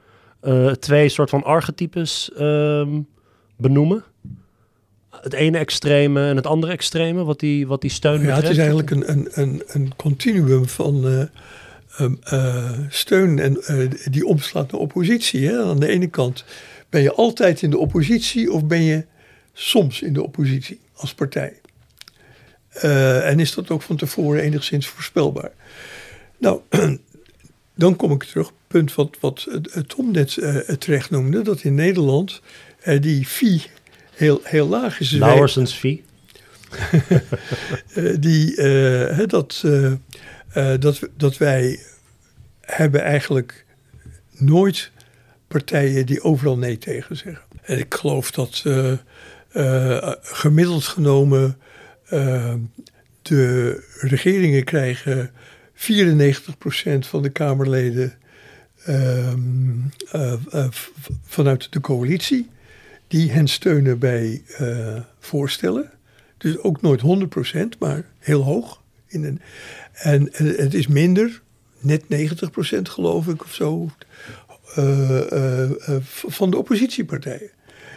twee 0.79 1.09
soort 1.09 1.29
van 1.29 1.43
archetypes 1.43 2.31
ehm, 2.37 3.01
benoemen? 3.57 4.03
Het 5.09 5.33
ene 5.33 5.57
extreme 5.57 6.27
en 6.27 6.35
het 6.35 6.47
andere 6.47 6.71
extreme, 6.71 7.23
wat 7.23 7.39
die, 7.39 7.67
wat 7.67 7.81
die 7.81 7.89
steun 7.89 8.21
Ja, 8.21 8.25
het 8.25 8.35
betreft? 8.35 8.51
is 8.51 8.57
eigenlijk 8.57 8.89
een, 8.91 9.11
een, 9.11 9.27
een, 9.31 9.63
een 9.67 9.95
continuum 9.95 10.67
van 10.67 11.05
ehm, 11.99 12.13
eh, 12.23 12.79
steun 12.89 13.39
en 13.39 13.63
eh, 13.63 13.89
die 14.09 14.25
omslaat 14.25 14.71
naar 14.71 14.81
oppositie. 14.81 15.47
Hè? 15.47 15.63
Aan 15.63 15.79
de 15.79 15.87
ene 15.87 16.07
kant 16.07 16.45
ben 16.89 17.01
je 17.01 17.13
altijd 17.13 17.61
in 17.61 17.69
de 17.69 17.77
oppositie 17.77 18.51
of 18.51 18.65
ben 18.65 18.83
je 18.83 19.05
soms 19.53 20.01
in 20.01 20.13
de 20.13 20.23
oppositie 20.23 20.79
als 20.93 21.13
partij. 21.13 21.53
Eh, 22.69 23.29
en 23.29 23.39
is 23.39 23.53
dat 23.53 23.69
ook 23.69 23.81
van 23.81 23.95
tevoren 23.95 24.41
enigszins 24.41 24.87
voorspelbaar? 24.87 25.51
Nou, 26.37 26.61
dan 27.75 27.95
kom 27.95 28.11
ik 28.11 28.23
terug 28.23 28.47
op 28.47 28.55
het 28.57 28.67
punt 28.67 28.95
wat, 28.95 29.17
wat 29.19 29.47
Tom 29.87 30.11
net 30.11 30.37
terecht 30.79 31.09
noemde, 31.09 31.41
dat 31.41 31.63
in 31.63 31.75
Nederland 31.75 32.41
die 32.99 33.25
fee 33.25 33.61
heel, 34.15 34.41
heel 34.43 34.67
laag 34.67 34.99
is. 34.99 35.11
Lauwersens 35.11 35.73
fee? 35.73 36.03
die, 38.19 38.55
dat, 39.27 39.63
dat, 40.79 40.99
dat 41.17 41.37
wij 41.37 41.79
hebben 42.61 43.01
eigenlijk 43.01 43.65
nooit 44.31 44.91
partijen 45.47 46.05
die 46.05 46.21
overal 46.21 46.57
nee 46.57 46.77
tegen 46.77 47.17
zeggen. 47.17 47.43
En 47.61 47.79
ik 47.79 47.93
geloof 47.93 48.31
dat 48.31 48.63
uh, 48.67 48.91
uh, 49.53 50.11
gemiddeld 50.21 50.83
genomen 50.83 51.57
de 53.21 53.83
regeringen 53.99 54.63
krijgen 54.63 55.31
94% 55.75 55.79
van 56.99 57.21
de 57.21 57.29
Kamerleden 57.29 58.13
ehm, 58.83 60.49
vanuit 61.25 61.71
de 61.71 61.79
coalitie 61.79 62.49
die 63.07 63.31
hen 63.31 63.47
steunen 63.47 63.99
bij 63.99 64.43
voorstellen. 65.19 65.91
Dus 66.37 66.57
ook 66.57 66.81
nooit 66.81 67.01
100%, 67.01 67.77
maar 67.79 68.03
heel 68.19 68.43
hoog. 68.43 68.81
In 69.07 69.23
een, 69.23 69.41
en, 69.99 70.33
en 70.33 70.45
het 70.45 70.73
is 70.73 70.87
minder, 70.87 71.41
net 71.79 72.03
90% 72.03 72.07
geloof 72.81 73.27
ik 73.27 73.43
of 73.43 73.53
zo, 73.53 73.89
uh, 74.77 75.21
uh, 75.31 75.69
van 76.27 76.49
de 76.49 76.57
oppositiepartijen. 76.57 77.49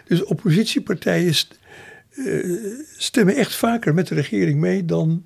Dus 0.06 0.24
oppositiepartijen 0.24 1.34
stemmen 2.96 3.36
echt 3.36 3.54
vaker 3.54 3.94
met 3.94 4.06
de 4.06 4.14
regering 4.14 4.60
mee 4.60 4.84
dan 4.84 5.24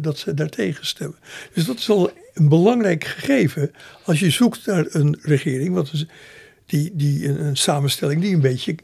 dat 0.00 0.18
ze 0.18 0.34
daartegen 0.34 0.86
stemmen. 0.86 1.18
Dus 1.52 1.64
dat 1.64 1.78
is 1.78 1.90
al 1.90 2.10
een 2.34 2.48
belangrijk 2.48 3.04
gegeven 3.04 3.70
als 4.04 4.20
je 4.20 4.30
zoekt 4.30 4.66
naar 4.66 4.86
een 4.88 5.18
regering, 5.22 5.74
wat 5.74 5.92
is 5.92 6.06
die, 6.66 6.90
die, 6.94 7.28
een, 7.28 7.44
een 7.44 7.56
samenstelling 7.56 8.20
die 8.20 8.34
een 8.34 8.40
beetje 8.40 8.74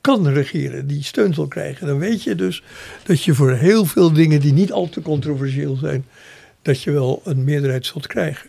kan 0.00 0.28
regeren, 0.28 0.86
die 0.86 1.02
steun 1.02 1.34
zal 1.34 1.48
krijgen. 1.48 1.86
Dan 1.86 1.98
weet 1.98 2.22
je 2.22 2.34
dus 2.34 2.62
dat 3.02 3.22
je 3.22 3.34
voor 3.34 3.52
heel 3.52 3.84
veel 3.84 4.12
dingen 4.12 4.40
die 4.40 4.52
niet 4.52 4.72
al 4.72 4.88
te 4.88 5.02
controversieel 5.02 5.76
zijn, 5.76 6.04
dat 6.64 6.82
je 6.82 6.90
wel 6.90 7.20
een 7.24 7.44
meerderheid 7.44 7.86
zult 7.86 8.06
krijgen. 8.06 8.48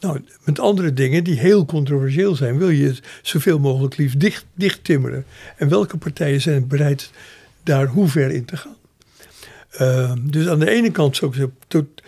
Nou, 0.00 0.24
met 0.44 0.58
andere 0.58 0.92
dingen 0.92 1.24
die 1.24 1.38
heel 1.38 1.64
controversieel 1.64 2.34
zijn, 2.34 2.58
wil 2.58 2.68
je 2.68 2.86
het 2.86 3.00
zoveel 3.22 3.58
mogelijk 3.58 3.96
liefst 3.96 4.20
dicht, 4.20 4.44
dicht 4.54 4.84
timmeren. 4.84 5.24
En 5.56 5.68
welke 5.68 5.96
partijen 5.96 6.40
zijn 6.40 6.66
bereid 6.66 7.10
daar 7.62 7.86
hoe 7.86 8.08
ver 8.08 8.30
in 8.30 8.44
te 8.44 8.56
gaan? 8.56 8.76
Uh, 9.80 10.12
dus 10.20 10.48
aan 10.48 10.58
de 10.58 10.70
ene 10.70 10.90
kant 10.90 11.20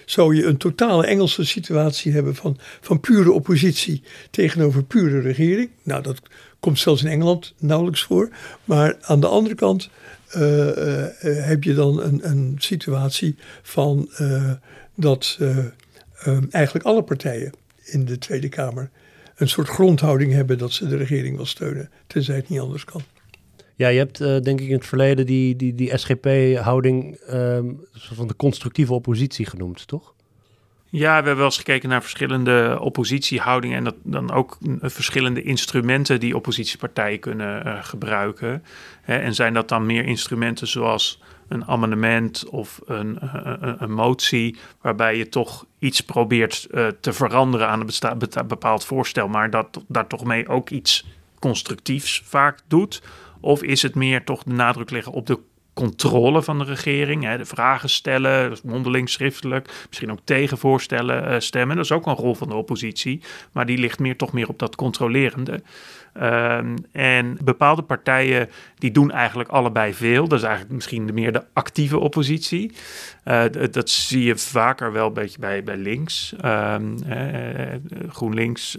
zou, 0.05 0.37
je 0.37 0.45
een 0.45 0.57
totale 0.57 1.07
Engelse 1.07 1.45
situatie 1.45 2.13
hebben 2.13 2.35
van, 2.35 2.59
van 2.81 3.01
pure 3.01 3.33
oppositie 3.33 4.03
tegenover 4.31 4.85
pure 4.85 5.21
regering. 5.21 5.71
Nou, 5.83 6.03
dat 6.03 6.23
komt 6.61 6.79
zelfs 6.79 7.03
in 7.03 7.11
Engeland 7.11 7.55
nauwelijks 7.59 8.03
voor. 8.03 8.29
Maar 8.65 8.97
aan 9.01 9.21
de 9.21 9.27
andere 9.27 9.55
kant 9.55 9.89
uh, 10.37 10.43
uh, 10.43 11.07
heb 11.21 11.65
je 11.65 11.75
dan 11.75 12.03
een, 12.03 12.21
een 12.31 12.55
situatie 12.59 13.37
van 13.63 14.09
dat 14.95 15.39
ehm, 15.41 16.43
eigenlijk 16.51 16.85
alle 16.85 17.03
partijen 17.03 17.53
in 17.85 18.05
de 18.05 18.19
Tweede 18.19 18.49
Kamer 18.49 18.91
een 19.35 19.49
soort 19.49 19.69
grondhouding 19.69 20.33
hebben 20.33 20.59
dat 20.59 20.73
ze 20.73 20.89
de 20.89 20.97
regering 20.97 21.37
wil 21.37 21.47
steunen, 21.47 21.91
tenzij 22.07 22.37
het 22.37 22.49
niet 22.49 22.61
anders 22.61 22.85
kan. 22.85 23.03
Ja, 23.77 23.89
je 23.89 23.99
hebt 23.99 24.21
uh, 24.21 24.41
denk 24.41 24.61
ik 24.61 24.69
in 24.69 24.75
het 24.75 24.87
verleden 24.87 25.27
die, 25.27 25.57
die, 25.57 25.75
die 25.75 25.99
SGP-houding 25.99 27.21
um, 27.31 27.81
van 27.93 28.29
de 28.29 28.37
constructieve 28.37 28.95
oppositie 28.95 29.47
genoemd, 29.47 29.87
toch? 29.87 30.15
Ja, 30.91 31.09
we 31.09 31.15
hebben 31.15 31.37
wel 31.37 31.45
eens 31.45 31.57
gekeken 31.57 31.89
naar 31.89 32.03
verschillende 32.03 32.79
oppositiehoudingen 32.81 33.77
en 33.77 33.85
dat, 33.85 33.95
dan 34.03 34.33
ook 34.33 34.59
verschillende 34.81 35.43
instrumenten 35.43 36.21
die 36.21 36.37
oppositiepartijen 36.37 37.19
kunnen 37.19 37.67
uh, 37.67 37.85
gebruiken. 37.85 38.65
Hè, 39.03 39.17
en 39.17 39.35
zijn 39.35 39.55
dat 39.55 39.69
dan 39.69 39.87
meer 39.87 40.05
instrumenten 40.05 40.67
zoals 40.67 41.23
een 41.49 41.65
amendement 41.65 42.49
of 42.49 42.81
een, 42.85 43.19
een, 43.21 43.83
een, 43.83 43.93
motie, 43.93 44.57
waarbij 44.81 45.17
je 45.17 45.29
toch 45.29 45.67
iets 45.79 46.01
probeert 46.01 46.69
te 47.01 47.13
veranderen 47.13 47.69
aan 47.69 47.81
een 47.81 48.47
bepaald 48.47 48.85
voorstel, 48.85 49.29
maar 49.29 49.51
dat 49.51 49.85
daar 49.89 50.07
toch 50.07 50.25
mee 50.25 50.49
ook 50.49 50.71
iets 50.71 51.07
constructiefs 51.39 52.23
vaak 52.25 52.59
doet? 52.69 53.03
Of 53.41 53.63
is 53.63 53.83
het 53.83 53.95
meer 53.95 54.25
toch 54.25 54.43
de 54.43 54.53
nadruk 54.53 54.91
leggen 54.91 55.13
op 55.13 55.27
de 55.27 55.39
controle 55.75 56.43
van 56.43 56.59
de 56.59 56.65
regering. 56.65 57.25
Hè, 57.25 57.39
de 57.39 57.45
vragen 57.45 57.89
stellen, 57.89 58.57
mondeling, 58.65 59.11
schriftelijk. 59.11 59.87
Misschien 59.89 60.13
ook 60.13 60.21
tegenvoorstellen 60.25 61.31
uh, 61.31 61.39
stemmen. 61.39 61.77
Dat 61.77 61.85
is 61.85 61.93
ook 61.93 62.07
een 62.07 62.15
rol 62.15 62.35
van 62.35 62.49
de 62.49 62.55
oppositie. 62.55 63.23
Maar 63.53 63.67
die 63.67 63.79
ligt 63.79 63.99
meer, 63.99 64.17
toch 64.17 64.33
meer 64.33 64.49
op 64.49 64.59
dat 64.59 64.77
controlerende. 64.77 65.63
Um, 66.23 66.75
en 66.93 67.39
bepaalde 67.45 67.83
partijen 67.83 68.51
die 68.79 68.91
doen 68.91 69.11
eigenlijk 69.11 69.51
allebei 69.51 69.95
veel. 69.95 70.29
Dat 70.29 70.39
is 70.39 70.45
eigenlijk 70.45 70.75
misschien 70.75 71.11
meer 71.15 71.33
de 71.33 71.45
actieve 71.53 71.99
oppositie. 71.99 72.73
Uh, 73.25 73.45
dat 73.71 73.91
zie 73.91 74.25
je 74.25 74.37
vaker 74.37 74.93
wel 74.93 75.07
een 75.07 75.13
beetje 75.13 75.39
bij, 75.39 75.63
bij 75.63 75.77
links. 75.77 76.35
Um, 76.45 76.97
uh, 77.09 78.09
GroenLinks, 78.09 78.77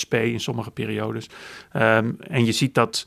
SP 0.00 0.14
in 0.14 0.40
sommige 0.40 0.70
periodes. 0.70 1.28
Um, 1.76 2.16
en 2.20 2.44
je 2.44 2.52
ziet 2.52 2.74
dat 2.74 3.06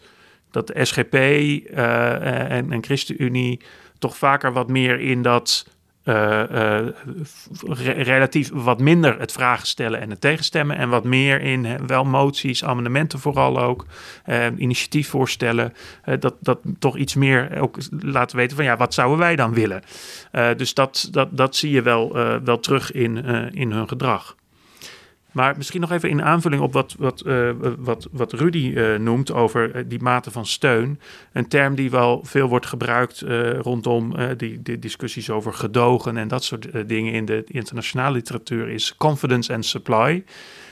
dat 0.52 0.68
de 0.68 0.86
SGP 0.86 1.14
uh, 1.14 2.52
en, 2.52 2.72
en 2.72 2.84
ChristenUnie 2.84 3.60
toch 4.00 4.18
vaker 4.18 4.54
wat 4.54 4.68
meer 4.68 5.00
in 5.00 5.22
dat 5.22 5.66
uh, 6.06 6.88
relatief 7.98 8.50
wat 8.54 8.80
minder 8.80 9.20
het 9.20 9.32
vragen 9.32 9.68
stellen 9.68 10.02
en 10.02 10.10
het 10.10 10.22
tegenstemmen. 10.22 10.78
En 10.78 10.90
wat 10.90 11.04
meer 11.04 11.42
in 11.42 11.86
wel 11.88 12.04
moties, 12.04 12.64
amendementen 12.64 13.20
vooral 13.20 13.60
ook, 13.60 13.86
uh, 14.26 14.46
initiatiefvoorstellen. 14.58 15.74
dat, 16.20 16.36
dat 16.40 16.60
toch 16.80 16.98
iets 16.98 17.16
meer 17.16 17.60
ook 17.60 17.78
laten 18.00 18.38
weten 18.38 18.56
van 18.56 18.66
ja, 18.66 18.78
wat 18.78 18.94
zouden 18.94 19.18
wij 19.18 19.36
dan 19.36 19.54
willen? 19.54 19.84
dus 20.58 20.74
dat, 20.74 21.08
dat, 21.12 21.38
dat 21.38 21.56
zie 21.56 21.72
je 21.72 21.82
wel, 21.82 22.14
wel 22.44 22.60
terug 22.60 22.92
in, 22.92 23.26
in 23.54 23.72
hun 23.72 23.88
gedrag. 23.88 24.36
Maar 25.32 25.58
misschien 25.58 25.82
nog 25.82 25.92
even 25.92 26.10
in 26.10 26.24
aanvulling 26.24 26.62
op 26.62 26.74
wat, 26.74 26.96
wat, 26.98 27.24
uh, 27.26 27.50
wat, 27.78 28.08
wat 28.12 28.34
Rudy 28.34 28.72
uh, 28.76 28.98
noemt 28.98 29.32
over 29.32 29.76
uh, 29.76 29.84
die 29.88 30.02
mate 30.02 30.32
van 30.32 30.46
steun. 30.46 31.00
Een 31.34 31.48
term 31.48 31.76
die 31.76 31.92
wel 31.92 32.22
veel 32.24 32.48
wordt 32.48 32.66
gebruikt 32.66 33.24
rondom 33.62 34.16
die, 34.38 34.62
die, 34.62 34.80
discussies 34.80 35.30
over 35.30 35.54
gedogen 35.54 36.18
en 36.18 36.28
dat 36.28 36.44
soort 36.44 36.88
dingen 36.88 37.14
in 37.14 37.26
de 37.26 37.44
internationale 37.48 38.16
literatuur 38.16 38.70
is 38.70 38.96
confidence 38.98 39.54
and 39.54 39.66
supply. 39.66 40.24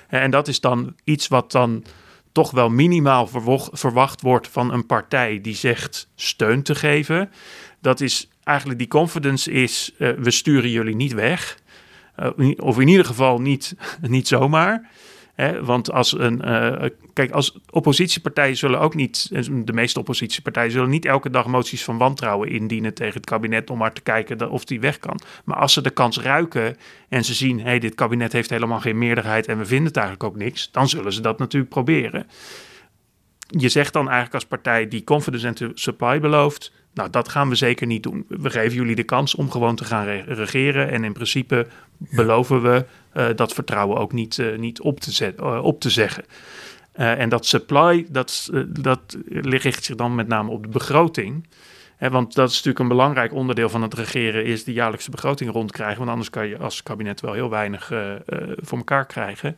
en 0.07 0.31
dat 0.31 0.47
is 0.47 0.59
dan 0.59 0.95
iets 1.03 1.27
wat 1.27 1.51
dan 1.51 1.83
toch 2.31 2.51
wel 2.51 2.69
minimaal 2.69 3.27
verwacht 3.71 4.21
wordt 4.21 4.47
van 4.47 4.73
een 4.73 4.85
partij 4.85 5.41
die 5.41 5.55
zegt 5.55 6.09
steun 6.15 6.63
te 6.63 6.75
geven. 6.75 7.31
Dat 7.81 8.01
is 8.01 8.29
eigenlijk 8.43 8.79
die 8.79 8.87
confidence 8.87 9.51
is, 9.51 9.93
we 9.97 10.31
sturen 10.31 10.69
jullie 10.69 10.95
niet 10.95 11.13
weg. 11.13 11.58
Uh, 12.19 12.51
of 12.57 12.79
in 12.79 12.87
ieder 12.87 13.05
geval 13.05 13.41
niet, 13.41 13.75
niet 14.01 14.27
zomaar. 14.27 14.89
Want 15.61 15.91
als 15.91 16.17
een. 16.17 16.41
Uh, 16.45 16.89
kijk, 17.13 17.31
als 17.31 17.59
oppositiepartijen 17.69 18.57
zullen 18.57 18.79
ook 18.79 18.95
niet. 18.95 19.29
De 19.65 19.73
meeste 19.73 19.99
oppositiepartijen 19.99 20.71
zullen 20.71 20.89
niet 20.89 21.05
elke 21.05 21.29
dag 21.29 21.45
moties 21.45 21.83
van 21.83 21.97
wantrouwen 21.97 22.49
indienen 22.49 22.93
tegen 22.93 23.13
het 23.13 23.25
kabinet. 23.25 23.69
om 23.69 23.77
maar 23.77 23.93
te 23.93 24.01
kijken 24.01 24.49
of 24.49 24.65
die 24.65 24.79
weg 24.79 24.99
kan. 24.99 25.19
Maar 25.45 25.57
als 25.57 25.73
ze 25.73 25.81
de 25.81 25.89
kans 25.89 26.19
ruiken. 26.19 26.77
en 27.09 27.25
ze 27.25 27.33
zien. 27.33 27.57
hé, 27.57 27.63
hey, 27.63 27.79
dit 27.79 27.95
kabinet 27.95 28.33
heeft 28.33 28.49
helemaal 28.49 28.79
geen 28.79 28.97
meerderheid. 28.97 29.47
en 29.47 29.57
we 29.57 29.65
vinden 29.65 29.87
het 29.87 29.97
eigenlijk 29.97 30.29
ook 30.29 30.37
niks. 30.37 30.71
dan 30.71 30.89
zullen 30.89 31.13
ze 31.13 31.21
dat 31.21 31.39
natuurlijk 31.39 31.71
proberen. 31.71 32.27
Je 33.47 33.69
zegt 33.69 33.93
dan 33.93 34.05
eigenlijk 34.05 34.33
als 34.33 34.45
partij 34.45 34.87
die 34.87 35.03
confidence 35.03 35.47
and 35.47 35.79
supply 35.79 36.19
belooft 36.19 36.71
nou, 36.93 37.09
dat 37.09 37.29
gaan 37.29 37.49
we 37.49 37.55
zeker 37.55 37.87
niet 37.87 38.03
doen. 38.03 38.25
We 38.27 38.49
geven 38.49 38.75
jullie 38.75 38.95
de 38.95 39.03
kans 39.03 39.35
om 39.35 39.51
gewoon 39.51 39.75
te 39.75 39.83
gaan 39.83 40.05
regeren. 40.25 40.89
En 40.89 41.03
in 41.03 41.13
principe 41.13 41.67
beloven 41.97 42.61
we 42.61 42.85
uh, 43.13 43.27
dat 43.35 43.53
vertrouwen 43.53 43.97
ook 43.97 44.13
niet, 44.13 44.37
uh, 44.37 44.57
niet 44.57 44.81
op, 44.81 44.99
te 44.99 45.33
uh, 45.39 45.63
op 45.63 45.79
te 45.79 45.89
zeggen. 45.89 46.25
en 46.93 47.29
dat 47.29 47.45
supply, 47.45 48.05
dat, 48.09 48.49
dat 48.67 49.17
richt 49.29 49.83
zich 49.85 49.95
dan 49.95 50.15
met 50.15 50.27
name 50.27 50.51
op 50.51 50.63
de 50.63 50.69
begroting 50.69 51.47
want 52.07 52.33
dat 52.33 52.49
is 52.49 52.55
natuurlijk 52.55 52.79
een 52.79 52.87
belangrijk 52.87 53.33
onderdeel 53.33 53.69
van 53.69 53.81
het 53.81 53.93
regeren, 53.93 54.45
is 54.45 54.63
de 54.63 54.73
jaarlijkse 54.73 55.11
begroting 55.11 55.51
rondkrijgen. 55.51 55.97
Want 55.97 56.09
anders 56.09 56.29
kan 56.29 56.47
je 56.47 56.57
als 56.57 56.83
kabinet 56.83 57.21
wel 57.21 57.33
heel 57.33 57.49
weinig 57.49 57.91
uh, 57.91 58.11
uh, 58.11 58.17
voor 58.57 58.77
elkaar 58.77 59.05
krijgen. 59.05 59.57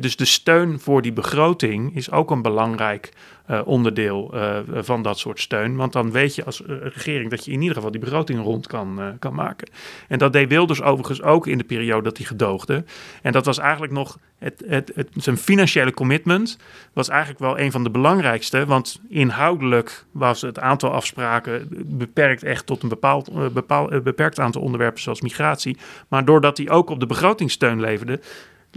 dus 0.00 0.16
de 0.16 0.24
steun 0.24 0.80
voor 0.80 1.02
die 1.02 1.12
begroting 1.12 1.96
is 1.96 2.10
ook 2.10 2.30
een 2.30 2.42
belangrijk 2.42 3.12
uh, 3.50 3.60
onderdeel 3.64 4.34
van 4.72 5.02
dat 5.02 5.18
soort 5.18 5.40
steun. 5.40 5.76
Want 5.76 5.92
dan 5.92 6.10
weet 6.10 6.34
je 6.34 6.44
als 6.44 6.62
regering 6.66 7.30
dat 7.30 7.44
je 7.44 7.52
in 7.52 7.60
ieder 7.60 7.76
geval 7.76 7.90
die 7.90 8.00
begroting 8.00 8.42
rond 8.42 8.66
kan, 8.66 9.16
kan 9.18 9.34
maken. 9.34 9.68
En 10.08 10.18
dat 10.18 10.32
deed 10.32 10.48
Wilders 10.48 10.82
overigens 10.82 11.22
ook 11.22 11.46
in 11.46 11.58
de 11.58 11.64
periode 11.64 12.02
dat 12.02 12.16
hij 12.16 12.26
gedoogde. 12.26 12.84
En 13.22 13.32
dat 13.32 13.44
was 13.44 13.58
eigenlijk 13.58 13.92
nog 13.92 14.18
het, 14.40 14.62
het, 14.66 14.92
het, 14.94 15.08
zijn 15.14 15.36
financiële 15.36 15.92
commitment 15.92 16.58
was 16.92 17.08
eigenlijk 17.08 17.40
wel 17.40 17.58
een 17.58 17.72
van 17.72 17.82
de 17.82 17.90
belangrijkste. 17.90 18.66
Want 18.66 19.00
inhoudelijk 19.08 20.04
was 20.10 20.40
het 20.40 20.58
aantal 20.58 20.92
afspraken 20.92 21.68
beperkt 21.86 22.42
echt 22.42 22.66
tot 22.66 22.82
een 22.82 22.88
bepaald, 22.88 23.28
eh, 23.28 23.46
bepaald, 23.46 23.90
eh, 23.90 24.00
beperkt 24.00 24.40
aantal 24.40 24.62
onderwerpen 24.62 25.02
zoals 25.02 25.20
migratie. 25.20 25.76
Maar 26.08 26.24
doordat 26.24 26.56
hij 26.56 26.70
ook 26.70 26.90
op 26.90 27.00
de 27.00 27.06
begrotingssteun 27.06 27.80
leverde, 27.80 28.20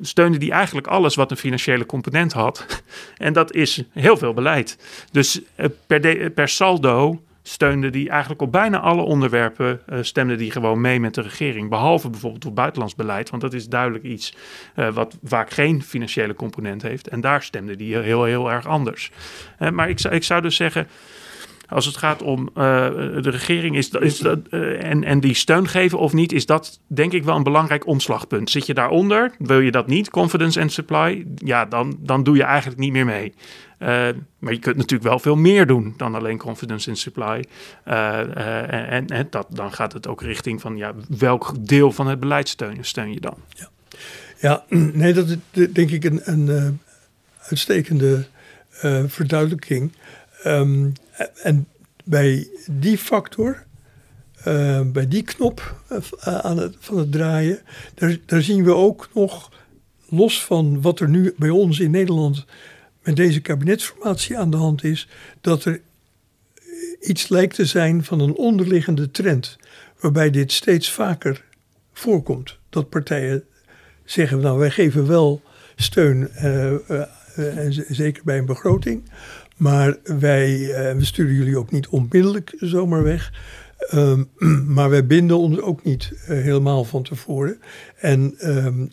steunde 0.02 0.38
die 0.38 0.52
eigenlijk 0.52 0.88
alles 0.88 1.16
wat 1.16 1.32
een 1.32 1.38
financiële 1.38 1.86
component 1.86 2.34
had. 2.34 2.66
En 3.18 3.34
dat 3.34 3.54
is 3.54 3.84
heel 3.92 4.18
veel 4.18 4.34
beleid. 4.34 4.78
Dus 5.12 5.42
eh, 5.56 5.70
per, 5.88 6.30
per 6.30 6.50
saldo 6.50 7.22
steunde 7.44 7.90
die 7.90 8.10
eigenlijk 8.10 8.42
op 8.42 8.52
bijna 8.52 8.80
alle 8.80 9.02
onderwerpen 9.02 9.82
uh, 10.16 10.38
die 10.38 10.52
gewoon 10.52 10.82
mee 10.82 11.00
met 11.00 11.14
de 11.14 11.22
regering. 11.22 11.70
Behalve 11.70 12.10
bijvoorbeeld 12.10 12.46
op 12.46 12.56
buitenlands 12.56 12.96
beleid, 12.96 13.30
want 13.30 13.42
dat 13.42 13.54
is 13.54 13.68
duidelijk 13.68 14.04
iets 14.04 14.36
wat 14.94 15.18
vaak 15.24 15.50
geen 15.50 15.84
financiële 15.84 16.34
component 16.34 16.82
heeft. 16.82 17.08
En 17.08 17.22
daar 17.22 17.44
stemde 17.44 17.76
die 17.76 17.98
heel, 17.98 18.24
heel 18.24 18.52
erg 18.52 18.68
anders. 18.68 19.12
Maar 19.72 19.90
ik 19.90 20.00
ik 20.00 20.24
zou 20.24 20.42
dus 20.42 20.56
zeggen. 20.56 20.88
Als 21.74 21.86
het 21.86 21.98
gaat 21.98 22.22
om 22.22 22.50
de 22.54 23.30
regering 23.30 23.78
is, 23.78 23.90
is 23.90 24.20
dat, 24.20 24.40
en, 24.48 25.04
en 25.04 25.20
die 25.20 25.34
steun 25.34 25.68
geven 25.68 26.00
of 26.00 26.14
niet, 26.14 26.32
is 26.32 26.46
dat 26.46 26.80
denk 26.88 27.14
ik 27.14 27.24
wel 27.24 27.36
een 27.36 27.44
belangrijk 27.44 27.88
omslagpunt. 27.88 28.50
Zit 28.50 28.66
je 28.66 28.74
daaronder, 28.74 29.32
wil 29.40 29.60
je 29.60 29.72
dat 29.72 29.88
niet, 29.88 30.10
confidence 30.10 30.62
and 30.62 30.72
supply, 30.72 31.26
ja, 31.36 31.66
dan, 31.66 31.98
dan 32.00 32.24
doe 32.24 32.36
je 32.36 32.44
eigenlijk 32.44 32.80
niet 32.80 32.92
meer 32.92 33.06
mee. 33.06 33.34
Uh, 33.80 33.88
maar 34.40 34.54
je 34.54 34.60
kunt 34.60 34.76
natuurlijk 34.76 35.10
wel 35.10 35.20
veel 35.20 35.36
meer 35.36 35.68
doen 35.68 35.94
dan 35.98 36.16
alleen 36.16 36.38
confidence 36.38 36.90
in 36.90 36.96
supply. 36.96 37.46
En, 37.84 39.08
en 39.08 39.28
dat, 39.30 39.48
dan 39.50 39.74
gaat 39.74 39.94
het 39.94 40.08
ook 40.08 40.22
richting 40.22 40.62
van 40.62 40.78
ja, 40.78 40.94
welk 41.18 41.54
deel 41.68 41.92
van 41.92 42.08
het 42.08 42.20
beleid 42.20 42.50
steun, 42.50 42.78
steun 42.82 43.14
je 43.14 43.20
dan? 43.20 43.36
Ja, 43.50 43.70
ja 44.40 44.64
nee, 44.94 45.14
dat 45.14 45.28
is 45.28 45.38
denk 45.72 45.92
ik 45.92 46.04
een, 46.04 46.22
een 46.24 46.80
uitstekende 47.50 48.26
verduidelijking. 49.08 49.92
Um, 50.46 50.94
en 51.44 51.68
bij 52.04 52.48
die 52.72 52.98
factor, 52.98 53.64
bij 54.86 55.08
die 55.08 55.24
knop 55.24 55.84
aan 56.20 56.58
het, 56.58 56.76
van 56.80 56.98
het 56.98 57.12
draaien, 57.12 57.60
daar, 58.26 58.42
zien 58.42 58.64
we 58.64 58.74
ook 58.74 59.10
nog, 59.14 59.52
los 60.10 60.44
van 60.44 60.82
wat 60.82 61.00
er 61.00 61.10
nu 61.10 61.34
bij 61.38 61.50
ons 61.50 61.80
in 61.80 61.92
Nederland 61.92 62.46
met 63.04 63.16
deze 63.16 63.42
kabinetsformatie 63.42 64.38
aan 64.38 64.52
de 64.52 64.58
hand 64.58 64.84
is 64.84 65.08
dat 65.42 65.66
er 65.66 65.82
iets 67.02 67.30
lijkt 67.30 67.56
te 67.56 67.66
zijn 67.66 68.04
van 68.04 68.20
een 68.20 68.36
onderliggende 68.36 69.12
trend, 69.12 69.58
waarbij 70.00 70.30
dit 70.30 70.52
steeds 70.52 70.92
vaker 70.92 71.44
voorkomt. 71.94 72.58
Dat 72.70 72.90
partijen 72.90 73.44
zeggen, 74.06 74.40
nou 74.40 74.60
wij 74.60 74.72
geven 74.72 75.08
wel 75.08 75.42
steun, 75.76 76.30
uh, 76.44 76.76
zeker 77.90 78.24
bij 78.24 78.38
een 78.38 78.46
begroting, 78.46 79.10
maar 79.64 79.98
wij 80.04 80.60
uh, 80.60 80.98
we 80.98 81.06
sturen 81.06 81.36
jullie 81.36 81.58
ook 81.58 81.72
niet 81.72 81.88
onmiddellijk 81.88 82.54
zomaar 82.58 83.04
weg. 83.04 83.34
Um, 83.94 84.30
maar 84.76 84.90
wij 84.90 85.06
binden 85.06 85.38
ons 85.38 85.60
ook 85.60 85.84
niet 85.84 86.14
helemaal 86.26 86.84
van 86.84 87.04
tevoren. 87.04 87.60
En 87.96 88.36
um, 88.42 88.92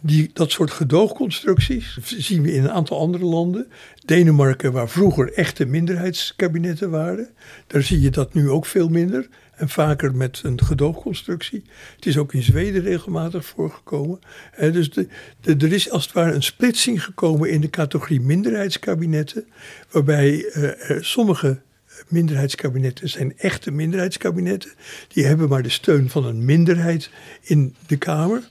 die, 0.00 0.30
dat 0.32 0.50
soort 0.50 0.70
gedoogconstructies 0.70 1.98
zien 2.02 2.42
we 2.42 2.52
in 2.52 2.64
een 2.64 2.70
aantal 2.70 2.98
andere 2.98 3.24
landen. 3.24 3.66
Denemarken, 4.04 4.72
waar 4.72 4.88
vroeger 4.88 5.32
echte 5.32 5.64
minderheidskabinetten 5.64 6.90
waren, 6.90 7.28
daar 7.66 7.82
zie 7.82 8.00
je 8.00 8.10
dat 8.10 8.34
nu 8.34 8.50
ook 8.50 8.66
veel 8.66 8.88
minder. 8.88 9.28
En 9.60 9.68
vaker 9.68 10.14
met 10.14 10.40
een 10.44 10.62
gedoogconstructie. 10.62 11.64
Het 11.96 12.06
is 12.06 12.18
ook 12.18 12.32
in 12.32 12.42
Zweden 12.42 12.82
regelmatig 12.82 13.44
voorgekomen. 13.44 14.20
dus 14.58 14.90
de, 14.90 15.06
er 15.42 15.72
is 15.72 15.90
als 15.90 16.04
het 16.04 16.12
ware 16.12 16.32
een 16.32 16.42
splitsing 16.42 17.04
gekomen 17.04 17.50
in 17.50 17.60
de 17.60 17.70
categorie 17.70 18.20
minderheidskabinetten. 18.20 19.46
Waarbij 19.90 20.52
uh, 20.56 20.70
sommige 21.00 21.60
minderheidskabinetten 22.08 23.08
zijn 23.08 23.38
echte 23.38 23.70
minderheidskabinetten. 23.70 24.70
Die 25.08 25.24
hebben 25.24 25.48
maar 25.48 25.62
de 25.62 25.68
steun 25.68 26.10
van 26.10 26.24
een 26.24 26.44
minderheid 26.44 27.10
in 27.42 27.74
de 27.86 27.96
Kamer. 27.96 28.48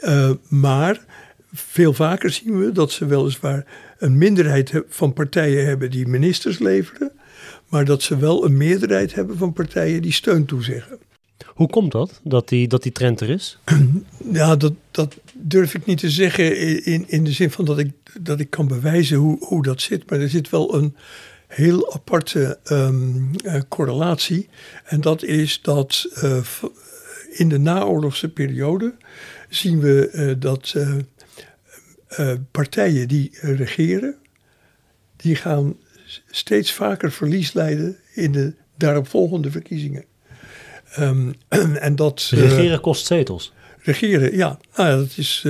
Uh, 0.00 0.30
maar 0.48 1.04
veel 1.52 1.92
vaker 1.92 2.30
zien 2.30 2.60
we 2.60 2.72
dat 2.72 2.92
ze 2.92 3.06
weliswaar 3.06 3.66
een 3.98 4.18
minderheid 4.18 4.82
van 4.88 5.12
partijen 5.12 5.66
hebben 5.66 5.90
die 5.90 6.06
ministers 6.06 6.58
leveren, 6.58 7.12
maar 7.68 7.84
dat 7.84 8.02
ze 8.02 8.16
wel 8.16 8.44
een 8.44 8.56
meerderheid 8.56 9.14
hebben 9.14 9.36
van 9.36 9.52
partijen 9.52 10.02
die 10.02 10.12
steun 10.12 10.44
toezeggen. 10.44 10.98
Hoe 11.46 11.68
komt 11.68 11.92
dat, 11.92 12.20
dat 12.24 12.48
die, 12.48 12.68
dat 12.68 12.82
die 12.82 12.92
trend 12.92 13.20
er 13.20 13.30
is? 13.30 13.58
Ja, 14.32 14.56
dat, 14.56 14.72
dat 14.90 15.16
durf 15.32 15.74
ik 15.74 15.86
niet 15.86 15.98
te 15.98 16.10
zeggen 16.10 16.56
in, 16.84 17.04
in 17.08 17.24
de 17.24 17.32
zin 17.32 17.50
van 17.50 17.64
dat 17.64 17.78
ik, 17.78 17.90
dat 18.20 18.40
ik 18.40 18.50
kan 18.50 18.68
bewijzen 18.68 19.16
hoe, 19.16 19.36
hoe 19.40 19.62
dat 19.62 19.80
zit. 19.80 20.10
Maar 20.10 20.20
er 20.20 20.28
zit 20.28 20.50
wel 20.50 20.74
een 20.74 20.96
heel 21.46 21.94
aparte 21.94 22.58
um, 22.70 23.30
uh, 23.44 23.60
correlatie. 23.68 24.48
En 24.84 25.00
dat 25.00 25.22
is 25.22 25.60
dat 25.62 26.06
uh, 26.22 26.38
in 27.30 27.48
de 27.48 27.58
naoorlogse 27.58 28.28
periode 28.28 28.94
zien 29.54 29.80
we 29.80 30.10
uh, 30.12 30.34
dat 30.38 30.72
uh, 30.76 30.94
uh, 32.18 32.32
partijen 32.50 33.08
die 33.08 33.30
regeren, 33.40 34.16
die 35.16 35.36
gaan 35.36 35.76
steeds 36.30 36.72
vaker 36.72 37.12
verlies 37.12 37.52
leiden 37.52 37.96
in 38.14 38.32
de 38.32 38.54
daaropvolgende 38.76 39.50
verkiezingen. 39.50 40.04
Um, 40.98 41.34
en 41.88 41.96
dat, 41.96 42.30
regeren 42.34 42.80
kost 42.80 43.06
zetels. 43.06 43.52
Regeren, 43.78 44.36
ja. 44.36 44.58
Nou 44.76 44.88
ja, 44.88 44.96
dat 44.96 45.16
is, 45.16 45.46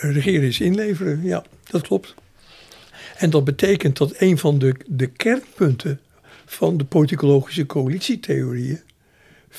regeren 0.00 0.48
is 0.48 0.60
inleveren, 0.60 1.22
ja, 1.22 1.44
dat 1.70 1.82
klopt. 1.82 2.14
En 3.16 3.30
dat 3.30 3.44
betekent 3.44 3.96
dat 3.96 4.14
een 4.18 4.38
van 4.38 4.58
de, 4.58 4.74
de 4.86 5.06
kernpunten 5.06 6.00
van 6.44 6.76
de 6.76 6.84
politicologische 6.84 7.66
coalitietheorieën 7.66 8.80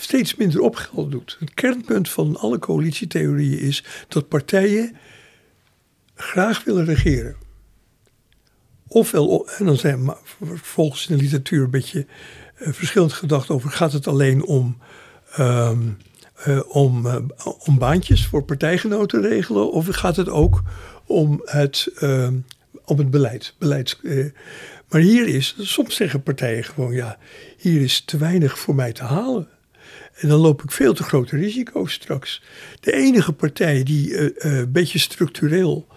steeds 0.01 0.35
minder 0.35 0.61
opgeld 0.61 1.11
doet. 1.11 1.37
Het 1.39 1.53
kernpunt 1.53 2.09
van 2.09 2.37
alle 2.37 2.59
coalitietheorieën 2.59 3.59
is 3.59 3.83
dat 4.07 4.27
partijen 4.27 4.95
graag 6.15 6.63
willen 6.63 6.85
regeren. 6.85 7.35
Ofwel, 8.87 9.49
en 9.57 9.65
dan 9.65 9.77
zijn 9.77 10.13
volgens 10.55 11.07
de 11.07 11.15
literatuur 11.15 11.63
een 11.63 11.69
beetje 11.69 12.05
uh, 12.59 12.73
verschillend 12.73 13.13
gedacht 13.13 13.49
over: 13.49 13.69
gaat 13.69 13.93
het 13.93 14.07
alleen 14.07 14.45
om, 14.45 14.77
um, 15.39 15.97
om, 16.67 17.05
uh, 17.05 17.15
om 17.59 17.77
baantjes 17.77 18.25
voor 18.25 18.43
partijgenoten 18.43 19.21
regelen, 19.21 19.71
of 19.71 19.87
gaat 19.89 20.15
het 20.15 20.29
ook 20.29 20.63
om 21.05 21.41
het, 21.45 21.89
ehm, 21.99 22.35
om 22.85 22.97
het 22.97 23.11
beleid? 23.11 23.55
beleids, 23.57 23.99
maar 24.89 25.01
hier 25.01 25.27
is, 25.27 25.55
soms 25.59 25.95
zeggen 25.95 26.23
partijen 26.23 26.63
gewoon: 26.63 26.93
ja, 26.93 27.17
hier 27.57 27.81
is 27.81 28.01
te 28.01 28.17
weinig 28.17 28.59
voor 28.59 28.75
mij 28.75 28.93
te 28.93 29.03
halen. 29.03 29.47
En 30.13 30.27
dan 30.27 30.39
loop 30.39 30.63
ik 30.63 30.71
veel 30.71 30.93
te 30.93 31.03
grote 31.03 31.35
risico's 31.35 31.93
straks. 31.93 32.43
De 32.79 32.93
enige 32.93 33.33
partij 33.33 33.83
die 33.83 34.09
uh, 34.09 34.21
uh, 34.21 34.57
een 34.57 34.71
beetje 34.71 34.99
structureel 34.99 35.87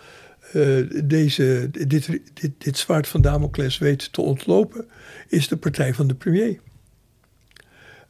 uh, 0.52 0.90
deze, 1.04 1.68
dit, 1.70 1.88
dit, 2.34 2.52
dit 2.58 2.78
zwaard 2.78 3.08
van 3.08 3.20
Damocles 3.20 3.78
weet 3.78 4.12
te 4.12 4.20
ontlopen, 4.20 4.88
is 5.28 5.48
de 5.48 5.56
partij 5.56 5.94
van 5.94 6.06
de 6.06 6.14
premier. 6.14 6.60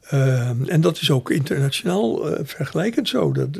Ehm, 0.01 0.63
en 0.63 0.81
dat 0.81 1.01
is 1.01 1.11
ook 1.11 1.31
internationaal 1.31 2.25
vergelijkend 2.43 3.09
zo. 3.09 3.31
Dat, 3.31 3.53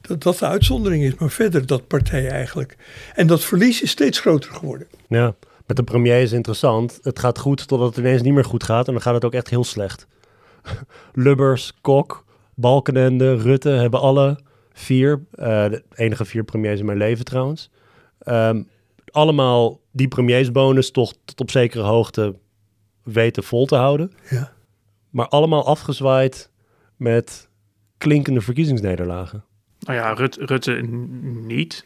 dat 0.00 0.22
dat 0.22 0.38
de 0.38 0.46
uitzondering 0.46 1.04
is. 1.04 1.14
Maar 1.14 1.30
verder 1.30 1.66
dat 1.66 1.86
partij 1.86 2.28
eigenlijk. 2.28 2.76
En 3.14 3.26
dat 3.26 3.44
verlies 3.44 3.82
is 3.82 3.90
steeds 3.90 4.20
groter 4.20 4.52
geworden. 4.52 4.86
Ja, 5.08 5.34
met 5.66 5.76
de 5.76 5.82
premier 5.82 6.20
is 6.20 6.32
interessant. 6.32 6.98
Het 7.02 7.18
gaat 7.18 7.38
goed 7.38 7.68
totdat 7.68 7.88
het 7.88 7.96
ineens 7.96 8.22
niet 8.22 8.34
meer 8.34 8.44
goed 8.44 8.62
gaat. 8.62 8.86
En 8.86 8.92
dan 8.92 9.02
gaat 9.02 9.14
het 9.14 9.24
ook 9.24 9.34
echt 9.34 9.50
heel 9.50 9.64
slecht. 9.64 10.06
Lubbers, 11.12 11.72
Kok, 11.80 12.24
Balkenende, 12.54 13.36
Rutte 13.36 13.68
hebben 13.68 14.00
alle 14.00 14.38
vier, 14.72 15.24
uh, 15.34 15.44
de 15.44 15.82
enige 15.94 16.24
vier 16.24 16.44
premiers 16.44 16.80
in 16.80 16.86
mijn 16.86 16.98
leven 16.98 17.24
trouwens, 17.24 17.70
um, 18.24 18.68
allemaal 19.10 19.80
die 19.90 20.08
premiersbonus 20.08 20.90
toch 20.90 21.12
tot 21.24 21.40
op 21.40 21.50
zekere 21.50 21.82
hoogte 21.82 22.34
weten 23.02 23.42
vol 23.42 23.66
te 23.66 23.76
houden. 23.76 24.12
Ja. 24.30 24.52
Maar 25.10 25.28
allemaal 25.28 25.66
afgezwaaid 25.66 26.50
met 26.96 27.48
klinkende 27.98 28.40
verkiezingsnederlagen. 28.40 29.44
Nou 29.78 29.98
ja, 29.98 30.12
Rutte 30.38 30.72
niet. 31.46 31.84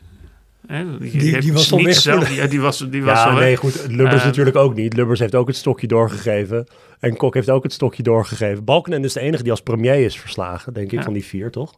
Die, 0.98 1.40
die, 1.40 1.52
was 1.52 1.72
al 1.72 1.82
weg. 1.82 1.94
Zelf, 1.94 2.34
ja, 2.34 2.46
die 2.46 2.60
was, 2.60 2.78
die 2.90 3.04
was 3.04 3.18
ja, 3.18 3.32
nee, 3.32 3.56
goed. 3.56 3.86
Lubbers 3.88 4.20
uh, 4.20 4.24
natuurlijk 4.24 4.56
ook 4.56 4.74
niet. 4.74 4.94
Lubbers 4.94 5.20
heeft 5.20 5.34
ook 5.34 5.46
het 5.46 5.56
stokje 5.56 5.86
doorgegeven. 5.86 6.66
En 6.98 7.16
Kok 7.16 7.34
heeft 7.34 7.50
ook 7.50 7.62
het 7.62 7.72
stokje 7.72 8.02
doorgegeven. 8.02 8.64
Balkenende 8.64 9.06
is 9.06 9.12
de 9.12 9.20
enige 9.20 9.42
die 9.42 9.50
als 9.50 9.60
premier 9.60 10.04
is 10.04 10.20
verslagen, 10.20 10.74
denk 10.74 10.86
ik, 10.86 10.98
ja. 10.98 11.02
van 11.02 11.12
die 11.12 11.24
vier, 11.24 11.50
toch? 11.50 11.74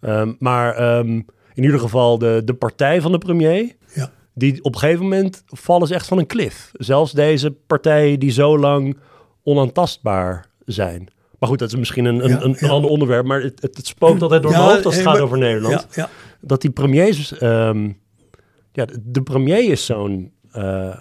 Um, 0.00 0.36
maar 0.38 0.98
um, 0.98 1.26
in 1.54 1.62
ieder 1.64 1.80
geval 1.80 2.18
de, 2.18 2.42
de 2.44 2.54
partij 2.54 3.00
van 3.00 3.12
de 3.12 3.18
premier... 3.18 3.72
Ja. 3.94 4.10
die 4.34 4.64
op 4.64 4.74
een 4.74 4.80
gegeven 4.80 5.02
moment 5.02 5.42
vallen 5.46 5.88
ze 5.88 5.94
echt 5.94 6.06
van 6.06 6.18
een 6.18 6.26
klif. 6.26 6.70
Zelfs 6.72 7.12
deze 7.12 7.50
partijen 7.50 8.20
die 8.20 8.30
zo 8.30 8.58
lang 8.58 8.96
onaantastbaar 9.42 10.46
zijn. 10.64 11.08
Maar 11.38 11.48
goed, 11.48 11.58
dat 11.58 11.68
is 11.68 11.76
misschien 11.78 12.04
een, 12.04 12.24
een, 12.24 12.30
ja, 12.30 12.42
een, 12.42 12.56
een 12.58 12.70
ander 12.70 12.90
onderwerp. 12.90 13.26
Maar 13.26 13.42
het, 13.42 13.62
het, 13.62 13.76
het 13.76 13.86
spookt 13.86 14.22
altijd 14.22 14.42
door 14.42 14.50
mijn 14.50 14.62
hoofd 14.62 14.86
als 14.86 14.94
het 14.94 15.04
gaat 15.04 15.20
over 15.20 15.38
Nederland. 15.38 15.86
Dat 16.40 16.60
die 16.60 16.70
premiers... 16.70 17.42
Um, 17.42 18.02
ja, 18.74 18.86
de 19.02 19.22
premier 19.22 19.70
is 19.70 19.84
zo'n 19.86 20.32
uh, 20.56 20.96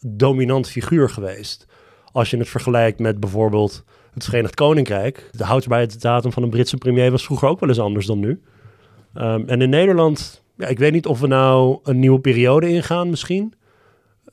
dominant 0.00 0.68
figuur 0.68 1.10
geweest. 1.10 1.66
Als 2.12 2.30
je 2.30 2.36
het 2.36 2.48
vergelijkt 2.48 2.98
met 2.98 3.20
bijvoorbeeld 3.20 3.84
het 4.14 4.24
Verenigd 4.24 4.54
Koninkrijk. 4.54 5.28
De 5.32 5.44
houdbaarheidsdatum 5.44 6.32
van 6.32 6.42
een 6.42 6.50
Britse 6.50 6.76
premier 6.76 7.10
was 7.10 7.24
vroeger 7.24 7.48
ook 7.48 7.60
wel 7.60 7.68
eens 7.68 7.78
anders 7.78 8.06
dan 8.06 8.18
nu. 8.18 8.40
Ehm, 9.14 9.42
en 9.46 9.62
in 9.62 9.70
Nederland, 9.70 10.42
ja, 10.56 10.66
ik 10.66 10.78
weet 10.78 10.92
niet 10.92 11.06
of 11.06 11.20
we 11.20 11.26
nou 11.26 11.78
een 11.82 11.98
nieuwe 11.98 12.20
periode 12.20 12.68
ingaan 12.68 13.10
misschien. 13.10 13.54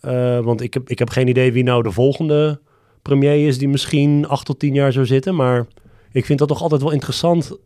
Uh, 0.01 0.39
want 0.39 0.61
ik 0.61 0.73
heb, 0.73 0.89
ik 0.89 0.99
heb 0.99 1.09
geen 1.09 1.27
idee 1.27 1.51
wie 1.51 1.63
nou 1.63 1.83
de 1.83 1.91
volgende 1.91 2.59
premier 3.01 3.47
is 3.47 3.57
die 3.57 3.67
misschien 3.67 4.27
acht 4.27 4.45
tot 4.45 4.59
tien 4.59 4.73
jaar 4.73 4.91
zou 4.91 5.05
zitten. 5.05 5.35
Maar 5.35 5.65
ik 6.11 6.25
vind 6.25 6.39
dat 6.39 6.47
toch 6.47 6.61
altijd 6.61 6.81
wel 6.81 6.91
interessant 6.91 7.57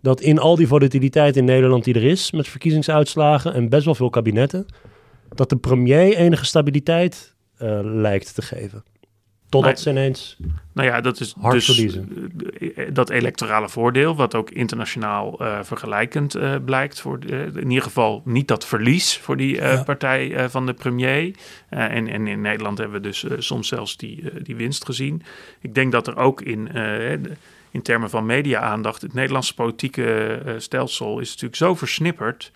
dat 0.00 0.20
in 0.20 0.38
al 0.38 0.56
die 0.56 0.66
volatiliteit 0.66 1.36
in 1.36 1.44
Nederland 1.44 1.84
die 1.84 1.94
er 1.94 2.04
is 2.04 2.30
met 2.30 2.48
verkiezingsuitslagen 2.48 3.54
en 3.54 3.68
best 3.68 3.84
wel 3.84 3.94
veel 3.94 4.10
kabinetten, 4.10 4.66
dat 5.34 5.48
de 5.48 5.56
premier 5.56 6.16
enige 6.16 6.44
stabiliteit 6.44 7.34
uh, 7.62 7.80
lijkt 7.82 8.34
te 8.34 8.42
geven. 8.42 8.84
Totdat 9.48 9.80
ze 9.80 9.90
ineens 9.90 10.36
nou 10.72 10.88
ja, 10.88 11.00
dat 11.00 11.20
is 11.20 11.34
hard 11.40 11.54
dus 11.54 11.64
verliezen. 11.64 12.32
eh, 12.76 12.84
dat 12.92 13.10
electorale 13.10 13.68
voordeel, 13.68 14.16
wat 14.16 14.34
ook 14.34 14.50
internationaal 14.50 15.42
uh, 15.42 15.58
vergelijkend 15.62 16.36
uh, 16.36 16.54
blijkt. 16.64 17.00
Voor 17.00 17.20
de, 17.20 17.50
in 17.54 17.68
ieder 17.68 17.82
geval 17.82 18.22
niet 18.24 18.48
dat 18.48 18.66
verlies 18.66 19.18
voor 19.18 19.36
die 19.36 19.54
ja. 19.54 19.82
partij 19.82 20.50
van 20.50 20.66
de 20.66 20.72
premier. 20.72 21.34
en, 21.68 22.08
en 22.08 22.26
in 22.26 22.40
Nederland 22.40 22.78
hebben 22.78 23.02
we 23.02 23.08
dus 23.08 23.24
soms 23.38 23.68
zelfs 23.68 23.96
die, 23.96 24.42
die 24.42 24.56
winst 24.56 24.84
gezien. 24.84 25.22
Ik 25.60 25.74
denk 25.74 25.92
dat 25.92 26.06
er 26.06 26.16
ook 26.16 26.40
in, 26.42 26.68
in 27.70 27.82
termen 27.82 28.10
van 28.10 28.26
media-aandacht, 28.26 29.02
het 29.02 29.14
Nederlandse 29.14 29.54
politieke 29.54 30.42
stelsel 30.58 31.18
is 31.18 31.28
natuurlijk 31.28 31.56
zo 31.56 31.74
versnipperd. 31.74 32.52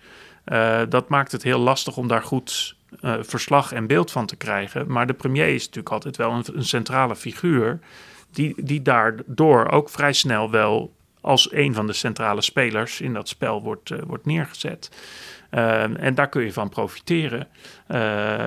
dat 0.89 1.09
maakt 1.09 1.31
het 1.31 1.43
heel 1.43 1.59
lastig 1.59 1.97
om 1.97 2.07
daar 2.07 2.23
goed 2.23 2.75
uh, 3.01 3.15
verslag 3.19 3.71
en 3.71 3.87
beeld 3.87 4.11
van 4.11 4.25
te 4.25 4.35
krijgen. 4.35 4.91
Maar 4.91 5.07
de 5.07 5.13
premier 5.13 5.47
is 5.47 5.65
natuurlijk 5.65 5.93
altijd 5.93 6.17
wel 6.17 6.31
een, 6.53 6.65
centrale 6.65 7.15
figuur. 7.15 7.79
Die, 8.31 8.63
die 8.63 8.81
daardoor 8.81 9.69
ook 9.69 9.89
vrij 9.89 10.13
snel 10.13 10.51
wel 10.51 10.93
als 11.21 11.53
een 11.53 11.73
van 11.73 11.87
de 11.87 11.93
centrale 11.93 12.41
spelers 12.41 13.01
in 13.01 13.13
dat 13.13 13.27
spel 13.27 13.61
wordt, 13.61 13.91
wordt 14.07 14.25
neergezet. 14.25 14.89
Uh, 15.51 16.03
en 16.03 16.15
daar 16.15 16.29
kun 16.29 16.43
je 16.43 16.53
van 16.53 16.69
profiteren 16.69 17.47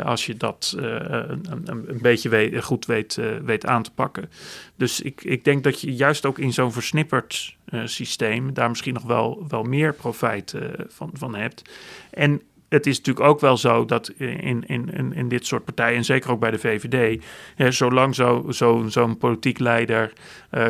als 0.05 0.26
je 0.26 0.36
dat 0.36 0.74
een, 0.76 1.62
een, 1.64 1.99
beetje 2.03 2.62
goed 2.62 2.86
weet, 2.86 3.20
weet 3.45 3.66
aan 3.66 3.82
te 3.82 3.93
pakken. 3.93 4.30
Dus 4.76 5.01
ik, 5.01 5.24
ik 5.24 5.45
denk 5.45 5.64
dat 5.64 5.80
je 5.80 5.95
juist 5.95 6.26
ook 6.26 6.39
in 6.39 6.53
zo'n 6.53 6.72
versnipperd 6.72 7.57
systeem 7.84 8.55
daar 8.55 8.68
misschien 8.68 8.95
nog 8.95 9.03
wel, 9.03 9.45
wel 9.49 9.62
meer 9.62 9.95
profijt 9.95 10.55
van, 10.89 11.11
van 11.14 11.34
hebt. 11.34 11.62
En 12.11 12.43
het 12.68 12.86
is 12.86 12.97
natuurlijk 12.97 13.26
ook 13.26 13.41
wel 13.41 13.57
zo 13.57 13.84
dat 13.84 14.09
in, 14.09 14.66
in, 14.66 15.12
in, 15.14 15.28
dit 15.28 15.47
soort 15.47 15.64
partijen, 15.64 15.97
en 15.97 16.05
zeker 16.05 16.30
ook 16.30 16.41
bij 16.41 16.51
de 16.51 16.59
VVD, 16.59 17.24
hè, 17.55 17.70
zolang 17.70 18.14
zo'n 18.14 18.53
zo, 18.53 18.84
zo'n 18.89 19.18
politiek 19.18 19.59
leider 19.59 20.12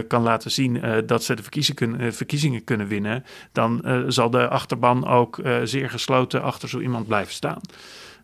kan 0.09 0.23
laten 0.23 0.51
zien 0.51 0.83
dat 1.07 1.25
ze 1.25 1.35
de 1.35 1.43
verkiezingen 1.43 1.77
kunnen, 1.77 2.15
verkiezingen 2.15 2.65
kunnen 2.65 2.87
winnen, 2.87 3.25
dan 3.53 4.05
zal 4.09 4.31
de 4.31 4.49
achterban 4.49 5.07
ook 5.07 5.41
zeer 5.65 5.91
gesloten 5.91 6.43
achter 6.43 6.69
zo 6.69 6.81
iemand 6.81 7.07
blijven 7.07 7.35
staan. 7.35 7.61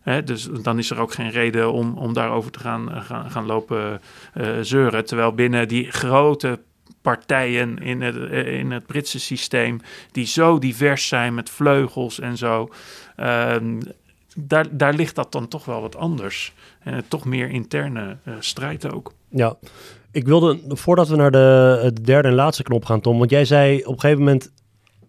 Hè, 0.05 0.23
dus 0.23 0.47
dan 0.61 0.77
is 0.77 0.89
er 0.89 0.99
ook 0.99 1.13
geen 1.13 1.29
reden 1.29 1.71
om, 1.71 1.97
om 1.97 2.13
daarover 2.13 2.51
te 2.51 2.59
gaan, 2.59 3.03
gaan, 3.03 3.31
gaan 3.31 3.45
lopen 3.45 4.01
zeuren. 4.61 5.05
Terwijl 5.05 5.33
binnen 5.33 5.67
die 5.67 5.91
grote 5.91 6.59
partijen 7.01 7.77
in 7.77 8.01
het, 8.01 8.15
in 8.45 8.71
het 8.71 8.85
Britse 8.85 9.19
systeem, 9.19 9.81
die 10.11 10.25
zo 10.25 10.59
divers 10.59 11.07
zijn 11.07 11.33
met 11.33 11.49
vleugels 11.49 12.19
en 12.19 12.37
zo. 12.37 12.69
Ehm, 13.15 13.79
daar, 14.35 14.77
daar 14.77 14.93
ligt 14.93 15.15
dat 15.15 15.31
dan 15.31 15.47
toch 15.47 15.65
wel 15.65 15.81
wat 15.81 15.95
anders. 15.95 16.53
En 16.79 17.03
toch 17.07 17.25
meer 17.25 17.49
interne 17.49 18.17
uh, 18.23 18.33
strijd 18.39 18.91
ook. 18.91 19.13
Ja, 19.29 19.55
ik 20.11 20.25
wilde, 20.25 20.59
voordat 20.67 21.07
we 21.07 21.15
naar 21.15 21.31
de, 21.31 21.91
de, 21.93 22.01
derde 22.01 22.27
en 22.27 22.33
laatste 22.33 22.63
knop 22.63 22.85
gaan, 22.85 23.01
Tom, 23.01 23.17
want 23.17 23.29
jij 23.29 23.45
zei 23.45 23.79
op 23.83 23.93
een 23.93 23.99
gegeven 23.99 24.23
moment, 24.23 24.51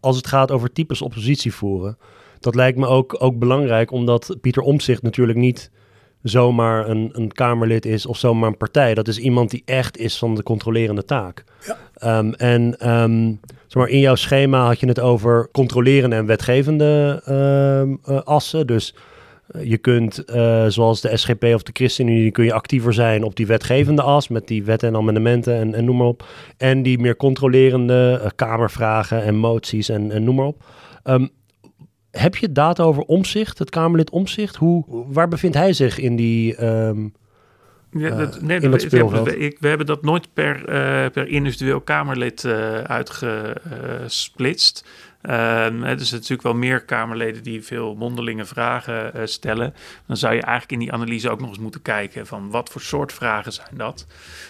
als 0.01 0.17
het 0.17 0.27
gaat 0.27 0.51
over 0.51 0.73
types 0.73 1.03
oppositie 1.03 1.55
voeren, 1.55 1.99
dat 2.41 2.55
lijkt 2.55 2.79
me 2.79 2.87
ook, 2.87 3.17
ook 3.19 3.39
belangrijk, 3.39 3.91
omdat 3.91 4.37
Pieter 4.41 4.63
Omzicht 4.63 5.03
natuurlijk 5.03 5.39
niet 5.39 5.71
zomaar 6.23 6.89
een, 6.89 7.11
een 7.13 7.33
Kamerlid 7.33 7.87
is 7.87 8.07
of 8.07 8.17
zomaar 8.17 8.49
een 8.49 8.57
partij. 8.57 8.95
Dat 8.95 9.09
is 9.09 9.19
iemand 9.19 9.51
die 9.51 9.63
echt 9.65 9.99
is 9.99 10.19
van 10.19 10.35
de 10.35 10.43
controlerende 10.43 11.05
taak. 11.05 11.45
Ja. 11.67 12.19
Um, 12.19 12.35
en 12.35 12.91
um, 12.91 13.41
zeg 13.67 13.83
maar, 13.83 13.89
in 13.89 14.01
jouw 14.01 14.15
schema 14.15 14.67
had 14.67 14.81
je 14.81 14.87
het 14.87 15.01
over 15.01 15.49
controlerende 15.53 16.17
en 16.17 16.27
wetgevende 16.27 17.23
um, 17.29 18.01
uh, 18.09 18.23
assen. 18.23 18.67
Dus 18.67 18.95
uh, 19.51 19.65
je 19.65 19.79
kunt, 19.79 20.23
uh, 20.27 20.67
zoals 20.67 21.01
de 21.01 21.17
SGP 21.17 21.45
of 21.45 21.63
de 21.63 21.73
ChristenUnie, 21.73 22.31
kun 22.31 22.45
je 22.45 22.53
actiever 22.53 22.95
zijn 22.95 23.23
op 23.23 23.37
die 23.37 23.47
wetgevende 23.47 24.03
as 24.03 24.29
met 24.29 24.49
die 24.49 24.65
wetten 24.65 24.89
en 24.89 24.97
amendementen 24.97 25.55
en, 25.55 25.75
en 25.75 25.85
noem 25.85 25.97
maar 25.97 26.07
op. 26.07 26.27
En 26.57 26.83
die 26.83 26.99
meer 26.99 27.17
controlerende 27.17 28.33
kamervragen 28.37 29.23
en 29.23 29.37
moties 29.37 29.89
en, 29.89 30.11
en 30.11 30.25
noem 30.25 30.35
maar 30.35 30.47
op. 30.47 30.65
Um, 31.05 31.31
heb 32.19 32.37
je 32.37 32.53
data 32.53 32.83
over 32.83 33.03
omzicht, 33.03 33.59
het 33.59 33.71
Kamerlid 33.71 34.11
omzicht? 34.11 34.57
Hoe, 34.57 35.05
waar 35.09 35.29
bevindt 35.29 35.57
hij 35.57 35.73
zich 35.73 35.99
in 35.99 36.17
die. 36.17 36.65
Um, 36.65 37.15
ja, 37.91 38.17
dat, 38.17 38.41
nee, 38.41 38.61
in 38.61 38.71
dat 38.71 38.81
speelveld? 38.81 39.27
We, 39.27 39.69
hebben 39.69 39.87
dat 39.87 40.03
nooit 40.03 40.33
per, 40.33 40.61
uh, 40.61 40.65
per 41.11 41.29
individueel 41.29 41.81
Kamerlid 41.81 42.45
uh, 42.45 42.81
uitgesplitst. 42.81 44.85
Er 45.21 45.73
zijn 45.73 45.97
natuurlijk 45.97 46.43
wel 46.43 46.55
meer 46.55 46.85
Kamerleden 46.85 47.43
die 47.43 47.63
veel 47.63 47.95
mondelinge 47.95 48.45
vragen 48.45 49.13
uh, 49.17 49.23
stellen. 49.25 49.75
Dan 50.07 50.17
zou 50.17 50.35
je 50.35 50.43
eigenlijk 50.43 50.73
in 50.73 50.79
die 50.79 50.93
analyse 50.93 51.31
ook 51.31 51.41
nog 51.41 51.49
eens 51.49 51.59
moeten 51.59 51.83
kijken 51.83 52.27
van 52.27 52.51
wat 52.51 52.69
voor 52.69 52.81
soort 52.81 53.13
vragen 53.13 53.53
zijn 53.53 53.77
dat. 53.77 54.07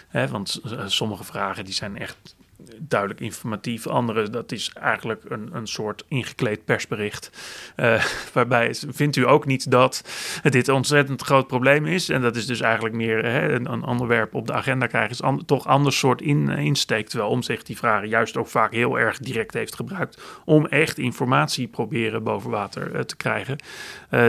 Hè, 0.09 0.29
want 0.29 0.61
sommige 0.87 1.25
vragen 1.25 1.65
die 1.65 1.75
zijn 1.75 1.99
echt 1.99 2.36
duidelijk 2.79 3.21
informatief. 3.21 3.87
Andere, 3.87 4.31
dat 4.31 4.53
is 4.53 4.73
eigenlijk 4.75 5.23
een, 5.29 5.49
een 5.53 5.67
soort 5.67 6.05
ingekleed 6.09 6.65
persbericht. 6.65 7.31
Uh, 7.77 8.05
waarbij 8.33 8.75
vindt 8.89 9.17
u 9.17 9.27
ook 9.27 9.47
niet 9.47 9.71
dat 9.71 10.05
dit 10.43 10.69
een 10.69 10.75
ontzettend 10.75 11.23
groot 11.23 11.47
probleem 11.47 11.87
is. 11.87 12.09
En 12.09 12.23
dat 12.23 12.37
is 12.37 12.47
dus 12.47 12.61
eigenlijk 12.61 12.95
meer 12.95 13.25
hè, 13.25 13.53
een, 13.53 13.73
een, 13.73 13.85
onderwerp 13.85 14.35
op 14.35 14.47
de 14.47 14.53
agenda 14.53 14.87
krijgen. 14.87 15.11
Is 15.11 15.45
toch 15.47 15.67
ander 15.67 15.93
soort 15.93 16.21
in, 16.21 16.49
insteek. 16.49 17.09
Terwijl 17.09 17.31
om 17.31 17.43
zich 17.43 17.63
die 17.63 17.77
vragen 17.77 18.09
juist 18.09 18.37
ook 18.37 18.49
vaak 18.49 18.73
heel 18.73 18.99
erg 18.99 19.19
direct 19.19 19.55
heeft 19.55 19.75
gebruikt. 19.75 20.23
Om 20.45 20.67
echt 20.67 20.99
informatie 20.99 21.67
proberen 21.67 22.23
boven 22.23 22.51
water 22.51 22.95
uh, 22.95 23.01
te 23.01 23.17
krijgen. 23.17 23.57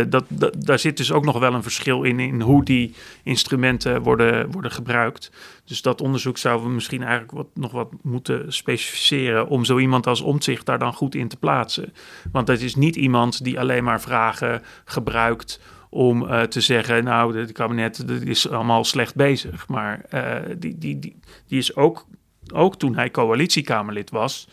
Dat, 0.09 0.25
dat, 0.27 0.65
daar 0.65 0.79
zit 0.79 0.97
dus 0.97 1.11
ook 1.11 1.25
nog 1.25 1.39
wel 1.39 1.53
een 1.53 1.63
verschil 1.63 2.03
in, 2.03 2.19
in 2.19 2.41
hoe 2.41 2.63
die 2.63 2.95
instrumenten 3.23 4.01
worden, 4.01 4.51
worden 4.51 4.71
gebruikt. 4.71 5.31
Dus 5.65 5.81
dat 5.81 6.01
onderzoek 6.01 6.37
zouden 6.37 6.67
we 6.67 6.73
misschien 6.73 7.01
eigenlijk 7.01 7.31
wat, 7.31 7.47
nog 7.53 7.71
wat 7.71 7.89
moeten 8.01 8.26
specificeren 8.47 9.47
om 9.47 9.65
zo 9.65 9.77
iemand 9.77 10.07
als 10.07 10.21
omzicht 10.21 10.65
daar 10.65 10.79
dan 10.79 10.93
goed 10.93 11.15
in 11.15 11.27
te 11.27 11.37
plaatsen. 11.37 11.93
Want 12.31 12.47
het 12.47 12.61
is 12.61 12.75
niet 12.75 12.95
iemand 12.95 13.43
die 13.43 13.59
alleen 13.59 13.83
maar 13.83 14.01
vragen 14.01 14.61
gebruikt 14.85 15.59
om 15.89 16.23
uh, 16.23 16.41
te 16.41 16.61
zeggen, 16.61 17.03
nou, 17.03 17.37
het 17.37 17.51
kabinet 17.51 18.05
is 18.09 18.49
allemaal 18.49 18.83
slecht 18.83 19.15
bezig. 19.15 19.67
Maar 19.67 20.01
uh, 20.13 20.35
die, 20.57 20.77
die, 20.77 20.99
die, 20.99 21.19
die 21.47 21.57
is 21.57 21.75
ook, 21.75 22.05
ook 22.53 22.75
toen 22.75 22.95
hij 22.95 23.11
coalitiekamerlid 23.11 24.09
was, 24.09 24.47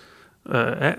hè, 0.48 0.92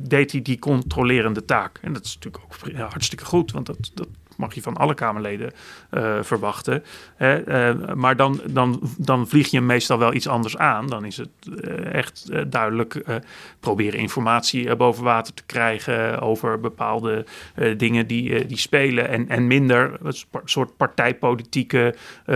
deed 0.00 0.32
hij 0.32 0.42
die 0.42 0.58
controlerende 0.58 1.44
taak. 1.44 1.78
En 1.82 1.92
dat 1.92 2.04
is 2.04 2.14
natuurlijk 2.14 2.44
ook 2.44 2.72
hartstikke 2.90 3.24
goed, 3.24 3.52
want 3.52 3.66
dat, 3.66 3.90
dat 3.94 4.08
mag 4.36 4.54
je 4.54 4.62
van 4.62 4.76
alle 4.76 4.94
Kamerleden 4.94 5.52
uh, 5.90 6.18
verwachten. 6.22 6.84
Hè? 7.16 7.48
Uh, 7.70 7.94
maar 7.94 8.16
dan, 8.16 8.40
dan, 8.46 8.80
dan 8.98 9.28
vlieg 9.28 9.50
je 9.50 9.60
meestal 9.60 9.98
wel 9.98 10.14
iets 10.14 10.28
anders 10.28 10.56
aan. 10.56 10.86
Dan 10.86 11.04
is 11.04 11.16
het 11.16 11.28
uh, 11.48 11.94
echt 11.94 12.30
duidelijk 12.50 13.22
proberen 13.60 13.98
informatie 13.98 14.76
boven 14.76 15.04
water 15.04 15.34
te 15.34 15.42
krijgen 15.46 16.20
over 16.20 16.60
bepaalde 16.60 17.24
dingen 17.76 18.06
die, 18.06 18.46
die 18.46 18.58
spelen. 18.58 19.08
En, 19.08 19.28
en 19.28 19.46
minder 19.46 19.96
een 20.02 20.14
soort 20.44 20.76
partijpolitieke 20.76 21.94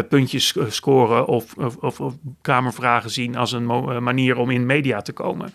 puntjes 0.09 0.57
scoren 0.69 1.27
of, 1.27 1.55
of, 1.57 2.01
of, 2.01 2.15
Kamervragen 2.41 3.11
zien 3.11 3.37
als 3.37 3.53
een 3.53 3.67
manier 4.03 4.37
om 4.37 4.51
in 4.51 4.67
media 4.67 5.03
te 5.03 5.13
komen. 5.13 5.53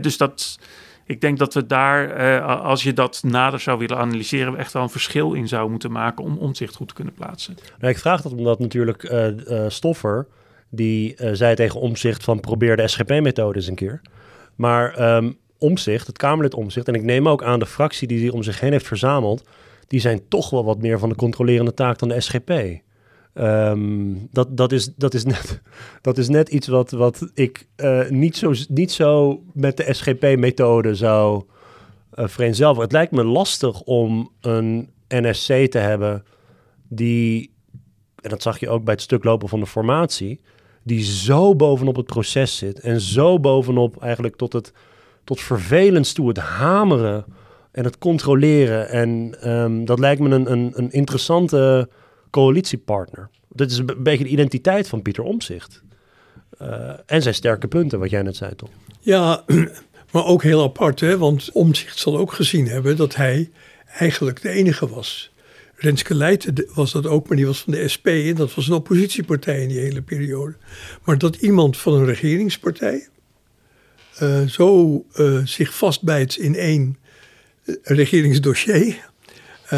dus 0.00 0.16
dat 0.16 0.58
ik 1.04 1.20
denk 1.20 1.38
dat 1.38 1.54
we 1.54 1.66
daar, 1.66 2.20
uh, 2.20 2.64
als 2.64 2.82
je 2.82 2.92
dat 2.92 3.22
nader 3.26 3.60
zou 3.60 3.78
willen 3.78 3.96
analyseren, 3.96 4.56
echt 4.56 4.72
wel 4.72 4.82
een 4.82 4.88
verschil 4.88 5.32
in 5.32 5.48
zou 5.48 5.70
moeten 5.70 5.92
maken 5.92 6.24
om 6.24 6.38
omzicht 6.38 6.74
goed 6.74 6.88
te 6.88 6.94
kunnen 6.94 7.14
plaatsen. 7.14 7.56
Nou, 7.78 7.92
ik 7.92 7.98
vraag 7.98 8.22
dat 8.22 8.32
omdat 8.32 8.58
natuurlijk 8.58 9.02
uh, 9.02 9.26
uh, 9.26 9.64
Stoffer, 9.68 10.26
die 10.68 11.14
zei 11.32 11.54
tegen 11.54 11.80
omzicht 11.80 12.24
van 12.24 12.40
probeer 12.40 12.76
de 12.76 12.88
SGP-methode 12.88 13.58
eens 13.58 13.66
een 13.66 13.74
keer. 13.74 14.00
Maar 14.54 15.14
um, 15.16 15.38
omzicht, 15.58 16.06
het 16.06 16.18
Kamerlid 16.18 16.54
omzicht, 16.54 16.88
en 16.88 16.94
ik 16.94 17.02
neem 17.02 17.28
ook 17.28 17.42
aan 17.42 17.58
de 17.58 17.66
fractie 17.66 18.08
die 18.08 18.20
hij 18.20 18.30
om 18.30 18.42
zich 18.42 18.60
heen 18.60 18.72
heeft 18.72 18.86
verzameld, 18.86 19.48
die 19.86 20.00
zijn 20.00 20.28
toch 20.28 20.50
wel 20.50 20.64
wat 20.64 20.78
meer 20.78 20.98
van 20.98 21.08
de 21.08 21.14
controlerende 21.14 21.74
taak 21.74 21.98
dan 21.98 22.08
de 22.08 22.20
SGP. 22.20 22.80
Um, 23.34 24.28
dat, 24.30 24.56
dat, 24.56 24.72
is, 24.72 24.94
dat, 24.96 25.14
is 25.14 25.24
net, 25.24 25.60
dat 26.00 26.18
is 26.18 26.28
net 26.28 26.48
iets 26.48 26.66
wat, 26.66 26.90
wat 26.90 27.30
ik 27.34 27.66
uh, 27.76 28.08
niet, 28.08 28.36
zo, 28.36 28.52
niet 28.68 28.92
zo 28.92 29.42
met 29.52 29.76
de 29.76 29.92
SGP-methode 29.94 30.94
zou 30.94 31.44
uh, 32.14 32.26
vereenzelvigen. 32.28 32.82
Het 32.82 32.92
lijkt 32.92 33.12
me 33.12 33.24
lastig 33.24 33.80
om 33.80 34.30
een 34.40 34.90
NSC 35.08 35.52
te 35.52 35.78
hebben 35.78 36.24
die, 36.88 37.54
en 38.22 38.30
dat 38.30 38.42
zag 38.42 38.58
je 38.58 38.68
ook 38.68 38.84
bij 38.84 38.94
het 38.94 39.02
stuk 39.02 39.24
lopen 39.24 39.48
van 39.48 39.60
de 39.60 39.66
formatie, 39.66 40.40
die 40.82 41.02
zo 41.02 41.56
bovenop 41.56 41.96
het 41.96 42.06
proces 42.06 42.56
zit 42.56 42.80
en 42.80 43.00
zo 43.00 43.40
bovenop 43.40 44.02
eigenlijk 44.02 44.36
tot 44.36 44.52
het 44.52 44.72
tot 45.24 45.40
vervelend 45.40 46.14
toe 46.14 46.28
het 46.28 46.38
hameren 46.38 47.24
en 47.72 47.84
het 47.84 47.98
controleren. 47.98 48.88
En 48.88 49.34
ehm, 49.40 49.84
dat 49.84 49.98
lijkt 49.98 50.20
me 50.20 50.30
een, 50.30 50.52
een, 50.52 50.72
een 50.74 50.90
interessante 50.90 51.88
coalitiepartner. 52.32 53.28
Dit 53.48 53.70
is 53.70 53.78
een 53.78 53.96
beetje 53.98 54.24
de 54.24 54.30
identiteit 54.30 54.88
van 54.88 55.02
Pieter 55.02 55.24
Omzicht. 55.24 55.82
Uh, 56.62 56.92
en 57.06 57.22
zijn 57.22 57.34
sterke 57.34 57.68
punten, 57.68 57.98
wat 57.98 58.10
jij 58.10 58.22
net 58.22 58.36
zei, 58.36 58.54
toch? 58.54 58.68
Ja, 59.00 59.44
maar 60.12 60.24
ook 60.24 60.42
heel 60.42 60.62
apart, 60.62 61.00
hè? 61.00 61.18
want 61.18 61.50
Omzicht 61.52 61.98
zal 61.98 62.18
ook 62.18 62.32
gezien 62.32 62.68
hebben 62.68 62.96
dat 62.96 63.14
hij 63.14 63.50
eigenlijk 63.98 64.42
de 64.42 64.48
enige 64.48 64.88
was. 64.88 65.32
Renske 65.74 66.14
Leijten 66.14 66.68
was 66.74 66.92
dat 66.92 67.06
ook, 67.06 67.28
maar 67.28 67.36
die 67.36 67.46
was 67.46 67.60
van 67.60 67.72
de 67.72 67.88
SP 67.94 68.06
en 68.06 68.34
dat 68.34 68.54
was 68.54 68.68
een 68.68 68.74
oppositiepartij 68.74 69.62
in 69.62 69.68
die 69.68 69.78
hele 69.78 70.02
periode. 70.02 70.54
Maar 71.04 71.18
dat 71.18 71.36
iemand 71.36 71.76
van 71.76 71.94
een 71.94 72.04
regeringspartij 72.04 73.08
uh, 74.22 74.40
zo 74.40 75.04
uh, 75.16 75.46
zich 75.46 75.74
vastbijt 75.74 76.36
in 76.36 76.54
één 76.54 76.98
regeringsdossier, 77.82 79.10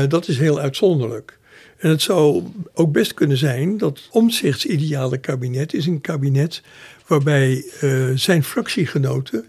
dat 0.09 0.29
is 0.29 0.39
heel 0.39 0.59
uitzonderlijk. 0.59 1.39
En 1.85 1.91
het 1.91 2.03
zou 2.03 2.45
ook 2.75 2.93
best 2.93 3.15
kunnen 3.15 3.37
zijn 3.37 3.79
dat 3.79 4.09
Omtzigts 4.11 4.67
ideale 4.67 5.19
kabinet 5.19 5.75
is 5.75 5.87
een 5.87 6.01
kabinet 6.01 6.63
waarbij 7.07 7.65
uh, 7.83 8.11
zijn 8.15 8.45
fractiegenoten 8.45 9.45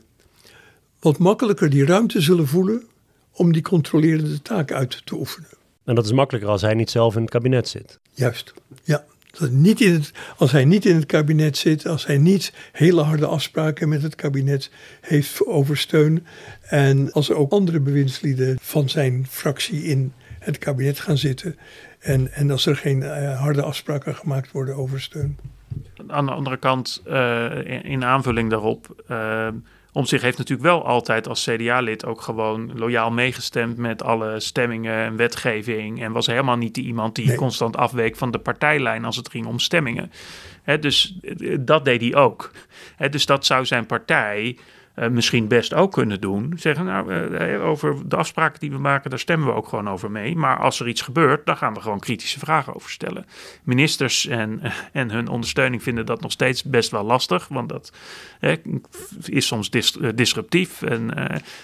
wat 0.99 1.17
makkelijker 1.17 1.69
die 1.69 1.85
ruimte 1.85 2.21
zullen 2.21 2.47
voelen 2.47 2.83
om 3.31 3.53
die 3.53 3.61
controlerende 3.61 4.41
taak 4.41 4.71
uit 4.71 5.05
te 5.05 5.15
oefenen. 5.15 5.49
En 5.85 5.95
dat 5.95 6.05
is 6.05 6.11
makkelijker 6.11 6.49
als 6.51 6.61
hij 6.61 6.73
niet 6.73 6.89
zelf 6.89 7.15
in 7.15 7.21
het 7.21 7.29
kabinet 7.29 7.67
zit. 7.67 7.99
Juist, 8.11 8.53
ja. 8.83 9.05
Dat 9.31 9.51
niet 9.51 9.81
in 9.81 9.93
het, 9.93 10.11
als 10.37 10.51
hij 10.51 10.65
niet 10.65 10.85
in 10.85 10.95
het 10.95 11.05
kabinet 11.05 11.57
zit, 11.57 11.87
als 11.87 12.05
hij 12.05 12.17
niet 12.17 12.53
hele 12.71 13.01
harde 13.01 13.25
afspraken 13.25 13.89
met 13.89 14.01
het 14.01 14.15
kabinet 14.15 14.69
heeft 15.01 15.45
over 15.45 15.77
steun. 15.77 16.25
En 16.61 17.11
als 17.11 17.29
er 17.29 17.35
ook 17.35 17.51
andere 17.51 17.79
bewindslieden 17.79 18.57
van 18.61 18.89
zijn 18.89 19.25
fractie 19.29 19.83
in 19.83 20.13
het 20.45 20.57
kabinet 20.57 20.99
gaan 20.99 21.17
zitten. 21.17 21.57
En, 21.99 22.33
en 22.33 22.51
als 22.51 22.65
er 22.65 22.75
geen 22.75 23.01
uh, 23.01 23.39
harde 23.39 23.61
afspraken 23.61 24.15
gemaakt 24.15 24.51
worden 24.51 24.75
over 24.75 25.01
steun. 25.01 25.37
Aan 26.07 26.25
de 26.25 26.31
andere 26.31 26.57
kant, 26.57 27.03
uh, 27.07 27.55
in, 27.55 27.83
in, 27.83 28.03
aanvulling 28.03 28.49
daarop. 28.49 29.03
Uh, 29.11 29.47
om 29.91 30.05
zich 30.05 30.21
heeft 30.21 30.37
natuurlijk 30.37 30.67
wel 30.67 30.85
altijd 30.85 31.27
als 31.27 31.43
CDA-lid 31.43 32.05
ook 32.05 32.21
gewoon 32.21 32.77
loyaal 32.77 33.11
meegestemd 33.11 33.77
met 33.77 34.03
alle 34.03 34.39
stemmingen 34.39 35.03
en 35.05 35.15
wetgeving. 35.15 36.01
En 36.01 36.11
was 36.11 36.27
helemaal 36.27 36.57
niet 36.57 36.73
die 36.73 36.85
iemand 36.85 37.15
die 37.15 37.27
nee. 37.27 37.35
constant 37.35 37.77
afweek 37.77 38.15
van 38.15 38.31
de 38.31 38.39
partijlijn 38.39 39.05
als 39.05 39.15
het 39.15 39.29
ging 39.29 39.45
om 39.45 39.59
stemmingen. 39.59 40.11
He, 40.63 40.79
dus 40.79 41.19
dat 41.59 41.85
deed 41.85 42.01
hij 42.01 42.15
ook. 42.15 42.51
He, 42.95 43.09
dus 43.09 43.25
dat 43.25 43.45
zou 43.45 43.65
zijn 43.65 43.85
partij 43.85 44.57
uh, 44.95 45.07
misschien 45.07 45.47
best 45.47 45.73
ook 45.73 45.91
kunnen 45.91 46.21
doen. 46.21 46.53
Zeggen, 46.55 46.85
nou, 46.85 47.13
uh, 47.13 47.65
over 47.65 48.09
de 48.09 48.15
afspraken 48.15 48.59
die 48.59 48.71
we 48.71 48.77
maken, 48.77 49.09
daar 49.09 49.19
stemmen 49.19 49.47
we 49.47 49.53
ook 49.53 49.67
gewoon 49.67 49.89
over 49.89 50.11
mee. 50.11 50.35
Maar 50.35 50.59
als 50.59 50.79
er 50.79 50.87
iets 50.87 51.01
gebeurt, 51.01 51.45
dan 51.45 51.57
gaan 51.57 51.73
we 51.73 51.81
gewoon 51.81 51.99
kritische 51.99 52.39
vragen 52.39 52.75
over 52.75 52.89
stellen. 52.89 53.25
Ministers 53.63 54.27
en, 54.27 54.61
en 54.91 55.11
hun 55.11 55.27
ondersteuning 55.27 55.83
vinden 55.83 56.05
dat 56.05 56.21
nog 56.21 56.31
steeds 56.31 56.63
best 56.63 56.91
wel 56.91 57.03
lastig. 57.03 57.47
Want 57.47 57.69
dat 57.69 57.91
is 59.25 59.47
soms 59.47 59.69
dis 59.69 59.97
disruptief. 60.15 60.81
En 60.81 61.09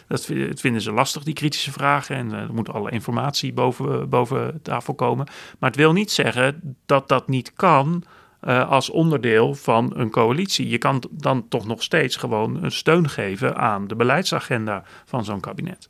dat 0.08 0.26
vinden 0.54 0.82
ze 0.82 0.92
lastig, 0.92 1.24
die 1.24 1.34
kritische 1.34 1.72
vragen. 1.72 2.16
En 2.16 2.32
er 2.32 2.54
moet 2.54 2.70
alle 2.70 2.92
informatie 2.92 3.54
boven, 3.54 4.10
boven 4.10 4.60
tafel 4.62 4.94
komen. 4.94 5.26
Maar 5.60 5.70
het 5.70 5.80
wil 5.80 5.94
niet 5.94 6.12
zeggen 6.12 6.78
dat 6.86 7.08
dat 7.08 7.28
niet 7.28 7.54
kan 7.54 8.04
uh, 8.48 8.70
als 8.70 8.90
onderdeel 8.90 9.56
van 9.56 9.92
een 9.96 10.10
coalitie. 10.10 10.70
Je 10.70 10.78
kan 10.78 11.04
dan 11.12 11.48
toch 11.48 11.68
nog 11.68 11.84
steeds 11.84 12.16
gewoon 12.16 12.64
een 12.64 12.72
steun 12.72 13.10
geven 13.10 13.56
aan 13.56 13.88
de 13.88 13.96
beleidsagenda 13.96 14.84
van 15.06 15.26
zo'n 15.26 15.40
kabinet. 15.40 15.90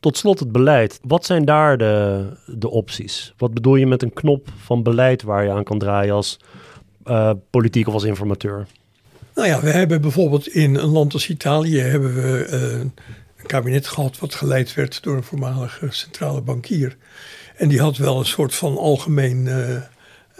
Tot 0.00 0.16
slot 0.16 0.38
het 0.38 0.52
beleid. 0.52 1.00
Wat 1.02 1.24
zijn 1.24 1.44
daar 1.44 1.78
de, 1.78 2.26
de 2.46 2.70
opties? 2.70 3.34
Wat 3.36 3.54
bedoel 3.54 3.76
je 3.76 3.86
met 3.86 4.02
een 4.02 4.12
knop 4.12 4.48
van 4.56 4.82
beleid 4.82 5.22
waar 5.22 5.44
je 5.44 5.50
aan 5.50 5.64
kan 5.64 5.78
draaien 5.78 6.14
als 6.14 6.38
uh, 7.06 7.30
politiek 7.50 7.86
of 7.86 7.94
als 7.94 8.04
informateur? 8.04 8.66
Nou 9.34 9.48
ja, 9.48 9.60
we 9.60 9.70
hebben 9.70 10.00
bijvoorbeeld 10.00 10.48
in 10.48 10.74
een 10.74 10.88
land 10.88 11.12
als 11.12 11.28
Italië 11.28 11.78
hebben 11.78 12.14
we 12.14 12.48
uh, 12.50 12.78
een 12.78 13.46
kabinet 13.46 13.86
gehad 13.86 14.18
wat 14.18 14.34
geleid 14.34 14.74
werd 14.74 15.02
door 15.02 15.16
een 15.16 15.22
voormalige 15.22 15.86
centrale 15.90 16.40
bankier. 16.40 16.96
En 17.56 17.68
die 17.68 17.80
had 17.80 17.96
wel 17.96 18.18
een 18.18 18.26
soort 18.26 18.54
van 18.54 18.76
algemeen 18.76 19.48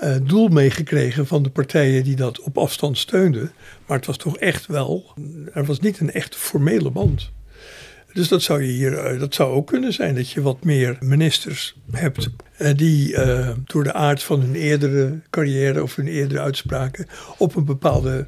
uh, 0.05 0.17
doel 0.23 0.49
meegekregen 0.49 1.27
van 1.27 1.43
de 1.43 1.51
partijen 1.51 2.05
die 2.05 2.17
dat 2.17 2.41
op 2.41 2.59
afstand 2.59 2.99
steunden. 2.99 3.53
Maar 3.87 3.97
het 3.97 4.07
was 4.07 4.17
toch 4.17 4.39
echt 4.39 4.67
wel, 4.67 5.15
er 5.53 5.65
was 5.65 5.81
niet 5.81 6.01
een 6.01 6.13
echte 6.13 6.39
formele 6.39 6.91
band. 6.91 7.31
Dus 8.13 8.29
dat 8.29 8.43
zou, 8.43 8.63
je 8.63 8.73
hier, 8.73 9.13
uh, 9.13 9.21
dat 9.21 9.35
zou 9.35 9.53
ook 9.53 9.67
kunnen 9.67 9.93
zijn 9.93 10.15
dat 10.15 10.31
je 10.31 10.43
wat 10.43 10.65
meer 10.65 10.97
ministers 11.01 11.77
hebt 11.91 12.29
uh, 12.59 12.71
die 12.77 13.17
door 13.65 13.85
de 13.85 13.93
aard 13.93 14.23
van 14.23 14.41
hun 14.41 14.55
eerdere 14.55 15.21
carrière 15.31 15.83
of 15.83 15.97
hun 15.97 16.07
eerdere 16.07 16.41
uitspraken 16.41 17.07
op 17.39 17.57
een 17.57 17.65
bepaalde 17.65 18.27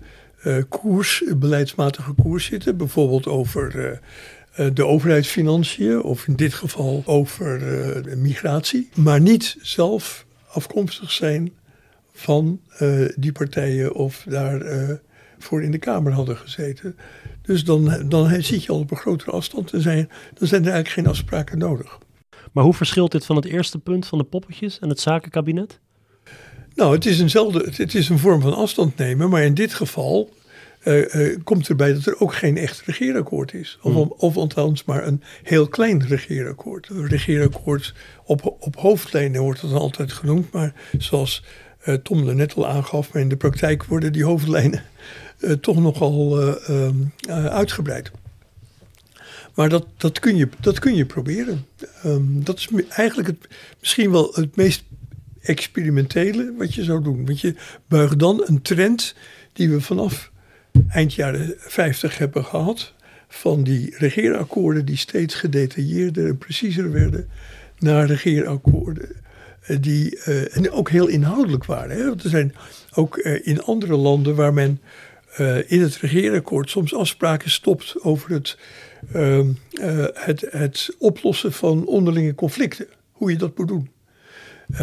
koers, 0.69 1.23
beleidsmatige 1.37 2.13
koers 2.13 2.45
zitten. 2.45 2.77
Bijvoorbeeld 2.77 3.27
over 3.27 4.01
de 4.73 4.85
overheidsfinanciën 4.85 6.03
of 6.03 6.27
in 6.27 6.37
dit 6.37 6.55
geval 6.55 7.03
over 7.07 7.61
migratie. 8.17 8.89
Maar 8.95 9.21
niet 9.21 9.57
zelf 9.61 10.27
afkomstig 10.49 11.11
zijn 11.11 11.53
van 12.17 12.61
uh, 12.83 13.09
die 13.17 13.33
partijen 13.33 13.95
of 13.95 14.25
daar 14.29 14.63
uh, 14.63 14.91
voor 15.39 15.63
in 15.63 15.71
de 15.71 15.79
Kamer 15.79 16.13
hadden 16.13 16.37
gezeten. 16.37 16.97
Dus 17.43 17.65
dan, 17.65 18.09
dan 18.09 18.43
zit 18.43 18.65
je 18.65 18.73
al 18.73 18.79
op 18.79 18.91
een 18.91 18.97
grotere 18.97 19.31
afstand 19.31 19.73
en 19.73 19.81
zijn, 19.81 20.09
dan 20.35 20.49
zijn 20.49 20.65
er 20.65 20.73
eigenlijk 20.73 20.95
geen 20.95 21.07
afspraken 21.07 21.59
nodig. 21.59 21.99
Maar 22.53 22.65
hoe 22.65 22.75
verschilt 22.75 23.13
dit 23.13 23.27
van 23.27 23.37
het 23.37 23.45
eerste 23.45 23.79
punt 23.79 24.07
van 24.07 24.19
de 24.19 24.25
poppetjes 24.25 24.79
en 24.79 24.89
het 24.89 25.01
zakenkabinet? 25.01 25.81
Nou, 26.75 26.95
het 26.95 27.07
is, 27.07 27.21
eenzelfde, 27.21 27.73
het 27.77 27.95
is 27.95 28.09
een 28.09 28.19
vorm 28.19 28.41
van 28.41 28.55
afstand 28.55 28.97
nemen, 28.97 29.31
maar 29.31 29.43
in 29.43 29.55
dit 29.55 29.75
geval 29.75 30.31
uh, 30.85 31.15
uh, 31.15 31.37
komt 31.45 31.69
erbij 31.69 31.93
dat 31.93 32.07
er 32.07 32.21
ook 32.21 32.35
geen 32.35 32.57
echt 32.57 32.83
regeerakkoord 32.87 33.55
is. 33.55 33.79
Of, 33.83 33.93
hmm. 33.93 34.15
of 34.17 34.37
althans 34.37 34.85
maar 34.85 35.07
een 35.07 35.23
heel 35.43 35.69
klein 35.69 36.07
regeerakkoord. 36.07 36.89
Een 36.89 37.07
regeerakkoord 37.07 37.95
op, 38.25 38.57
op 38.61 38.77
hoofdlijnen 38.77 39.43
wordt 39.43 39.61
dat 39.61 39.73
altijd 39.73 40.13
genoemd, 40.13 40.53
maar 40.53 40.73
zoals 40.99 41.45
Tom 42.03 42.29
er 42.29 42.35
net 42.35 42.55
al 42.55 42.67
aangaf, 42.67 43.13
maar 43.13 43.23
in 43.23 43.29
de 43.29 43.37
praktijk 43.37 43.85
worden 43.85 44.13
die 44.13 44.25
hoofdlijnen 44.25 44.83
toch 45.61 45.77
nogal 45.77 46.39
um, 46.71 47.13
uitgebreid. 47.29 48.11
Maar 49.57 49.69
dat, 49.69 49.87
dat, 49.97 50.19
kun 50.19 50.37
je, 50.37 50.49
dat 50.61 50.79
kun 50.79 50.95
je 50.95 51.07
proberen. 51.07 51.67
Um, 52.05 52.45
dat 52.45 52.59
is 52.59 52.69
eigenlijk 52.89 53.29
het, 53.29 53.49
misschien 53.81 54.11
wel 54.11 54.31
het 54.35 54.57
meest 54.57 54.85
experimentele 55.41 56.55
wat 56.59 56.75
je 56.75 56.85
zou 56.85 57.03
doen. 57.03 57.27
Want 57.27 57.41
je 57.41 57.55
buigt 57.89 58.19
dan 58.19 58.43
een 58.45 58.63
trend 58.63 59.15
die 59.53 59.71
we 59.71 59.81
vanaf 59.81 60.31
eind 60.89 61.15
jaren 61.15 61.55
50 61.57 62.19
hebben 62.19 62.45
gehad. 62.45 62.95
Van 63.29 63.63
die 63.63 63.95
regeerakkoorden 63.99 64.85
die 64.85 64.97
steeds 64.97 65.35
gedetailleerder 65.35 66.27
en 66.27 66.39
preciezer 66.39 66.93
werden. 66.93 67.29
Naar 67.79 68.07
regeerakkoorden 68.07 69.11
eh, 69.11 69.17
die 69.67 70.19
uh, 70.27 70.57
en 70.57 70.71
ook 70.71 70.91
heel 70.91 71.07
inhoudelijk 71.07 71.65
waren. 71.65 71.97
Hè? 71.97 72.11
Er 72.11 72.17
zijn 72.21 72.55
ook 72.95 73.17
uh, 73.17 73.47
in 73.47 73.63
andere 73.63 73.97
landen 73.97 74.35
waar 74.35 74.55
men 74.55 74.81
in 75.67 75.81
het 75.81 75.97
regeerakkoord 75.97 76.71
soms 76.71 76.95
afspraken 76.95 77.51
stopt 77.51 77.95
over 78.03 78.31
het, 78.31 78.59
ehm, 79.13 79.53
het, 80.15 80.47
het 80.51 80.95
oplossen 80.99 81.53
van 81.53 81.87
onderlinge 81.87 82.35
conflicten. 82.35 82.87
Hoe 83.13 83.31
je 83.31 83.37
dat 83.37 83.59
moet 83.59 83.69
doen. 83.69 83.91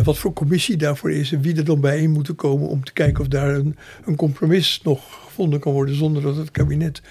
Wat 0.04 0.18
voor 0.18 0.34
commissie 0.34 0.78
daarvoor 0.78 1.12
is 1.12 1.32
en 1.32 1.42
wie 1.42 1.58
er 1.58 1.66
dan 1.66 1.82
bijeen 1.82 2.12
moeten 2.12 2.36
komen 2.36 2.68
om 2.68 2.84
te 2.84 2.94
kijken 2.94 3.22
of 3.22 3.28
daar 3.28 3.56
een, 3.56 3.78
een 4.06 4.16
compromis 4.16 4.82
nog 4.84 5.24
gevonden 5.26 5.60
kan 5.60 5.74
worden 5.74 5.96
zonder 5.96 6.22
dat 6.22 6.36
het 6.36 6.52
kabinet 6.52 7.02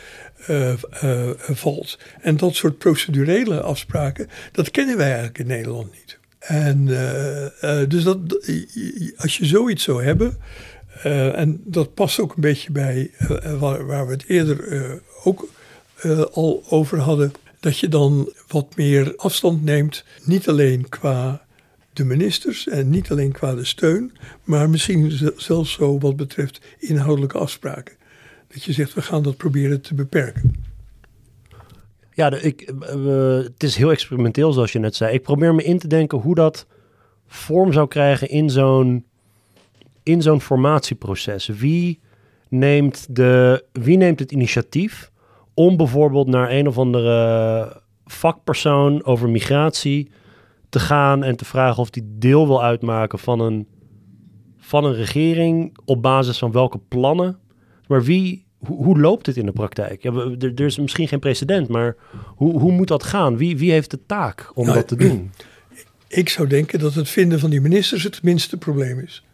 valt. 1.38 1.98
En 2.20 2.36
dat 2.36 2.54
soort 2.54 2.78
procedurele 2.78 3.60
afspraken, 3.60 4.28
dat 4.52 4.70
kennen 4.70 4.96
wij 4.96 5.06
eigenlijk 5.06 5.38
in 5.38 5.46
Nederland 5.46 5.92
niet. 5.92 6.20
En 6.42 6.86
dus 7.88 8.02
dat, 8.02 8.18
als 9.16 9.36
je 9.36 9.46
zoiets 9.46 9.84
zou 9.84 10.04
hebben, 10.04 10.36
en 11.34 11.60
dat 11.64 11.94
past 11.94 12.20
ook 12.20 12.34
een 12.34 12.40
beetje 12.40 12.72
bij 12.72 13.10
waar, 13.58 13.86
waar, 13.86 14.06
we 14.06 14.12
het 14.12 14.24
eerder 14.26 15.00
ook 15.24 15.48
al 16.32 16.64
over 16.68 16.98
hadden, 16.98 17.32
dat 17.60 17.78
je 17.78 17.88
dan 17.88 18.32
wat 18.48 18.76
meer 18.76 19.16
afstand 19.16 19.64
neemt, 19.64 20.04
niet 20.24 20.48
alleen 20.48 20.88
qua 20.88 21.44
de 21.92 22.04
ministers 22.04 22.68
en 22.68 22.90
niet 22.90 23.10
alleen 23.10 23.32
qua 23.32 23.54
de 23.54 23.64
steun, 23.64 24.12
maar 24.44 24.70
misschien 24.70 25.32
zelfs 25.36 25.72
zo 25.72 25.98
wat 25.98 26.16
betreft 26.16 26.60
inhoudelijke 26.78 27.38
afspraken. 27.38 27.94
Dat 28.48 28.64
je 28.64 28.72
zegt, 28.72 28.94
we 28.94 29.02
gaan 29.02 29.22
dat 29.22 29.36
proberen 29.36 29.80
te 29.80 29.94
beperken. 29.94 30.64
Ja, 32.14 32.32
ik, 32.32 32.72
uh, 32.94 33.36
het 33.36 33.62
is 33.62 33.76
heel 33.76 33.90
experimenteel 33.90 34.52
zoals 34.52 34.72
je 34.72 34.78
net 34.78 34.94
zei. 34.94 35.14
Ik 35.14 35.22
probeer 35.22 35.54
me 35.54 35.64
in 35.64 35.78
te 35.78 35.86
denken 35.88 36.18
hoe 36.18 36.34
dat 36.34 36.66
vorm 37.26 37.72
zou 37.72 37.88
krijgen 37.88 38.28
in 38.28 38.50
zo'n 38.50 39.04
in 40.02 40.22
zo'n 40.22 40.40
formatieproces. 40.40 41.46
Wie 41.46 42.00
neemt, 42.48 43.16
de, 43.16 43.64
wie 43.72 43.96
neemt 43.96 44.18
het 44.18 44.32
initiatief 44.32 45.10
om 45.54 45.76
bijvoorbeeld 45.76 46.26
naar 46.26 46.50
een 46.50 46.68
of 46.68 46.78
andere 46.78 47.82
vakpersoon 48.04 49.04
over 49.04 49.28
migratie 49.28 50.10
te 50.68 50.78
gaan 50.78 51.22
en 51.22 51.36
te 51.36 51.44
vragen 51.44 51.82
of 51.82 51.90
die 51.90 52.14
deel 52.18 52.46
wil 52.46 52.62
uitmaken 52.62 53.18
van 53.18 53.40
een, 53.40 53.68
van 54.58 54.84
een 54.84 54.94
regering 54.94 55.78
op 55.84 56.02
basis 56.02 56.38
van 56.38 56.52
welke 56.52 56.78
plannen. 56.78 57.38
Maar 57.86 58.02
wie, 58.02 58.46
hoe, 58.66 58.84
hoe 58.84 59.00
loopt 59.00 59.24
dit 59.24 59.36
in 59.36 59.46
de 59.46 59.52
praktijk? 59.52 60.02
Ja, 60.02 60.12
we- 60.12 60.36
er, 60.38 60.52
er 60.54 60.64
is 60.66 60.78
misschien 60.78 61.08
geen 61.08 61.18
precedent, 61.18 61.68
maar 61.68 61.96
hoe, 62.26 62.60
hoe 62.60 62.72
moet 62.72 62.88
dat 62.88 63.02
gaan? 63.02 63.36
Wie, 63.36 63.56
wie 63.58 63.70
heeft 63.72 63.90
de 63.90 63.98
taak 64.06 64.50
om 64.54 64.64
Nou, 64.64 64.76
dat 64.76 64.88
te 64.88 64.96
doen? 64.96 65.30
Ik 66.08 66.28
zou 66.28 66.48
denken 66.48 66.78
dat 66.78 66.94
het 66.94 67.08
vinden 67.08 67.38
van 67.40 67.50
die 67.50 67.60
ministers 67.60 68.02
het 68.02 68.22
minste 68.22 68.56
probleem 68.56 68.98
is. 68.98 69.24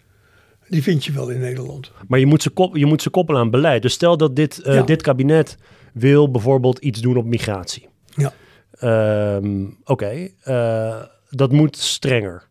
Die 0.68 0.82
vind 0.82 1.04
je 1.04 1.12
wel 1.12 1.28
in 1.28 1.40
Nederland. 1.40 1.92
Maar 2.08 2.18
je 2.18 2.26
moet 2.26 2.42
ze, 2.42 2.50
kop, 2.50 2.76
je 2.76 2.86
moet 2.86 3.02
ze 3.02 3.10
koppelen 3.10 3.40
aan 3.40 3.50
beleid. 3.50 3.82
Dus 3.82 3.92
stel 3.92 4.16
dat 4.16 4.36
dit, 4.36 4.58
eh, 4.62 4.74
Ja. 4.74 4.82
dit 4.82 5.02
kabinet 5.02 5.56
wil 5.92 6.30
bijvoorbeeld 6.30 6.78
iets 6.78 7.00
doen 7.00 7.16
op 7.16 7.24
migratie. 7.24 7.88
Ja. 8.14 8.32
Ehm, 8.72 9.64
Oké, 9.84 10.28
eh, 10.42 11.02
dat 11.30 11.52
moet 11.52 11.76
strenger. 11.76 12.48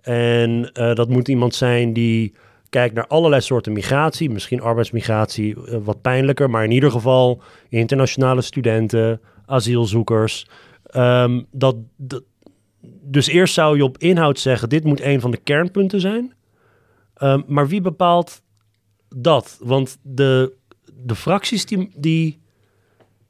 En 0.00 0.70
eh, 0.72 0.94
dat 0.94 1.08
moet 1.08 1.28
iemand 1.28 1.54
zijn 1.54 1.92
die 1.92 2.34
kijkt 2.70 2.94
naar 2.94 3.06
allerlei 3.06 3.42
soorten 3.42 3.72
migratie. 3.72 4.30
Misschien 4.30 4.60
arbeidsmigratie, 4.60 5.66
eh, 5.66 5.78
wat 5.82 6.00
pijnlijker. 6.02 6.50
Maar 6.50 6.64
in 6.64 6.70
ieder 6.70 6.90
geval 6.90 7.42
internationale 7.68 8.42
studenten, 8.42 9.20
asielzoekers. 9.46 10.46
Ehm, 10.82 11.42
dat, 11.50 11.76
dat, 11.96 12.22
dus 13.02 13.26
eerst 13.26 13.54
zou 13.54 13.76
je 13.76 13.84
op 13.84 13.98
inhoud 13.98 14.38
zeggen... 14.38 14.68
dit 14.68 14.84
moet 14.84 15.00
een 15.00 15.20
van 15.20 15.30
de 15.30 15.36
kernpunten 15.36 16.00
zijn. 16.00 16.34
Ehm, 17.14 17.40
maar 17.46 17.68
wie 17.68 17.80
bepaalt 17.80 18.42
dat? 19.16 19.58
Want 19.60 19.98
de, 20.02 20.52
de 21.04 21.14
fracties 21.14 21.66
die, 21.66 21.90
die, 21.96 22.38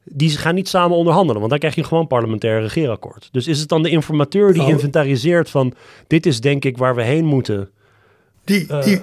die 0.05 0.30
gaan 0.30 0.55
niet 0.55 0.68
samen 0.68 0.97
onderhandelen. 0.97 1.39
Want 1.39 1.51
dan 1.51 1.59
krijg 1.59 1.74
je 1.74 1.84
gewoon 1.84 2.07
parlementair 2.07 2.61
regeerakkoord. 2.61 3.28
Dus 3.32 3.47
is 3.47 3.61
het 3.61 3.68
dan 3.68 3.82
de 3.82 3.91
informateur 3.91 4.53
die 4.53 4.62
Nou, 4.62 4.72
inventariseert 4.72 5.51
van... 5.51 5.74
dit 6.07 6.26
is 6.26 6.41
denk 6.41 6.64
ik 6.64 6.78
waar 6.78 6.95
we 6.95 7.03
heen 7.03 7.24
moeten. 7.24 7.70
Die, 8.45 8.66
Eh. 8.68 8.82
die, 8.82 9.01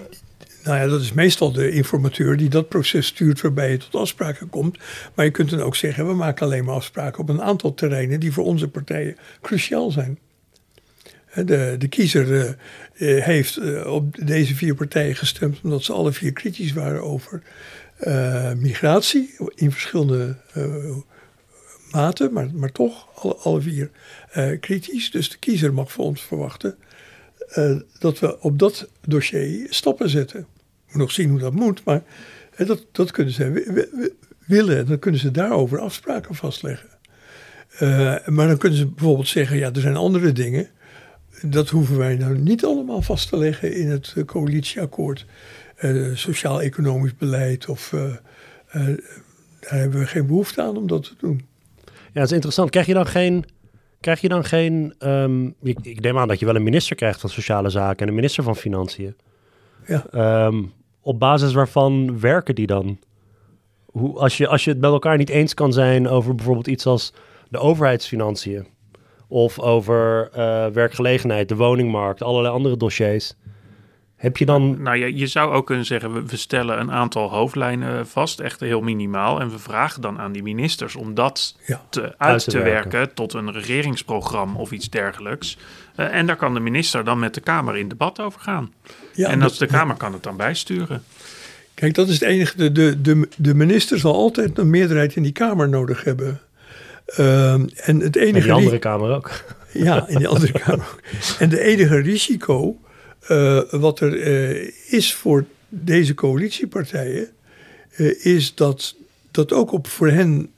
nou 0.65 0.77
ja, 0.77 0.87
dat 0.87 1.01
is 1.01 1.13
meestal 1.13 1.51
de 1.51 1.71
informateur 1.71 2.37
die 2.37 2.49
dat 2.49 2.69
proces 2.69 3.07
stuurt 3.07 3.41
waarbij 3.41 3.71
je 3.71 3.77
tot 3.77 3.95
afspraken 3.95 4.49
komt. 4.49 4.77
Maar 5.15 5.25
je 5.25 5.31
kunt 5.31 5.49
dan 5.49 5.61
ook 5.61 5.75
zeggen, 5.75 6.07
we 6.07 6.13
maken 6.13 6.45
alleen 6.45 6.65
maar 6.65 6.75
afspraken 6.75 7.19
op 7.19 7.29
een 7.29 7.41
aantal 7.41 7.73
terreinen 7.73 8.19
die 8.19 8.31
voor 8.31 8.45
onze 8.45 8.67
partijen 8.67 9.17
cruciaal 9.41 9.91
zijn. 9.91 10.19
De, 11.33 11.75
de 11.77 11.87
kiezer 11.87 12.39
eh, 12.39 13.17
eh, 13.17 13.23
heeft 13.23 13.57
eh, 13.57 13.93
op 13.93 14.15
deze 14.25 14.55
vier 14.55 14.75
partijen 14.75 15.15
gestemd 15.15 15.59
omdat 15.63 15.83
ze 15.83 15.93
alle 15.93 16.11
vier 16.11 16.33
kritisch 16.33 16.73
waren 16.73 17.03
over 17.03 17.41
migratie 18.57 19.35
in 19.55 19.71
verschillende 19.71 20.37
eh, 20.53 20.95
maten, 21.91 22.33
maar, 22.33 22.49
maar 22.53 22.71
toch 22.71 23.07
alle, 23.15 23.35
alle 23.35 23.61
vier 23.61 23.89
kritisch. 24.59 25.11
Dus 25.11 25.29
de 25.29 25.37
kiezer 25.37 25.73
mag 25.73 25.91
van 25.91 26.05
ons 26.05 26.21
verwachten 26.21 26.77
dat 27.99 28.19
we 28.19 28.41
op 28.41 28.59
dat 28.59 28.89
dossier 29.07 29.67
stappen 29.69 30.09
zetten. 30.09 30.47
Nog 30.95 31.11
zien 31.11 31.29
hoe 31.29 31.39
dat 31.39 31.53
moet, 31.53 31.83
maar 31.83 32.03
dat, 32.57 32.85
dat 32.91 33.11
kunnen 33.11 33.33
ze 33.33 33.51
wi- 33.51 33.73
wi- 33.73 33.89
wi- 33.91 34.13
willen. 34.45 34.77
En 34.77 34.85
dan 34.85 34.99
kunnen 34.99 35.19
ze 35.19 35.31
daarover 35.31 35.79
afspraken 35.79 36.35
vastleggen. 36.35 36.89
Eh, 37.77 38.27
maar 38.27 38.47
dan 38.47 38.57
kunnen 38.57 38.77
ze 38.77 38.87
bijvoorbeeld 38.87 39.27
zeggen, 39.27 39.57
ja, 39.57 39.71
er 39.73 39.81
zijn 39.81 39.95
andere 39.95 40.31
dingen. 40.31 40.67
Dat 41.41 41.69
hoeven 41.69 41.97
wij 41.97 42.15
nou 42.15 42.37
niet 42.37 42.65
allemaal 42.65 43.01
vast 43.01 43.29
te 43.29 43.37
leggen 43.37 43.75
in 43.75 43.89
het 43.89 44.13
eh, 44.15 44.23
coalitieakkoord. 44.23 45.25
Eh, 45.75 46.05
Sociaal-economisch 46.13 47.15
beleid 47.15 47.65
of... 47.69 47.89
daar 49.59 49.79
hebben 49.79 49.99
we 49.99 50.07
geen 50.07 50.27
behoefte 50.27 50.61
aan 50.61 50.77
om 50.77 50.87
dat 50.87 51.03
te 51.03 51.13
doen. 51.17 51.45
Ja, 51.85 52.21
dat 52.21 52.23
is 52.23 52.31
interessant. 52.31 52.69
Krijg 52.69 52.85
je 52.85 52.93
dan 52.93 53.07
geen... 53.07 53.45
Krijg 53.99 54.21
je 54.21 54.27
dan 54.27 54.43
geen... 54.43 54.93
ehm, 54.99 55.45
ik, 55.45 55.77
ik 55.81 55.99
neem 55.99 56.17
aan 56.17 56.27
dat 56.27 56.39
je 56.39 56.45
wel 56.45 56.55
een 56.55 56.63
minister 56.63 56.95
krijgt 56.95 57.19
van 57.19 57.29
Sociale 57.29 57.69
Zaken... 57.69 57.99
en 58.01 58.07
een 58.07 58.15
minister 58.15 58.43
van 58.43 58.55
Financiën. 58.55 59.15
Ja. 59.87 60.05
Ehm, 60.11 60.63
op 61.05 61.19
basis 61.19 61.53
waarvan 61.53 62.19
werken 62.19 62.55
die 62.55 62.67
dan? 62.67 62.99
Hoe, 63.85 64.19
als, 64.19 64.37
je, 64.37 64.47
als 64.47 64.63
je 64.63 64.69
het 64.69 64.79
met 64.79 64.91
elkaar 64.91 65.17
niet 65.17 65.29
eens 65.29 65.53
kan 65.53 65.73
zijn 65.73 66.07
over 66.07 66.35
bijvoorbeeld 66.35 66.67
iets 66.67 66.85
als 66.85 67.13
de 67.49 67.57
overheidsfinanciën... 67.57 68.67
of 69.27 69.59
over 69.59 70.29
eh, 70.31 70.67
werkgelegenheid, 70.67 71.49
de 71.49 71.55
woningmarkt, 71.55 72.23
allerlei 72.23 72.53
andere 72.53 72.77
dossiers... 72.77 73.35
heb 74.25 74.37
je 74.37 74.45
dan... 74.45 74.81
Nou, 74.81 74.97
je, 74.97 75.15
je 75.17 75.27
zou 75.27 75.53
ook 75.53 75.65
kunnen 75.65 75.85
zeggen, 75.85 76.13
we, 76.13 76.25
we 76.25 76.37
stellen 76.37 76.79
een 76.79 76.91
aantal 76.91 77.29
hoofdlijnen 77.29 78.07
vast, 78.07 78.39
echt 78.39 78.59
heel 78.59 78.81
minimaal. 78.81 79.39
En 79.41 79.49
we 79.49 79.59
vragen 79.59 80.01
dan 80.01 80.19
aan 80.19 80.31
die 80.31 80.43
ministers 80.43 80.95
om 80.95 81.13
dat 81.13 81.55
Ja. 81.65 81.81
te, 81.89 82.13
uit, 82.17 82.43
te 82.43 82.49
te 82.51 82.59
werken. 82.59 82.91
werken. 82.91 83.13
tot 83.15 83.33
een 83.33 83.51
regeringsprogramma 83.51 84.59
of 84.59 84.71
iets 84.71 84.89
dergelijks. 84.89 85.57
Eh, 85.95 86.15
en 86.15 86.25
daar 86.25 86.35
kan 86.35 86.53
de 86.53 86.59
minister 86.59 87.03
dan 87.03 87.19
met 87.19 87.33
de 87.33 87.41
Kamer 87.41 87.77
in 87.77 87.87
debat 87.87 88.19
over 88.19 88.39
gaan. 88.39 88.73
Ja, 89.13 89.29
en 89.29 89.41
als 89.41 89.57
de 89.57 89.65
Kamer 89.67 89.95
kan 89.95 90.13
het 90.13 90.23
dan 90.23 90.37
bijsturen. 90.37 91.03
Kijk, 91.73 91.93
dat 91.93 92.07
is 92.07 92.13
het 92.13 92.23
enige. 92.29 92.57
De, 92.57 92.71
de, 92.71 93.01
de, 93.01 93.27
de 93.37 93.53
minister 93.55 93.99
zal 93.99 94.13
altijd 94.13 94.57
een 94.57 94.69
meerderheid 94.69 95.15
in 95.15 95.23
die 95.23 95.31
Kamer 95.31 95.69
nodig 95.69 96.03
hebben. 96.03 96.39
Ehm, 97.05 97.65
en 97.75 97.99
het 97.99 98.17
En 98.17 98.23
enige. 98.23 98.43
die 98.43 98.51
andere 98.53 98.71
ri- 98.71 98.79
kamer 98.79 99.15
ook. 99.15 99.31
Ja, 99.73 100.07
in 100.07 100.17
die 100.17 100.27
andere 100.27 100.51
Kamer 100.65 100.85
ook. 100.93 100.99
En 101.39 101.49
de 101.49 101.59
enige 101.61 101.99
risico 102.01 102.79
eh, 103.27 103.61
wat 103.69 103.99
er 103.99 104.21
eh, 104.21 104.71
is 104.87 105.13
voor 105.13 105.45
deze 105.69 106.13
coalitiepartijen. 106.13 107.29
eh, 107.95 108.25
is 108.25 108.55
dat, 108.55 108.95
dat 109.31 109.53
ook 109.53 109.71
op 109.71 109.87
voor 109.87 110.09
hen 110.09 110.49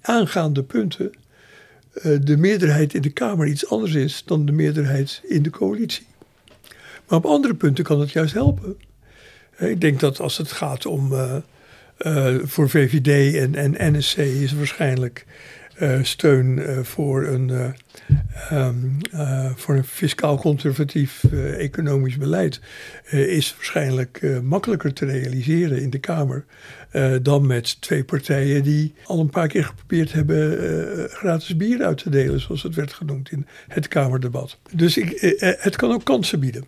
aangaande 0.00 0.62
punten. 0.62 1.12
de 2.20 2.36
meerderheid 2.36 2.94
in 2.94 3.02
de 3.02 3.10
Kamer 3.10 3.46
iets 3.46 3.68
anders 3.68 3.94
is 3.94 4.22
dan 4.26 4.46
de 4.46 4.52
meerderheid 4.52 5.20
in 5.28 5.42
de 5.42 5.50
coalitie. 5.50 6.06
Maar 7.08 7.18
op 7.18 7.26
andere 7.26 7.54
punten 7.54 7.84
kan 7.84 8.00
het 8.00 8.10
juist 8.10 8.34
helpen. 8.34 8.76
Ik 9.58 9.80
denk 9.80 10.00
dat 10.00 10.20
als 10.20 10.36
het 10.36 10.52
gaat 10.52 10.86
om 10.86 11.12
voor 12.42 12.70
VVD 12.70 13.34
en, 13.34 13.54
en 13.54 13.96
NSC 13.96 14.16
is 14.16 14.52
waarschijnlijk 14.52 15.26
steun 16.02 16.58
eh, 16.58 16.78
voor, 16.82 17.26
een, 17.26 17.50
eh, 17.50 17.68
ehm, 18.50 18.76
eh, 19.12 19.50
voor 19.54 19.74
een 19.74 19.84
fiscaal 19.84 20.38
conservatief 20.38 21.24
eh, 21.24 21.58
economisch 21.58 22.16
beleid 22.16 22.60
eh, 23.04 23.26
is 23.26 23.54
waarschijnlijk 23.54 24.18
eh, 24.22 24.40
makkelijker 24.40 24.92
te 24.92 25.06
realiseren 25.06 25.82
in 25.82 25.90
de 25.90 25.98
Kamer 25.98 26.44
eh, 26.90 27.14
dan 27.22 27.46
met 27.46 27.80
twee 27.80 28.04
partijen 28.04 28.62
die 28.62 28.94
al 29.04 29.20
een 29.20 29.30
paar 29.30 29.48
keer 29.48 29.64
geprobeerd 29.64 30.12
hebben 30.12 30.58
eh, 30.58 31.04
gratis 31.04 31.56
bier 31.56 31.84
uit 31.84 31.98
te 31.98 32.10
delen, 32.10 32.40
zoals 32.40 32.62
het 32.62 32.74
werd 32.74 32.92
genoemd 32.92 33.30
in 33.30 33.46
het 33.68 33.88
Kamerdebat. 33.88 34.58
Dus 34.72 34.96
ik, 34.96 35.10
eh, 35.10 35.50
eh, 35.50 35.62
het 35.62 35.76
kan 35.76 35.92
ook 35.92 36.04
kansen 36.04 36.40
bieden. 36.40 36.64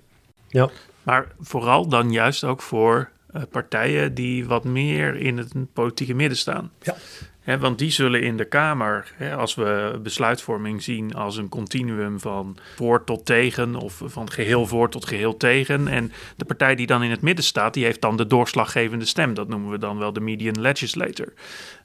Ja. 0.48 0.70
Maar 1.02 1.26
vooral 1.40 1.88
dan 1.88 2.12
juist 2.12 2.44
ook 2.44 2.62
voor 2.62 3.10
eh, 3.32 3.42
partijen 3.50 4.14
die 4.14 4.46
wat 4.46 4.64
meer 4.64 5.16
in 5.16 5.38
het 5.38 5.52
politieke 5.72 6.14
midden 6.14 6.38
staan. 6.38 6.70
Ja. 6.82 6.96
Want 7.44 7.78
die 7.78 7.90
zullen 7.90 8.22
in 8.22 8.36
de 8.36 8.44
Kamer, 8.44 9.12
als 9.36 9.54
we 9.54 9.98
besluitvorming 10.02 10.82
zien 10.82 11.14
als 11.14 11.36
een 11.36 11.48
continuum 11.48 12.20
van 12.20 12.56
voor 12.76 13.04
tot 13.04 13.26
tegen 13.26 13.76
of 13.76 14.02
van 14.04 14.30
geheel 14.30 14.66
voor 14.66 14.90
tot 14.90 15.06
geheel 15.06 15.36
tegen. 15.36 15.88
En 15.88 16.12
de 16.36 16.44
partij 16.44 16.74
die 16.74 16.86
dan 16.86 17.02
in 17.02 17.10
het 17.10 17.20
midden 17.20 17.44
staat, 17.44 17.74
die 17.74 17.84
heeft 17.84 18.00
dan 18.00 18.16
de 18.16 18.26
doorslaggevende 18.26 19.04
stem. 19.04 19.34
Dat 19.34 19.48
noemen 19.48 19.70
we 19.70 19.78
dan 19.78 19.98
wel 19.98 20.12
de 20.12 20.20
median 20.20 20.60
legislator. 20.60 21.32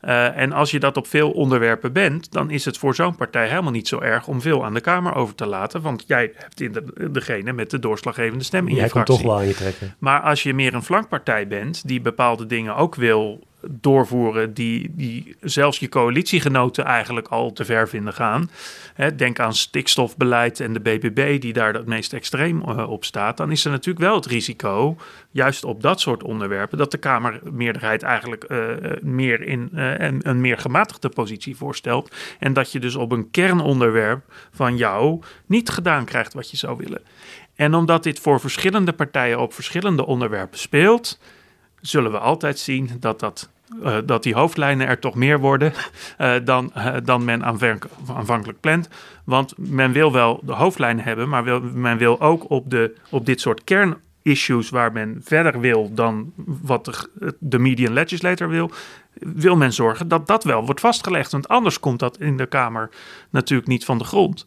Eh, 0.01 0.37
en 0.37 0.51
als 0.51 0.71
je 0.71 0.79
dat 0.79 0.97
op 0.97 1.07
veel 1.07 1.31
onderwerpen 1.31 1.93
bent, 1.93 2.31
dan 2.31 2.49
is 2.49 2.65
het 2.65 2.77
voor 2.77 2.95
zo'n 2.95 3.15
partij 3.15 3.47
helemaal 3.47 3.71
niet 3.71 3.87
zo 3.87 3.99
erg 3.99 4.27
om 4.27 4.41
veel 4.41 4.65
aan 4.65 4.73
de 4.73 4.81
Kamer 4.81 5.15
over 5.15 5.35
te 5.35 5.45
laten. 5.45 5.81
Want 5.81 6.03
jij 6.07 6.31
hebt 6.35 6.61
in 6.61 6.71
de, 6.71 7.11
degene 7.11 7.53
met 7.53 7.69
de 7.69 7.79
doorslaggevende 7.79 8.43
stem 8.43 8.67
in 8.67 8.75
Jij 8.75 8.83
je 8.83 8.89
fractie. 8.89 9.15
toch 9.15 9.25
wel 9.25 9.37
aan 9.37 9.47
je 9.47 9.53
trekken. 9.53 9.95
Maar 9.99 10.21
als 10.21 10.43
je 10.43 10.53
meer 10.53 10.73
een 10.73 10.83
flankpartij 10.83 11.47
bent 11.47 11.87
die 11.87 12.01
bepaalde 12.01 12.45
dingen 12.45 12.75
ook 12.75 12.95
wil 12.95 13.46
doorvoeren, 13.61 14.53
die, 14.53 14.91
die 14.95 15.35
zelfs 15.41 15.79
je 15.79 15.89
coalitiegenoten 15.89 16.85
eigenlijk 16.85 17.27
al 17.27 17.53
te 17.53 17.65
ver 17.65 17.89
vinden 17.89 18.13
gaan. 18.13 18.49
Hè, 18.93 19.15
denk 19.15 19.39
aan 19.39 19.53
stikstofbeleid 19.53 20.59
en 20.59 20.73
de 20.73 20.79
BBB 20.79 21.41
die 21.41 21.53
daar 21.53 21.73
het 21.73 21.85
meest 21.85 22.13
extreem 22.13 22.61
eh, 22.61 22.89
op 22.89 23.05
staat. 23.05 23.37
Dan 23.37 23.51
is 23.51 23.65
er 23.65 23.71
natuurlijk 23.71 24.05
wel 24.05 24.15
het 24.15 24.25
risico, 24.25 24.97
juist 25.31 25.63
op 25.63 25.81
dat 25.81 26.01
soort 26.01 26.23
onderwerpen, 26.23 26.77
dat 26.77 26.91
de 26.91 26.97
Kamermeerderheid 26.97 28.03
eigenlijk 28.03 28.43
eh, 28.43 28.59
meer 29.01 29.41
in 29.41 29.69
eh, 29.73 30.11
een 30.21 30.41
meer 30.41 30.57
gematigde 30.57 31.09
positie 31.09 31.55
voorstelt. 31.55 32.15
En 32.39 32.53
dat 32.53 32.71
je 32.71 32.79
dus 32.79 32.95
op 32.95 33.11
een 33.11 33.29
kernonderwerp 33.31 34.23
van 34.51 34.77
jou 34.77 35.21
niet 35.45 35.69
gedaan 35.69 36.05
krijgt 36.05 36.33
wat 36.33 36.51
je 36.51 36.57
zou 36.57 36.77
willen. 36.77 37.01
En 37.55 37.73
omdat 37.73 38.03
dit 38.03 38.19
voor 38.19 38.39
verschillende 38.39 38.93
partijen 38.93 39.39
op 39.39 39.53
verschillende 39.53 40.05
onderwerpen 40.05 40.59
speelt, 40.59 41.19
zullen 41.81 42.11
we 42.11 42.19
altijd 42.19 42.59
zien 42.59 42.89
dat, 42.99 43.19
dat, 43.19 43.49
eh, 43.83 43.97
dat 44.05 44.23
die 44.23 44.35
hoofdlijnen 44.35 44.87
er 44.87 44.99
toch 44.99 45.15
meer 45.15 45.39
worden 45.39 45.73
eh, 46.17 46.35
dan, 46.43 46.73
eh, 46.73 46.95
dan 47.03 47.25
men 47.25 47.45
aanvank- 47.45 47.87
aanvankelijk 48.15 48.59
plant. 48.59 48.89
Want 49.23 49.53
men 49.57 49.91
wil 49.91 50.11
wel 50.11 50.39
de 50.43 50.53
hoofdlijnen 50.53 51.03
hebben, 51.03 51.29
maar 51.29 51.43
wil, 51.43 51.61
men 51.61 51.97
wil 51.97 52.21
ook 52.21 52.49
op, 52.49 52.69
de, 52.69 52.95
op 53.09 53.25
dit 53.25 53.41
soort 53.41 53.63
kernissues 53.63 54.69
waar 54.69 54.91
men 54.91 55.21
verder 55.23 55.59
wil 55.59 55.93
dan 55.93 56.33
wat 56.45 56.85
de, 56.85 57.35
de 57.39 57.59
median 57.59 57.93
legislator 57.93 58.49
wil, 58.49 58.71
wil 59.19 59.55
men 59.55 59.73
zorgen 59.73 60.07
dat 60.07 60.27
dat 60.27 60.43
wel 60.43 60.65
wordt 60.65 60.79
vastgelegd. 60.79 61.31
Want 61.31 61.47
anders 61.47 61.79
komt 61.79 61.99
dat 61.99 62.19
in 62.19 62.37
de 62.37 62.45
Kamer 62.45 62.89
natuurlijk 63.29 63.67
niet 63.69 63.85
van 63.85 63.97
de 63.97 64.03
grond. 64.03 64.45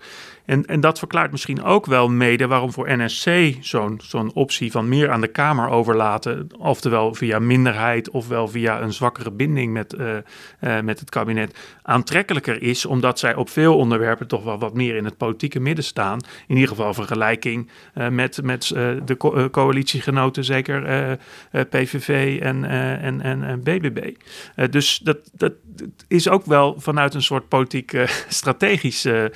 En, 0.50 0.66
en 0.66 0.80
dat 0.80 0.98
verklaart 0.98 1.30
misschien 1.30 1.62
ook 1.62 1.86
wel 1.86 2.08
mede 2.08 2.46
waarom 2.46 2.72
voor 2.72 2.96
NSC 2.96 3.54
zo'n 3.98 4.30
optie 4.34 4.70
van 4.70 4.88
meer 4.88 5.10
aan 5.10 5.20
de 5.20 5.28
Kamer 5.28 5.68
overlaten, 5.68 6.46
oftewel 6.58 7.14
via 7.14 7.38
minderheid 7.38 8.10
ofwel 8.10 8.48
via 8.48 8.80
een 8.80 8.92
zwakkere 8.92 9.30
binding 9.30 9.72
met, 9.72 9.94
uh, 9.94 10.16
uh, 10.60 10.80
met 10.80 11.00
het 11.00 11.10
kabinet, 11.10 11.58
aantrekkelijker 11.82 12.62
is, 12.62 12.86
omdat 12.86 13.18
zij 13.18 13.34
op 13.34 13.48
veel 13.48 13.76
onderwerpen 13.76 14.26
toch 14.26 14.44
wel 14.44 14.58
wat 14.58 14.74
meer 14.74 14.96
in 14.96 15.04
het 15.04 15.16
politieke 15.16 15.60
midden 15.60 15.84
staan. 15.84 16.20
In 16.46 16.54
ieder 16.54 16.68
geval 16.68 16.94
vergelijking 16.94 17.70
uh, 17.94 18.08
met, 18.08 18.42
met 18.42 18.66
de 19.04 19.16
co 19.18 19.50
coalitiegenoten, 19.50 20.44
zeker 20.44 21.18
PVV 21.50 22.40
en, 22.42 22.64
en, 22.64 23.20
en, 23.20 23.42
en 23.42 23.62
BBB. 23.62 24.14
dus 24.70 24.98
dat, 24.98 25.18
dat 25.32 25.52
is 26.08 26.28
ook 26.28 26.44
wel 26.44 26.74
vanuit 26.78 27.14
een 27.14 27.22
soort 27.22 27.48
politiek 27.48 27.92
strategische 28.28 29.32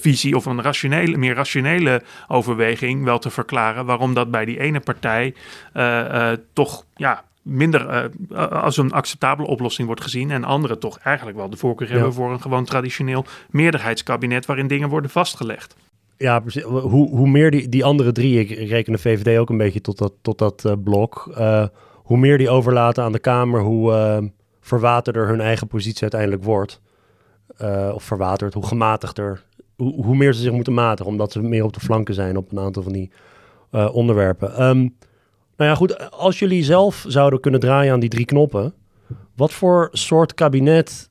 visie 0.00 0.20
visie 0.20 0.36
of 0.36 0.46
een 0.46 0.62
rationele, 0.62 1.16
meer 1.16 1.34
rationele 1.34 2.02
overweging 2.28 3.04
wel 3.04 3.18
te 3.18 3.30
verklaren 3.30 3.86
waarom 3.86 4.14
dat 4.14 4.30
bij 4.30 4.44
die 4.44 4.60
ene 4.60 4.80
partij 4.80 5.34
uh, 5.74 6.32
toch 6.52 6.84
ja, 6.94 7.24
minder 7.42 8.10
als 8.50 8.76
een 8.76 8.92
acceptabele 8.92 9.48
oplossing 9.48 9.86
wordt 9.86 10.02
gezien. 10.02 10.30
En 10.30 10.44
anderen 10.44 10.78
toch 10.78 10.98
eigenlijk 10.98 11.36
wel 11.36 11.50
de 11.50 11.56
voorkeur 11.56 11.88
ja. 11.88 11.94
hebben 11.94 12.12
voor 12.12 12.32
een 12.32 12.40
gewoon 12.40 12.64
traditioneel 12.64 13.24
meerderheidskabinet 13.50 14.46
waarin 14.46 14.66
dingen 14.66 14.88
worden 14.88 15.10
vastgelegd. 15.10 15.76
Ja, 16.16 16.40
precies. 16.40 16.62
Hoe, 16.62 17.08
hoe 17.08 17.28
meer 17.28 17.50
die, 17.50 17.68
die 17.68 17.84
andere 17.84 18.12
drie, 18.12 18.38
ik 18.38 18.68
reken 18.68 18.92
de 18.92 18.98
VVD 18.98 19.38
ook 19.38 19.50
een 19.50 19.56
beetje 19.56 19.80
tot 19.80 19.98
dat, 19.98 20.12
tot 20.22 20.38
dat 20.38 20.76
blok. 20.84 21.32
Hoe 21.94 22.18
meer 22.18 22.38
die 22.38 22.50
overlaten 22.50 23.04
aan 23.04 23.12
de 23.12 23.18
Kamer, 23.18 23.60
hoe 23.60 24.30
verwaterder 24.70 25.28
hun 25.28 25.40
eigen 25.40 25.66
positie 25.66 26.02
uiteindelijk 26.02 26.44
wordt. 26.44 26.80
of 27.92 28.02
verwaterd, 28.02 28.54
hoe 28.54 28.66
gematigder 28.66 29.44
hoe, 29.80 30.04
hoe, 30.04 30.16
meer 30.16 30.32
ze 30.34 30.40
zich 30.40 30.52
moeten 30.52 30.74
matigen, 30.74 31.12
omdat 31.12 31.32
ze 31.32 31.40
meer 31.42 31.64
op 31.64 31.72
de 31.72 31.80
flanken 31.80 32.14
zijn 32.14 32.36
op 32.36 32.52
een 32.52 32.58
aantal 32.58 32.82
van 32.82 32.92
die 32.92 33.10
uh, 33.72 33.94
onderwerpen. 33.94 34.62
Um, 34.62 34.96
nou 35.56 35.70
ja, 35.70 35.74
goed, 35.74 36.10
als 36.10 36.38
jullie 36.38 36.64
zelf 36.64 37.04
zouden 37.08 37.40
kunnen 37.40 37.60
draaien 37.60 37.92
aan 37.92 38.00
die 38.00 38.08
drie 38.08 38.24
knoppen, 38.24 38.74
wat 39.36 39.52
voor 39.52 39.88
soort 39.92 40.34
kabinet 40.34 41.10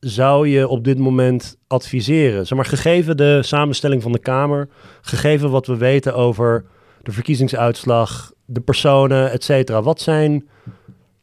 zou 0.00 0.48
je 0.48 0.68
op 0.68 0.84
dit 0.84 0.98
moment 0.98 1.56
adviseren? 1.66 2.46
Zeg 2.46 2.58
maar, 2.58 2.66
gegeven 2.66 3.16
de 3.16 3.42
samenstelling 3.42 4.02
van 4.02 4.12
de 4.12 4.18
Kamer, 4.18 4.68
gegeven 5.00 5.50
wat 5.50 5.66
we 5.66 5.76
weten 5.76 6.14
over 6.14 6.64
de 7.02 7.12
verkiezingsuitslag, 7.12 8.32
de 8.44 8.60
personen, 8.60 9.30
et 9.30 9.44
cetera. 9.44 9.82
Wat 9.82 10.00
zijn, 10.00 10.48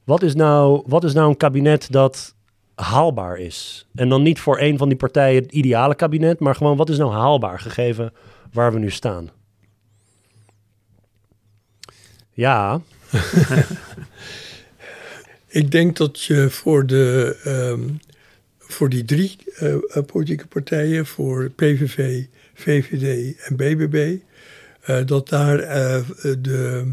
wat 0.04 0.24
is 0.24 0.36
nou, 0.36 0.84
wat 0.86 1.04
is 1.04 1.14
nou 1.14 1.30
een 1.30 1.38
kabinet 1.38 1.91
dat 1.91 2.36
haalbaar 2.76 3.38
is. 3.38 3.88
En 3.95 4.10
dan 4.10 4.22
niet 4.22 4.39
voor 4.39 4.60
een 4.60 4.78
van 4.78 4.88
die 4.88 4.97
partijen 4.97 5.43
het 5.43 5.51
ideale 5.51 5.95
kabinet, 5.95 6.39
maar 6.39 6.56
gewoon 6.56 6.78
wat 6.78 6.89
is 6.89 6.97
nou 6.97 7.12
haalbaar 7.12 7.60
gegeven 7.60 8.14
waar 8.51 8.74
we 8.74 8.80
nu 8.80 8.91
staan. 8.91 9.30
Ja. 12.32 12.82
Ik 15.47 15.72
denk 15.72 15.97
dat 15.97 16.22
je 16.22 16.49
voor, 16.49 16.86
de, 16.86 17.38
um, 17.45 17.99
voor 18.60 18.89
die 18.89 19.06
drie 19.06 19.38
uh, 19.62 19.76
politieke 20.06 20.47
partijen, 20.47 21.06
voor 21.06 21.49
PVV, 21.49 22.24
VVD 22.54 23.36
en 23.41 23.56
BBB, 23.56 24.16
uh, 24.89 25.06
dat 25.06 25.30
daar 25.30 25.58
de, 26.41 26.91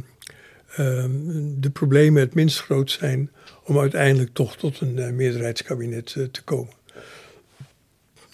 de 0.77 1.71
problemen 1.73 2.23
het 2.23 2.35
minst 2.35 2.61
groot 2.61 2.91
zijn 2.91 3.31
om 3.64 3.79
uiteindelijk 3.79 4.31
toch 4.33 4.57
tot 4.57 4.81
een 4.81 4.97
uh, 4.97 5.11
meerderheidskabinet 5.11 6.14
uh, 6.18 6.27
te 6.27 6.43
komen. 6.43 6.73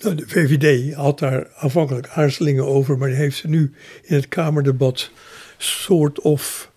Nou, 0.01 0.14
de 0.14 0.28
VVD 0.28 0.95
had 0.95 1.18
daar 1.18 1.49
aanvankelijk 1.55 2.09
aarzelingen 2.09 2.66
over, 2.66 2.99
maar 2.99 3.09
die 3.09 3.16
heeft 3.16 3.37
ze 3.37 3.49
nu 3.49 3.72
in 4.03 4.14
het 4.14 4.28
Kamerdebat 4.28 5.11
soort 5.59 6.20
of 6.20 6.70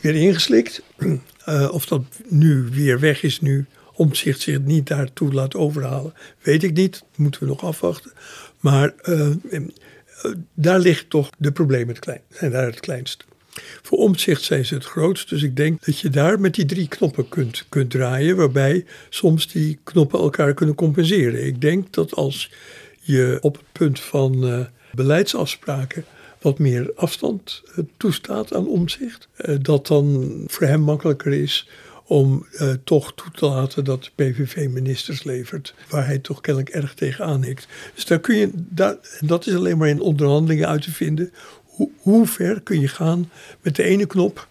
weer 0.00 0.14
ingeslikt. 0.14 0.82
Uh, 0.98 1.68
of 1.72 1.86
dat 1.86 2.02
nu 2.28 2.68
weer 2.70 3.00
weg 3.00 3.22
is, 3.22 3.40
nu 3.40 3.66
omzicht 3.92 4.40
zich 4.40 4.60
niet 4.60 4.86
daartoe 4.86 5.32
laat 5.32 5.54
overhalen, 5.54 6.14
weet 6.42 6.62
ik 6.62 6.72
niet. 6.74 6.92
Dat 6.92 7.16
moeten 7.16 7.40
we 7.40 7.46
nog 7.46 7.64
afwachten. 7.64 8.12
Maar 8.60 8.94
daar 10.54 10.78
ligt 10.78 11.10
toch 11.10 11.30
de 11.38 11.52
problemen 11.52 11.88
het 11.88 11.98
klein, 11.98 12.20
zijn 12.30 12.50
daar 12.50 12.66
het 12.66 12.80
kleinst. 12.80 13.26
Voor 13.82 13.98
omzicht 13.98 14.42
zijn 14.42 14.66
ze 14.66 14.74
het 14.74 14.84
grootst. 14.84 15.28
Dus 15.28 15.42
ik 15.42 15.56
denk 15.56 15.84
dat 15.84 15.98
je 15.98 16.10
daar 16.10 16.40
met 16.40 16.54
die 16.54 16.64
drie 16.64 16.88
knoppen 16.88 17.28
kunt, 17.28 17.64
kunt 17.68 17.90
draaien. 17.90 18.36
Waarbij 18.36 18.84
soms 19.08 19.48
die 19.52 19.78
knoppen 19.84 20.18
elkaar 20.18 20.54
kunnen 20.54 20.74
compenseren. 20.74 21.46
Ik 21.46 21.60
denk 21.60 21.92
dat 21.92 22.14
als 22.14 22.50
je 23.00 23.38
op 23.40 23.56
het 23.56 23.72
punt 23.72 24.00
van 24.00 24.46
uh, 24.46 24.60
beleidsafspraken 24.92 26.04
wat 26.40 26.58
meer 26.58 26.92
afstand 26.94 27.62
uh, 27.70 27.84
toestaat 27.96 28.54
aan 28.54 28.68
omzicht. 28.68 29.28
Uh, 29.36 29.56
dat 29.60 29.86
dan 29.86 30.34
voor 30.46 30.66
hem 30.66 30.80
makkelijker 30.80 31.32
is 31.32 31.68
om 32.04 32.46
toch 32.84 33.12
toe 33.14 33.30
te 33.30 33.46
laten 33.46 33.84
dat 33.84 34.04
de 34.04 34.10
PVV 34.14 34.68
ministers 34.68 35.24
levert, 35.24 35.74
waar 35.88 36.06
hij 36.06 36.18
toch 36.18 36.40
kennelijk 36.40 36.74
erg 36.74 36.94
tegen 36.94 37.24
aanhikt. 37.24 37.66
Dus 37.94 38.04
daar 38.04 38.20
kun 38.20 38.36
je, 38.36 38.50
dat 39.20 39.46
is 39.46 39.54
alleen 39.54 39.78
maar 39.78 39.88
in 39.88 40.00
onderhandelingen 40.00 40.68
uit 40.68 40.82
te 40.82 40.90
vinden, 40.90 41.32
hoe, 41.78 41.90
hoe 41.98 42.26
ver 42.26 42.60
kun 42.60 42.80
je 42.80 42.88
gaan 42.88 43.30
met 43.60 43.76
de 43.76 43.82
ene 43.82 44.06
knop 44.06 44.48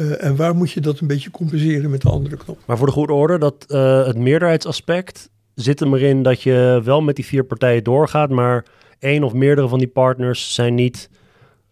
uh, 0.00 0.24
en 0.24 0.36
waar 0.36 0.54
moet 0.54 0.70
je 0.70 0.80
dat 0.80 1.00
een 1.00 1.06
beetje 1.06 1.30
compenseren 1.30 1.90
met 1.90 2.02
de 2.02 2.08
andere 2.08 2.36
knop? 2.36 2.58
Maar 2.66 2.76
voor 2.76 2.86
de 2.86 2.92
goede 2.92 3.12
orde, 3.12 3.38
dat 3.38 3.64
uh, 3.68 4.06
het 4.06 4.18
meerderheidsaspect 4.18 5.30
zit 5.54 5.80
er 5.80 5.88
maar 5.88 6.00
in 6.00 6.22
dat 6.22 6.42
je 6.42 6.80
wel 6.84 7.00
met 7.02 7.16
die 7.16 7.24
vier 7.24 7.44
partijen 7.44 7.84
doorgaat, 7.84 8.30
maar 8.30 8.64
één 8.98 9.22
of 9.22 9.32
meerdere 9.32 9.68
van 9.68 9.78
die 9.78 9.88
partners 9.88 10.54
zijn 10.54 10.74
niet 10.74 11.10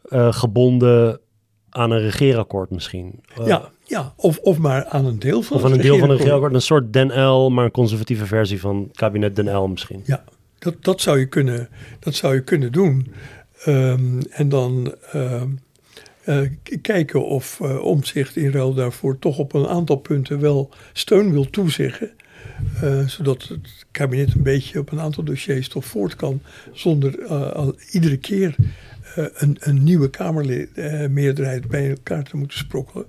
uh, 0.09 0.33
gebonden 0.33 1.21
aan 1.71 1.91
een 1.91 2.01
regeerakkoord 2.01 2.71
misschien. 2.71 3.21
ja, 3.45 3.71
ja 3.85 4.13
of, 4.17 4.39
of 4.39 4.59
maar 4.59 4.85
aan 4.85 5.05
een 5.05 5.19
deel 5.19 5.43
van 5.43 5.57
Of 5.57 5.65
aan 5.65 5.73
een 5.73 5.81
deel 5.81 5.99
van 5.99 6.11
een 6.11 6.17
regeerakkoord. 6.17 6.55
Een 6.55 6.63
soort 6.63 6.93
Den 6.93 7.23
L, 7.23 7.51
maar 7.51 7.65
een 7.65 7.71
conservatieve 7.71 8.27
versie 8.27 8.61
van 8.61 8.83
het 8.89 8.97
kabinet 8.97 9.37
Den 9.37 9.57
L 9.57 9.67
misschien. 9.67 10.03
Ja, 10.05 10.25
dat, 10.59 10.75
dat, 10.81 11.01
zou, 11.01 11.19
je 11.19 11.27
kunnen, 11.27 11.69
dat 11.99 12.15
zou 12.15 12.35
je 12.35 12.43
kunnen 12.43 12.73
doen. 12.73 13.13
Um, 13.67 14.21
en 14.31 14.49
dan 14.49 14.95
uh, 15.15 15.43
uh, 16.27 16.51
kijken 16.83 17.27
of 17.27 17.59
uh, 17.63 17.85
Omzicht 17.85 18.37
in 18.37 18.51
ruil 18.51 18.75
daarvoor 18.75 19.19
toch 19.19 19.39
op 19.39 19.53
een 19.53 19.67
aantal 19.67 19.97
punten 19.97 20.41
wel 20.41 20.71
steun 20.93 21.33
wil 21.33 21.51
toezeggen. 21.51 22.11
zodat 23.07 23.43
het 23.43 23.87
kabinet 23.91 24.35
een 24.35 24.43
beetje 24.43 24.79
op 24.79 24.93
een 24.93 25.01
aantal 25.01 25.25
dossiers 25.25 25.69
toch 25.69 25.85
voort 25.85 26.17
kan. 26.17 26.41
Zonder 26.73 27.27
al, 27.27 27.75
iedere 27.91 28.17
keer 28.17 28.57
een, 29.15 29.57
een, 29.61 29.83
nieuwe 29.85 30.11
Kamermeerderheid 30.11 31.69
bij 31.69 31.91
elkaar 31.91 32.25
te 32.25 32.37
moeten 32.37 32.59
sprokkelen. 32.59 33.07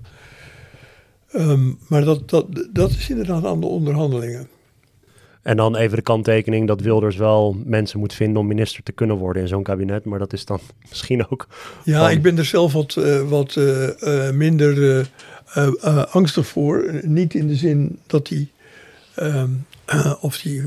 Um, 1.34 1.78
maar 1.88 2.04
dat, 2.04 2.30
dat, 2.30 2.46
dat 2.72 2.90
is 2.90 3.10
inderdaad 3.10 3.44
aan 3.44 3.60
de 3.60 3.66
onderhandelingen. 3.66 4.48
En 5.42 5.56
dan 5.56 5.76
even 5.76 5.96
de 5.96 6.02
kanttekening 6.02 6.66
dat 6.66 6.80
Wilders 6.80 7.16
wel 7.16 7.56
mensen 7.64 7.98
moet 7.98 8.14
vinden 8.14 8.40
om 8.40 8.46
minister 8.46 8.82
te 8.82 8.92
kunnen 8.92 9.16
worden 9.16 9.42
in 9.42 9.48
zo'n 9.48 9.62
kabinet. 9.62 10.04
Maar 10.04 10.18
dat 10.18 10.32
is 10.32 10.44
dan 10.44 10.60
misschien 10.88 11.28
ook. 11.28 11.46
Ja, 11.84 12.00
van... 12.00 12.10
ik 12.10 12.22
ben 12.22 12.38
er 12.38 12.44
zelf 12.44 12.72
wat, 12.72 12.96
uh, 12.98 13.28
wat 13.28 13.54
uh, 13.54 13.88
uh, 14.00 14.30
minder 14.30 15.08
angstig 16.10 16.46
voor. 16.46 17.00
Niet 17.02 17.34
in 17.34 17.46
de 17.46 17.56
zin 17.56 17.98
dat 18.06 18.28
hij. 18.28 18.50
Ehm, 19.14 19.50
of 20.20 20.42
hij 20.42 20.64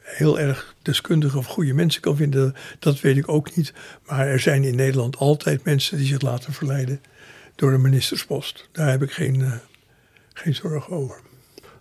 heel 0.00 0.38
erg 0.40 0.74
deskundige 0.82 1.38
of 1.38 1.46
goede 1.46 1.72
mensen 1.72 2.00
kan 2.00 2.16
vinden, 2.16 2.54
dat 2.78 3.00
weet 3.00 3.16
ik 3.16 3.28
ook 3.28 3.56
niet. 3.56 3.72
Maar 4.06 4.26
er 4.26 4.40
zijn 4.40 4.64
in 4.64 4.76
Nederland 4.76 5.16
altijd 5.16 5.64
mensen 5.64 5.96
die 5.96 6.06
zich 6.06 6.20
laten 6.20 6.52
verleiden 6.52 7.00
door 7.54 7.72
een 7.72 7.80
ministerspost. 7.80 8.68
Daar 8.72 8.90
heb 8.90 9.02
ik 9.02 9.10
geen, 9.10 9.60
geen 10.32 10.54
zorgen 10.54 10.92
over. 10.92 11.20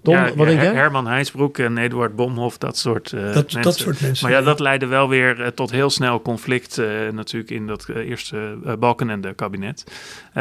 Ja, 0.04 0.34
wat 0.36 0.47
denk 0.47 0.62
jij? 0.62 0.74
Herman 0.74 1.08
Heijsbroek 1.08 1.58
en 1.58 1.78
Eduard 1.78 2.16
Bomhoff, 2.16 2.58
dat 2.58 2.78
soort 2.78 3.12
uh, 3.12 3.26
dat, 3.26 3.34
mensen. 3.34 3.62
Dat 3.62 3.78
soort 3.78 4.01
mensen. 4.01 4.28
Maar 4.28 4.38
ja, 4.38 4.45
dat 4.45 4.60
leidde 4.60 4.86
wel 4.86 5.10
weer 5.10 5.39
uh, 5.39 5.47
tot 5.47 5.72
heel 5.72 5.89
snel 5.89 6.22
conflict 6.22 6.78
uh, 6.78 7.10
natuurlijk 7.10 7.51
in 7.51 7.68
dat 7.68 7.89
eerste 7.89 8.58
Balkenende 8.80 9.34
kabinet. 9.34 9.84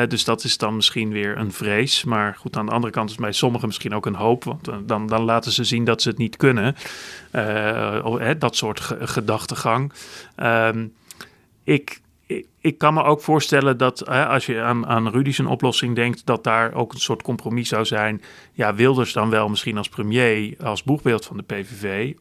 dus 0.09 0.25
dat 0.25 0.45
is 0.45 0.59
dan 0.59 0.77
misschien 0.77 1.13
weer 1.13 1.39
een 1.39 1.53
vrees. 1.53 2.05
Maar 2.05 2.37
goed, 2.39 2.57
aan 2.57 2.67
de 2.67 2.73
andere 2.73 2.93
kant 2.93 3.11
is 3.11 3.17
bij 3.17 3.33
sommigen 3.33 3.67
misschien 3.67 3.95
ook 3.95 4.07
een 4.07 4.15
hoop. 4.15 4.45
Want 4.45 4.69
dan, 4.87 5.07
dan 5.07 5.23
laten 5.23 5.53
ze 5.53 5.65
zien 5.65 5.85
dat 5.85 6.03
ze 6.03 6.09
het 6.09 6.19
niet 6.19 6.37
kunnen. 6.37 6.77
dat 8.39 8.57
soort 8.57 8.81
gedachtegang. 9.01 9.93
Um, 10.37 10.93
ik 11.65 12.01
ik 12.61 12.79
kan 12.79 12.95
me 12.95 13.03
ook 13.03 13.21
voorstellen 13.21 13.79
dat 13.79 13.99
hè, 13.99 14.27
als 14.27 14.47
je 14.47 14.61
aan, 14.61 14.87
aan 14.87 15.09
Rudy's 15.09 15.39
een 15.39 15.47
oplossing 15.47 15.95
denkt, 15.95 16.27
dat 16.27 16.45
daar 16.45 16.75
ook 16.75 16.93
een 16.93 17.01
soort 17.01 17.23
compromis 17.23 17.69
zou 17.69 17.85
zijn. 17.85 18.23
Ja, 18.53 18.75
Wilders 18.75 19.13
dan 19.13 19.31
wel 19.31 19.49
misschien 19.49 19.77
als 19.77 19.89
premier, 19.89 20.57
als 20.65 20.83
boegbeeld 20.83 21.25
van 21.25 21.37
de 21.37 21.43
PVV. 21.43 22.13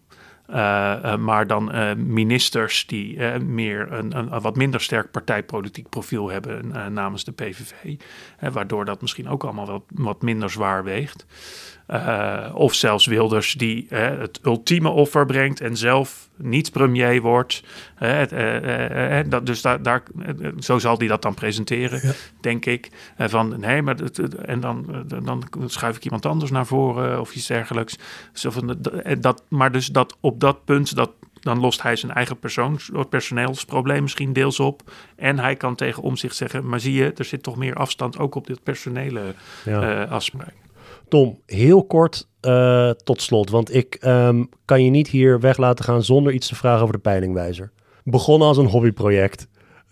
Uh, 0.49 0.57
uh, 0.57 1.15
maar 1.15 1.47
dan 1.47 1.75
uh, 1.75 1.93
ministers 1.93 2.87
die 2.87 3.19
meer 3.39 3.91
een, 3.91 4.17
een, 4.17 4.41
wat 4.41 4.55
minder 4.55 4.81
sterk 4.81 5.11
partijpolitiek 5.11 5.89
profiel 5.89 6.29
hebben 6.29 6.93
namens 6.93 7.23
de 7.23 7.31
PVV. 7.31 7.95
waardoor 8.51 8.85
dat 8.85 9.01
misschien 9.01 9.29
ook 9.29 9.43
allemaal 9.43 9.65
wat, 9.65 9.83
wat 9.93 10.21
minder 10.21 10.49
zwaar 10.49 10.83
weegt. 10.83 11.25
Uh, 11.93 12.49
of 12.53 12.73
zelfs 12.73 13.05
Wilders 13.05 13.53
die 13.53 13.87
uh, 13.89 13.99
het 13.99 14.39
ultieme 14.43 14.89
offer 14.89 15.25
brengt 15.25 15.61
en 15.61 15.77
zelf 15.77 16.29
niet 16.35 16.71
premier 16.71 17.21
wordt. 17.21 17.63
Uh, 17.99 19.19
dat, 19.25 19.45
dus 19.45 19.61
daar, 19.61 19.81
daar, 19.81 20.03
zo 20.59 20.79
zal 20.79 20.97
hij 20.97 21.07
dat 21.07 21.21
dan 21.21 21.33
presenteren, 21.33 21.99
ja. 22.03 22.11
denk 22.41 22.65
ik. 22.65 22.89
van 23.17 23.59
nee, 23.59 23.81
maar 23.81 23.95
en 24.45 24.59
dan, 24.59 25.05
dan 25.23 25.43
schuif 25.65 25.95
ik 25.95 26.03
iemand 26.03 26.25
anders 26.25 26.51
naar 26.51 26.65
voren 26.65 27.19
of 27.19 27.35
iets 27.35 27.47
dergelijks. 27.47 27.97
Zo 28.33 28.49
van, 28.49 28.77
dat, 29.19 29.43
maar 29.49 29.71
dus 29.71 29.87
dat 29.87 30.17
op 30.19 30.39
dat 30.39 30.65
punt, 30.65 30.95
dat, 30.95 31.11
dan 31.39 31.59
lost 31.59 31.81
hij 31.81 31.95
zijn 31.95 32.11
eigen 32.11 32.39
persoons, 32.39 32.91
personeelsprobleem 33.09 34.01
misschien 34.01 34.33
deels 34.33 34.59
op. 34.59 34.91
En 35.15 35.39
hij 35.39 35.55
kan 35.55 35.75
tegen 35.75 36.03
om 36.03 36.17
zich 36.17 36.33
zeggen, 36.33 36.67
maar 36.67 36.79
zie 36.79 36.93
je, 36.93 37.13
er 37.15 37.25
zit 37.25 37.43
toch 37.43 37.55
meer 37.57 37.75
afstand 37.75 38.17
ook 38.17 38.35
op 38.35 38.47
dit 38.47 38.63
personele 38.63 39.35
ja. 39.65 40.03
afspraak. 40.03 40.53
Tom, 41.11 41.39
heel 41.45 41.83
kort 41.83 42.27
uh, 42.41 42.89
tot 42.89 43.21
slot, 43.21 43.49
want 43.49 43.75
ik 43.75 43.97
um, 44.05 44.49
kan 44.65 44.83
je 44.83 44.89
niet 44.89 45.07
hier 45.07 45.39
weg 45.39 45.57
laten 45.57 45.85
gaan 45.85 46.03
zonder 46.03 46.33
iets 46.33 46.47
te 46.47 46.55
vragen 46.55 46.81
over 46.81 46.93
de 46.93 47.01
peilingwijzer. 47.01 47.71
Begonnen 48.03 48.47
als 48.47 48.57
een 48.57 48.65
hobbyproject, 48.65 49.47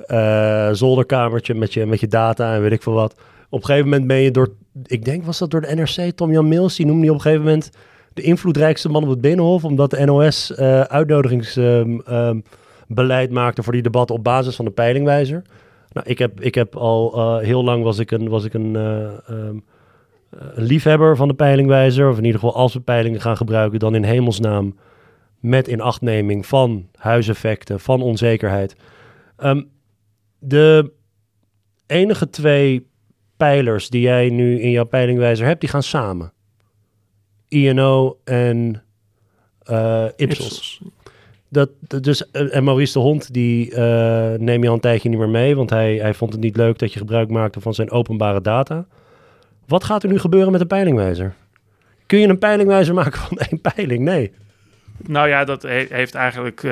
uh, 0.07 0.69
zolderkamertje 0.71 1.53
met 1.53 1.73
je, 1.73 1.85
met 1.85 1.99
je 1.99 2.07
data 2.07 2.53
en 2.53 2.61
weet 2.61 2.71
ik 2.71 2.83
veel 2.83 2.93
wat. 2.93 3.13
Op 3.49 3.59
een 3.59 3.65
gegeven 3.65 3.89
moment 3.89 4.07
ben 4.07 4.17
je 4.17 4.31
door, 4.31 4.53
ik 4.85 5.05
denk 5.05 5.25
was 5.25 5.39
dat 5.39 5.51
door 5.51 5.61
de 5.61 5.75
NRC, 5.75 6.11
Tom 6.15 6.31
Jan 6.31 6.47
Mills, 6.47 6.75
die 6.75 6.85
noemde 6.85 7.01
die 7.01 7.09
op 7.09 7.15
een 7.15 7.21
gegeven 7.21 7.45
moment 7.45 7.69
de 8.13 8.21
invloedrijkste 8.21 8.89
man 8.89 9.03
op 9.03 9.09
het 9.09 9.21
Binnenhof, 9.21 9.63
omdat 9.63 9.91
de 9.91 10.05
NOS 10.05 10.51
uh, 10.51 10.81
uitnodigingsbeleid 10.81 13.31
maakte 13.31 13.63
voor 13.63 13.73
die 13.73 13.81
debatten 13.81 14.15
op 14.15 14.23
basis 14.23 14.55
van 14.55 14.65
de 14.65 14.71
peilingwijzer. 14.71 15.41
Nou, 15.91 16.09
ik 16.09 16.17
heb, 16.17 16.41
ik 16.41 16.55
heb 16.55 16.75
al 16.75 17.37
heel 17.37 17.63
lang 17.63 17.83
was 17.83 17.99
ik 17.99 18.11
een, 18.11 18.29
was 18.29 18.43
ik 18.43 18.53
een 18.53 18.77
een 20.29 20.63
liefhebber 20.63 21.15
van 21.15 21.27
de 21.27 21.33
peilingwijzer, 21.33 22.09
of 22.09 22.17
in 22.17 22.25
ieder 22.25 22.39
geval 22.39 22.55
als 22.55 22.73
we 22.73 22.79
peilingen 22.79 23.21
gaan 23.21 23.37
gebruiken, 23.37 23.79
dan 23.79 23.95
in 23.95 24.03
hemelsnaam 24.03 24.77
met 25.39 25.67
inachtneming 25.67 26.45
van 26.45 26.87
huiseffecten, 26.95 27.79
van 27.79 28.01
onzekerheid. 28.01 28.75
Um, 29.37 29.69
de 30.39 30.91
enige 31.87 32.29
twee 32.29 32.87
pijlers 33.37 33.89
die 33.89 34.01
jij 34.01 34.29
nu 34.29 34.61
in 34.61 34.71
jouw 34.71 34.85
peilingwijzer 34.85 35.45
hebt, 35.45 35.59
die 35.59 35.69
gaan 35.69 35.83
samen. 35.83 36.33
INO 37.47 38.19
en 38.23 38.83
uh, 39.71 40.05
Ipsos. 40.15 40.81
Dat, 41.49 41.69
dus, 42.01 42.31
eh, 42.31 42.55
en 42.55 42.63
Maurice 42.63 42.93
de 42.93 42.99
Hond, 42.99 43.33
die 43.33 43.71
uh, 43.71 43.77
neem 44.33 44.61
je 44.61 44.67
al 44.67 44.73
een 44.73 44.79
tijdje 44.79 45.09
niet 45.09 45.17
meer 45.17 45.29
mee, 45.29 45.55
want 45.55 45.69
hij, 45.69 45.95
hij 45.95 46.13
vond 46.13 46.31
het 46.31 46.41
niet 46.41 46.57
leuk 46.57 46.79
dat 46.79 46.93
je 46.93 46.99
gebruik 46.99 47.29
maakte 47.29 47.61
van 47.61 47.73
zijn 47.73 47.91
openbare 47.91 48.41
data. 48.41 48.87
Wat 49.69 49.83
gaat 49.83 50.03
er 50.03 50.09
nu 50.09 50.19
gebeuren 50.19 50.51
met 50.51 50.61
de 50.61 50.67
peilingwijzer? 50.67 51.33
Kun 52.05 52.19
je 52.19 52.27
een 52.27 52.39
peilingwijzer 52.39 52.93
maken 52.93 53.19
van 53.19 53.37
één 53.37 53.61
peiling? 53.61 54.03
Nee. 54.03 54.31
Nou 55.09 55.27
ja, 55.27 55.43
dat 55.43 55.63
heeft 55.63 56.15
eigenlijk 56.15 56.63
uh, 56.63 56.71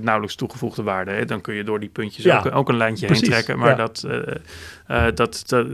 nauwelijks 0.00 0.34
toegevoegde 0.34 0.82
waarde. 0.82 1.10
Hè. 1.10 1.24
Dan 1.24 1.40
kun 1.40 1.54
je 1.54 1.64
door 1.64 1.80
die 1.80 1.88
puntjes 1.88 2.28
ook, 2.28 2.54
ook, 2.54 2.68
een 2.68 2.76
lijntje 2.76 3.06
heen 3.06 3.22
trekken. 3.22 3.58
Maar 3.58 3.76
dat, 3.76 4.04
uh, 4.06 5.06
dat, 5.14 5.42
dat, 5.46 5.66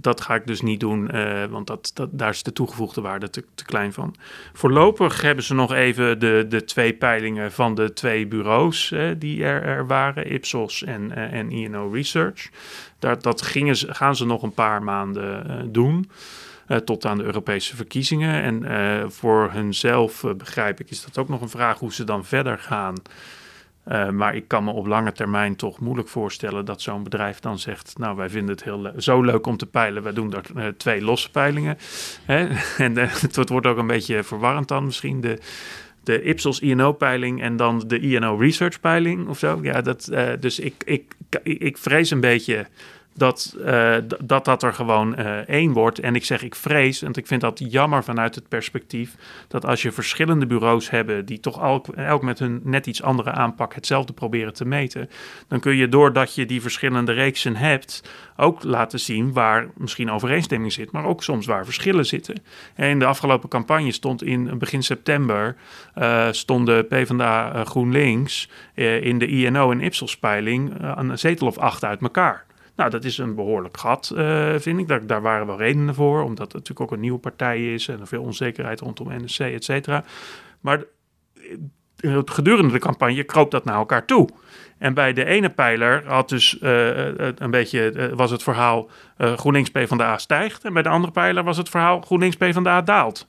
dat, 0.00 0.20
ga 0.20 0.34
ik 0.34 0.46
dus 0.46 0.60
niet 0.60 0.80
doen, 0.80 1.10
want 1.50 1.66
dat, 1.66 1.90
dat, 1.94 2.08
daar 2.12 2.30
is 2.30 2.42
de 2.42 2.52
toegevoegde 2.52 3.00
waarde 3.00 3.30
te, 3.30 3.44
te, 3.54 3.64
klein 3.64 3.92
van. 3.92 4.14
Voorlopig 4.52 5.22
hebben 5.22 5.44
ze 5.44 5.54
nog 5.54 5.72
even 5.72 6.18
de, 6.18 6.46
de 6.48 6.64
twee 6.64 6.92
peilingen 6.92 7.52
van 7.52 7.74
de 7.74 7.92
twee 7.92 8.26
bureaus 8.26 8.94
die 9.18 9.44
er, 9.44 9.62
er, 9.62 9.86
waren, 9.86 10.32
Ipsos 10.32 10.84
en, 10.84 11.30
en 11.30 11.50
INO 11.50 11.90
Research. 11.92 12.48
Daar, 12.98 13.22
dat 13.22 13.42
gingen, 13.42 13.76
gaan 13.76 14.16
ze 14.16 14.26
nog 14.26 14.42
een 14.42 14.54
paar 14.54 14.82
maanden 14.82 15.72
doen. 15.72 16.08
Uh, 16.68 16.76
tot 16.76 17.04
aan 17.06 17.18
de 17.18 17.24
Europese 17.24 17.76
verkiezingen. 17.76 18.42
En 18.42 18.62
uh, 18.62 19.08
voor 19.08 19.50
hunzelf, 19.52 20.22
uh, 20.22 20.34
begrijp 20.34 20.80
ik, 20.80 20.90
is 20.90 21.04
dat 21.04 21.18
ook 21.18 21.28
nog 21.28 21.40
een 21.40 21.48
vraag 21.48 21.78
hoe 21.78 21.92
ze 21.92 22.04
dan 22.04 22.24
verder 22.24 22.58
gaan. 22.58 22.94
maar 24.12 24.34
ik 24.34 24.48
kan 24.48 24.64
me 24.64 24.70
op 24.70 24.86
lange 24.86 25.12
termijn 25.12 25.56
toch 25.56 25.80
moeilijk 25.80 26.08
voorstellen 26.08 26.64
dat 26.64 26.82
zo'n 26.82 27.02
bedrijf 27.02 27.40
dan 27.40 27.58
zegt: 27.58 27.98
Nou, 27.98 28.16
wij 28.16 28.30
vinden 28.30 28.54
het 28.54 28.64
heel 28.64 28.92
zo 28.96 29.22
leuk 29.22 29.46
om 29.46 29.56
te 29.56 29.66
peilen, 29.66 30.02
wij 30.02 30.12
doen 30.12 30.34
er 30.34 30.76
twee 30.76 31.02
losse 31.02 31.30
peilingen. 31.30 31.78
Hè? 32.24 32.48
en 32.84 32.96
het 32.96 33.48
wordt 33.48 33.66
ook 33.66 33.78
een 33.78 33.86
beetje 33.86 34.22
verwarrend 34.22 34.68
dan 34.68 34.84
misschien. 34.84 35.20
De, 35.20 35.38
de 36.02 36.22
Ipsos 36.22 36.60
INO-peiling 36.60 37.42
en 37.42 37.56
dan 37.56 37.84
de 37.86 38.00
INO 38.00 38.36
Research-peiling 38.36 39.28
of 39.28 39.38
zo. 39.38 39.58
Ja, 39.62 39.80
dat, 39.80 40.10
dus 40.40 40.58
ik, 40.58 40.74
ik, 40.84 41.14
ik 41.42 41.78
vrees 41.78 42.10
een 42.10 42.20
beetje 42.20 42.66
dat, 43.18 43.56
uh, 43.58 43.96
dat 44.24 44.44
dat 44.44 44.62
er 44.62 44.74
gewoon 44.74 45.14
uh, 45.18 45.36
één 45.36 45.72
wordt. 45.72 45.98
En 45.98 46.14
ik 46.14 46.24
zeg 46.24 46.42
ik 46.42 46.54
vrees, 46.54 47.00
want 47.00 47.16
ik 47.16 47.26
vind 47.26 47.40
dat 47.40 47.62
jammer 47.70 48.04
vanuit 48.04 48.34
het 48.34 48.48
perspectief 48.48 49.14
dat 49.48 49.64
als 49.64 49.82
je 49.82 49.92
verschillende 49.92 50.46
bureaus 50.46 50.90
hebben 50.90 51.26
die 51.26 51.40
toch 51.40 51.62
elk, 51.62 51.88
elk 51.88 52.22
met 52.22 52.38
hun 52.38 52.60
net 52.64 52.86
iets 52.86 53.02
andere 53.02 53.30
aanpak 53.30 53.74
hetzelfde 53.74 54.12
proberen 54.12 54.52
te 54.52 54.64
meten, 54.64 55.10
dan 55.48 55.60
kun 55.60 55.76
je 55.76 55.88
doordat 55.88 56.34
je 56.34 56.46
die 56.46 56.62
verschillende 56.62 57.12
reeksen 57.12 57.56
hebt 57.56 58.02
ook 58.36 58.62
laten 58.62 59.00
zien 59.00 59.32
waar 59.32 59.68
misschien 59.74 60.10
overeenstemming 60.10 60.72
zit, 60.72 60.90
maar 60.90 61.04
ook 61.04 61.22
soms 61.22 61.46
waar 61.46 61.64
verschillen 61.64 62.06
zitten. 62.06 62.42
En 62.74 62.88
in 62.88 62.98
de 62.98 63.06
afgelopen 63.06 63.48
campagne 63.48 63.92
stond 63.92 64.22
in 64.22 64.58
begin 64.58 64.82
september 64.82 65.56
uh, 65.98 66.28
stonden 66.30 66.86
PvdA 66.86 67.64
GroenLinks 67.64 68.50
in 68.74 69.18
de 69.18 69.26
INO 69.26 69.70
en 69.70 69.80
Ipsos 69.80 70.16
peiling 70.18 70.74
een 70.96 71.18
zetel 71.18 71.46
of 71.46 71.58
acht 71.58 71.84
uit 71.84 72.00
elkaar. 72.00 72.46
Nou, 72.78 72.90
dat 72.90 73.04
is 73.04 73.18
een 73.18 73.34
behoorlijk 73.34 73.76
gat, 73.76 74.12
uh, 74.14 74.54
vind 74.58 74.78
ik. 74.78 74.88
Daar, 74.88 75.06
daar 75.06 75.22
waren 75.22 75.46
wel 75.46 75.58
redenen 75.58 75.94
voor, 75.94 76.22
omdat 76.22 76.44
het 76.44 76.54
natuurlijk 76.54 76.80
ook 76.80 76.92
een 76.92 77.00
nieuwe 77.00 77.18
partij 77.18 77.74
is 77.74 77.88
en 77.88 78.00
er 78.00 78.06
veel 78.06 78.22
onzekerheid 78.22 78.80
rondom 78.80 79.24
NSC, 79.24 79.40
et 79.40 79.64
cetera. 79.64 80.04
Maar 80.60 80.84
eh, 81.96 82.18
gedurende 82.24 82.72
de 82.72 82.78
campagne 82.78 83.22
kroop 83.22 83.50
dat 83.50 83.64
naar 83.64 83.74
elkaar 83.74 84.04
toe. 84.04 84.28
En 84.78 84.94
bij 84.94 85.12
de 85.12 85.24
ene 85.24 85.50
pijler 85.50 86.02
had 86.06 86.28
dus 86.28 86.58
uh, 86.62 87.14
een 87.16 87.50
beetje, 87.50 88.12
was 88.14 88.30
het 88.30 88.42
verhaal 88.42 88.90
GroenLinks 89.18 89.70
PvdA 89.70 90.18
stijgt. 90.18 90.64
En 90.64 90.72
bij 90.72 90.82
de 90.82 90.88
andere 90.88 91.12
pijler 91.12 91.44
was 91.44 91.56
het 91.56 91.68
verhaal 91.68 92.00
GroenLinks 92.00 92.36
PvdA 92.36 92.82
daalt. 92.82 93.28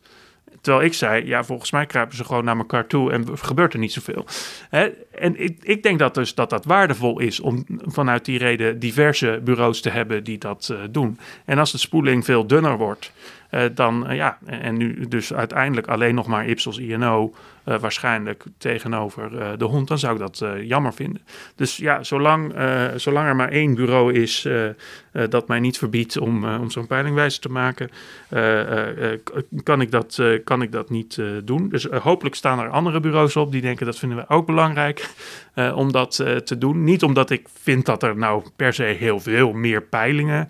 Terwijl 0.61 0.85
ik 0.85 0.93
zei, 0.93 1.25
ja, 1.25 1.43
volgens 1.43 1.71
mij 1.71 1.85
kruipen 1.85 2.17
ze 2.17 2.23
gewoon 2.23 2.43
naar 2.43 2.57
elkaar 2.57 2.87
toe 2.87 3.11
en 3.11 3.25
gebeurt 3.37 3.73
er 3.73 3.79
niet 3.79 3.93
zoveel. 3.93 4.25
Hè? 4.69 4.89
En 5.11 5.43
ik, 5.43 5.57
ik 5.61 5.83
denk 5.83 5.99
dat 5.99 6.13
dus 6.13 6.35
dat 6.35 6.49
dat 6.49 6.65
waardevol 6.65 7.19
is 7.19 7.39
om 7.39 7.65
vanuit 7.67 8.25
die 8.25 8.37
reden 8.37 8.79
diverse 8.79 9.41
bureaus 9.43 9.81
te 9.81 9.89
hebben 9.89 10.23
die 10.23 10.37
dat 10.37 10.69
uh, 10.71 10.79
doen. 10.89 11.19
En 11.45 11.57
als 11.57 11.71
de 11.71 11.77
spoeling 11.77 12.25
veel 12.25 12.47
dunner 12.47 12.77
wordt, 12.77 13.11
uh, 13.51 13.63
dan 13.73 14.09
uh, 14.09 14.15
ja, 14.15 14.37
en 14.45 14.77
nu 14.77 15.07
dus 15.07 15.33
uiteindelijk 15.33 15.87
alleen 15.87 16.15
nog 16.15 16.27
maar 16.27 16.47
Ipsos 16.47 16.77
INO 16.77 17.33
uh, 17.69 17.79
waarschijnlijk 17.79 18.43
tegenover 18.57 19.33
uh, 19.33 19.49
de 19.57 19.65
hond, 19.65 19.87
dan 19.87 19.99
zou 19.99 20.13
ik 20.13 20.19
dat 20.19 20.39
uh, 20.43 20.63
jammer 20.63 20.93
vinden. 20.93 21.21
Dus 21.55 21.77
ja, 21.77 22.03
zolang, 22.03 22.53
zolang 22.95 23.27
er 23.27 23.35
maar 23.35 23.49
één 23.49 23.75
bureau 23.75 24.13
is 24.13 24.47
dat 25.29 25.47
mij 25.47 25.59
niet 25.59 25.77
verbiedt 25.77 26.17
om, 26.17 26.45
om 26.45 26.71
zo'n 26.71 26.87
peilingwijze 26.87 27.39
te 27.39 27.49
maken, 27.49 27.89
kan, 29.63 29.81
ik 29.81 29.91
dat, 29.91 30.21
kan 30.43 30.61
ik 30.61 30.71
dat 30.71 30.89
niet 30.89 31.21
doen. 31.43 31.69
Dus 31.69 31.83
hopelijk 31.83 32.35
staan 32.35 32.59
er 32.59 32.69
andere 32.69 32.99
bureaus 32.99 33.35
op 33.35 33.51
die 33.51 33.61
denken 33.61 33.85
dat 33.85 33.99
vinden 33.99 34.17
we 34.17 34.29
ook 34.29 34.45
belangrijk 34.45 35.09
om 35.75 35.91
dat 35.91 36.15
te 36.43 36.57
doen. 36.57 36.83
Niet 36.83 37.03
omdat 37.03 37.29
ik 37.29 37.47
vind 37.61 37.85
dat 37.85 38.03
er 38.03 38.17
nou 38.17 38.43
per 38.55 38.73
se 38.73 38.83
heel 38.83 39.19
veel 39.19 39.53
meer 39.53 39.81
peilingen 39.81 40.49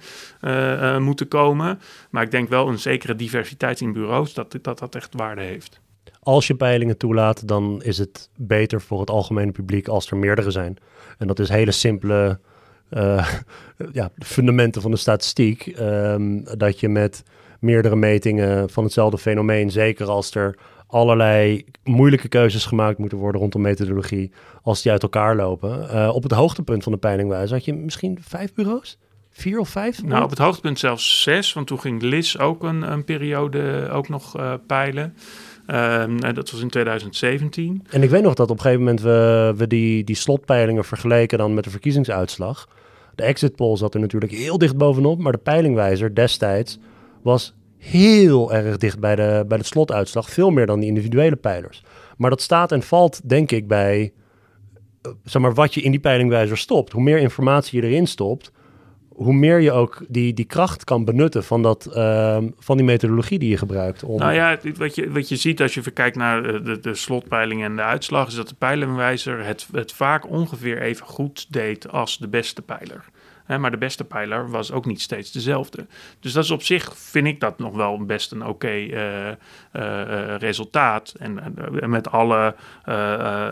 moeten 1.00 1.28
komen, 1.28 1.80
maar 2.10 2.24
ik 2.24 2.32
denk 2.32 2.50
wel 2.50 2.68
een 2.68 2.80
zekere 2.80 3.16
diversiteit 3.16 3.82
in 3.82 3.94
bureaus 3.94 4.34
dat 4.34 4.58
dat, 4.62 4.80
dat 4.80 4.96
echt 4.96 5.14
waarde 5.14 5.42
heeft 5.42 5.80
als 6.20 6.48
je 6.48 6.56
peilingen 6.56 6.98
toelaat, 6.98 7.48
dan 7.48 7.82
is 7.84 7.98
het 7.98 8.30
beter 8.38 8.82
voor 8.82 9.00
het 9.00 9.10
algemene 9.10 9.52
publiek 9.52 9.88
als 9.88 10.12
er 10.12 10.18
meerdere 10.18 10.52
zijn. 10.52 10.78
En 11.18 11.28
dat 11.28 11.40
is 11.40 11.50
hele 11.50 11.72
simpele 11.72 12.40
uh, 12.92 13.30
ja, 13.92 14.10
fundamenten 14.18 14.82
van 14.82 14.92
de 14.92 14.98
statistiek. 14.98 15.74
Um, 15.80 16.44
dat 16.58 16.80
je 16.80 16.90
met 16.90 17.24
meerdere 17.60 17.96
metingen 17.96 18.70
van 18.70 18.84
hetzelfde 18.84 19.18
fenomeen, 19.18 19.72
zeker 19.72 20.08
als 20.08 20.36
er 20.36 20.58
allerlei 20.88 21.66
moeilijke 21.84 22.28
keuzes 22.28 22.66
gemaakt 22.66 22.98
moeten 22.98 23.18
worden 23.18 23.41
rondom 23.41 23.62
methodologie, 23.62 24.32
als 24.62 24.82
die 24.82 24.91
uit 24.91 25.04
elkaar 25.04 25.36
lopen. 25.36 25.88
Uh, 25.94 26.12
op 26.14 26.24
het 26.24 26.32
hoogtepunt 26.32 26.84
van 26.84 26.91
de 26.91 26.98
peilingwijze 26.98 27.54
had 27.54 27.66
je 27.66 27.74
misschien 27.74 28.18
vijf 28.22 28.54
bureaus? 28.54 28.98
Vier 29.32 29.60
of 29.60 29.70
vijf? 29.70 30.04
Nou, 30.04 30.24
op 30.24 30.30
het 30.30 30.40
hoogtepunt 30.40 30.80
zelfs 30.80 31.22
zes, 31.22 31.54
want 31.54 31.68
toen 31.68 31.80
ging 31.80 32.02
LIS 32.02 32.40
ook 32.40 32.64
een, 32.64 32.91
een 32.91 33.04
periode 33.04 33.90
ook 33.91 34.10
nog 34.10 34.38
uh, 34.38 34.54
peilen. 34.68 35.16
Um, 35.76 36.20
dat 36.20 36.52
was 36.52 36.62
in 36.62 36.70
2017. 36.70 37.84
En 37.90 38.04
ik 38.04 38.10
weet 38.10 38.24
nog 38.24 38.34
dat 38.34 38.50
op 38.50 38.56
een 38.56 38.62
gegeven 38.62 38.84
moment 38.84 39.02
we, 39.02 39.54
we 39.58 39.68
die, 39.68 40.04
die 40.04 40.16
slotpeilingen 40.16 40.86
vergeleken 40.86 41.38
dan 41.38 41.54
met 41.54 41.64
de 41.64 41.70
verkiezingsuitslag. 41.70 42.68
De 43.16 43.24
exit 43.24 43.56
poll 43.56 43.78
zat 43.78 43.94
er 43.94 44.00
natuurlijk 44.00 44.32
heel 44.32 44.58
dicht 44.58 44.78
bovenop, 44.78 45.20
maar 45.20 45.32
de 45.32 45.38
peilingwijzer 45.38 46.16
destijds 46.16 46.80
was 47.22 47.54
heel 47.78 48.54
erg 48.54 48.78
dicht 48.78 49.00
bij 49.00 49.16
de, 49.16 49.46
bij 49.48 49.58
de 49.58 49.64
slotuitslag. 49.64 50.30
Veel 50.30 50.50
meer 50.50 50.66
dan 50.66 50.80
die 50.80 50.90
individuele 50.90 51.36
peilers. 51.36 51.84
Maar 52.18 52.30
dat 52.30 52.41
staat 52.41 52.72
en 52.72 52.82
valt, 52.82 53.30
denk 53.30 53.52
ik, 53.52 53.68
bij 53.68 54.14
uh, 55.06 55.12
zeg 55.24 55.41
maar, 55.41 55.54
wat 55.54 55.74
je 55.74 55.82
in 55.82 55.91
die 55.91 56.00
peilingwijzer 56.00 56.58
stopt. 56.58 56.91
Hoe 56.91 57.04
meer 57.04 57.20
informatie 57.20 57.82
je 57.82 57.88
erin 57.88 58.08
stopt, 58.08 58.52
hoe 59.20 59.34
meer 59.34 59.60
je 59.60 59.72
ook 59.72 60.02
die, 60.08 60.34
die 60.34 60.46
kracht 60.46 60.84
kan 60.84 61.06
benutten 61.06 61.44
van, 61.44 61.62
dat, 61.62 61.86
ehm, 61.86 62.50
van 62.60 62.78
die 62.78 62.86
methodologie 62.86 63.40
die 63.40 63.50
je 63.50 63.58
gebruikt. 63.58 64.04
Om... 64.04 64.20
Nou 64.20 64.34
ja, 64.34 64.58
wat 64.78 64.96
je, 64.96 65.12
wat 65.12 65.30
je 65.30 65.36
ziet 65.36 65.62
als 65.62 65.74
je 65.74 65.91
kijkt 65.91 66.16
naar 66.16 66.64
de, 66.64 66.80
de 66.80 66.96
slotpeiling 66.96 67.64
en 67.64 67.76
de 67.76 67.82
uitslag, 67.82 68.28
is 68.28 68.36
dat 68.36 68.48
de 68.48 68.56
pijlenwijzer 68.58 69.46
het, 69.46 69.68
het 69.72 69.91
vaak 69.91 70.30
ongeveer 70.30 70.82
even 70.82 71.06
goed 71.06 71.46
deed 71.50 71.90
als 71.90 72.18
de 72.18 72.28
beste 72.28 72.62
pijler 72.62 73.04
maar 73.58 73.72
de 73.72 73.78
beste 73.78 74.04
pijler 74.04 74.50
was 74.50 74.72
ook 74.72 74.86
niet 74.86 75.02
steeds 75.02 75.32
dezelfde. 75.32 75.86
Dus 76.20 76.34
dat 76.34 76.44
is 76.44 76.52
op 76.52 76.64
zich, 76.64 76.98
vind 76.98 77.28
ik 77.28 77.40
dat 77.40 77.60
nog 77.60 77.76
wel 77.76 78.06
best 78.06 78.32
een 78.32 78.46
oké 78.46 78.68
eh, 78.68 79.28
eh, 79.28 79.36
eh, 79.72 80.40
resultaat. 80.40 81.14
En 81.20 81.40
met 81.86 82.12
alle 82.12 82.56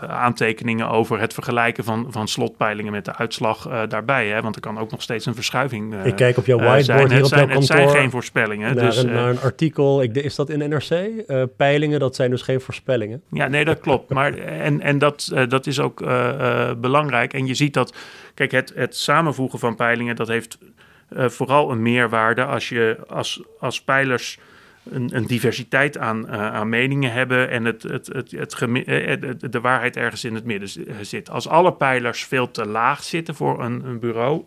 aantekeningen 0.08 0.88
over 0.88 1.20
het 1.20 1.34
vergelijken 1.34 1.84
van, 1.84 2.06
van 2.10 2.28
slotpeilingen 2.28 2.92
met 2.92 3.04
de 3.04 3.16
uitslag 3.16 3.86
daarbij. 3.88 4.28
Hè, 4.28 4.42
want 4.42 4.54
er 4.54 4.60
kan 4.60 4.78
ook 4.78 4.90
nog 4.90 5.02
steeds 5.02 5.26
een 5.26 5.34
verschuiving 5.34 6.04
Ik 6.04 6.16
kijk 6.16 6.36
op 6.36 6.46
jouw 6.46 6.58
whiteboard 6.58 6.84
zijn. 6.84 7.12
hier 7.12 7.24
op 7.24 7.30
jouw 7.30 7.46
kantoor. 7.46 7.56
Het 7.56 7.66
zijn 7.66 7.88
geen 7.88 8.10
voorspellingen. 8.10 8.74
Naar, 8.74 8.84
dus, 8.84 8.96
een, 8.96 9.12
naar 9.12 9.30
een 9.30 9.40
artikel, 9.40 10.02
ik, 10.02 10.16
is 10.16 10.34
dat 10.34 10.50
in 10.50 10.68
NRC? 10.68 11.26
peilingen, 11.56 12.00
dat 12.00 12.16
zijn 12.16 12.30
dus 12.30 12.42
geen 12.42 12.60
voorspellingen. 12.60 13.22
Ja, 13.30 13.48
nee, 13.48 13.64
dat 13.64 13.80
klopt. 13.80 14.10
maar, 14.10 14.34
en 14.38 14.80
en 14.80 14.98
dat, 14.98 15.32
dat 15.48 15.66
is 15.66 15.80
ook 15.80 15.98
belangrijk. 16.80 17.32
En 17.32 17.46
je 17.46 17.54
ziet 17.54 17.74
dat 17.74 17.94
Kijk, 18.38 18.50
het, 18.50 18.72
het 18.74 18.96
samenvoegen 18.96 19.58
van 19.58 19.74
peilingen, 19.74 20.16
dat 20.16 20.28
heeft 20.28 20.58
uh, 21.12 21.28
vooral 21.28 21.70
een 21.70 21.82
meerwaarde 21.82 22.44
als 22.44 22.68
je 22.68 22.98
als, 23.08 23.42
als 23.60 23.82
pijlers 23.82 24.38
een, 24.90 25.16
een 25.16 25.26
diversiteit 25.26 25.98
aan, 25.98 26.26
uh, 26.26 26.52
aan 26.52 26.68
meningen 26.68 27.12
hebben 27.12 27.50
en 27.50 27.64
het, 27.64 27.82
het, 27.82 28.06
het, 28.06 28.32
eh, 28.32 29.06
het, 29.06 29.52
de 29.52 29.60
waarheid 29.60 29.96
ergens 29.96 30.24
in 30.24 30.34
het 30.34 30.44
midden 30.44 30.68
zit. 31.00 31.30
Als 31.30 31.48
alle 31.48 31.72
pijlers 31.72 32.24
veel 32.24 32.50
te 32.50 32.66
laag 32.66 33.02
zitten 33.02 33.34
voor 33.34 33.64
een, 33.64 33.84
een 33.84 33.98
bureau, 33.98 34.44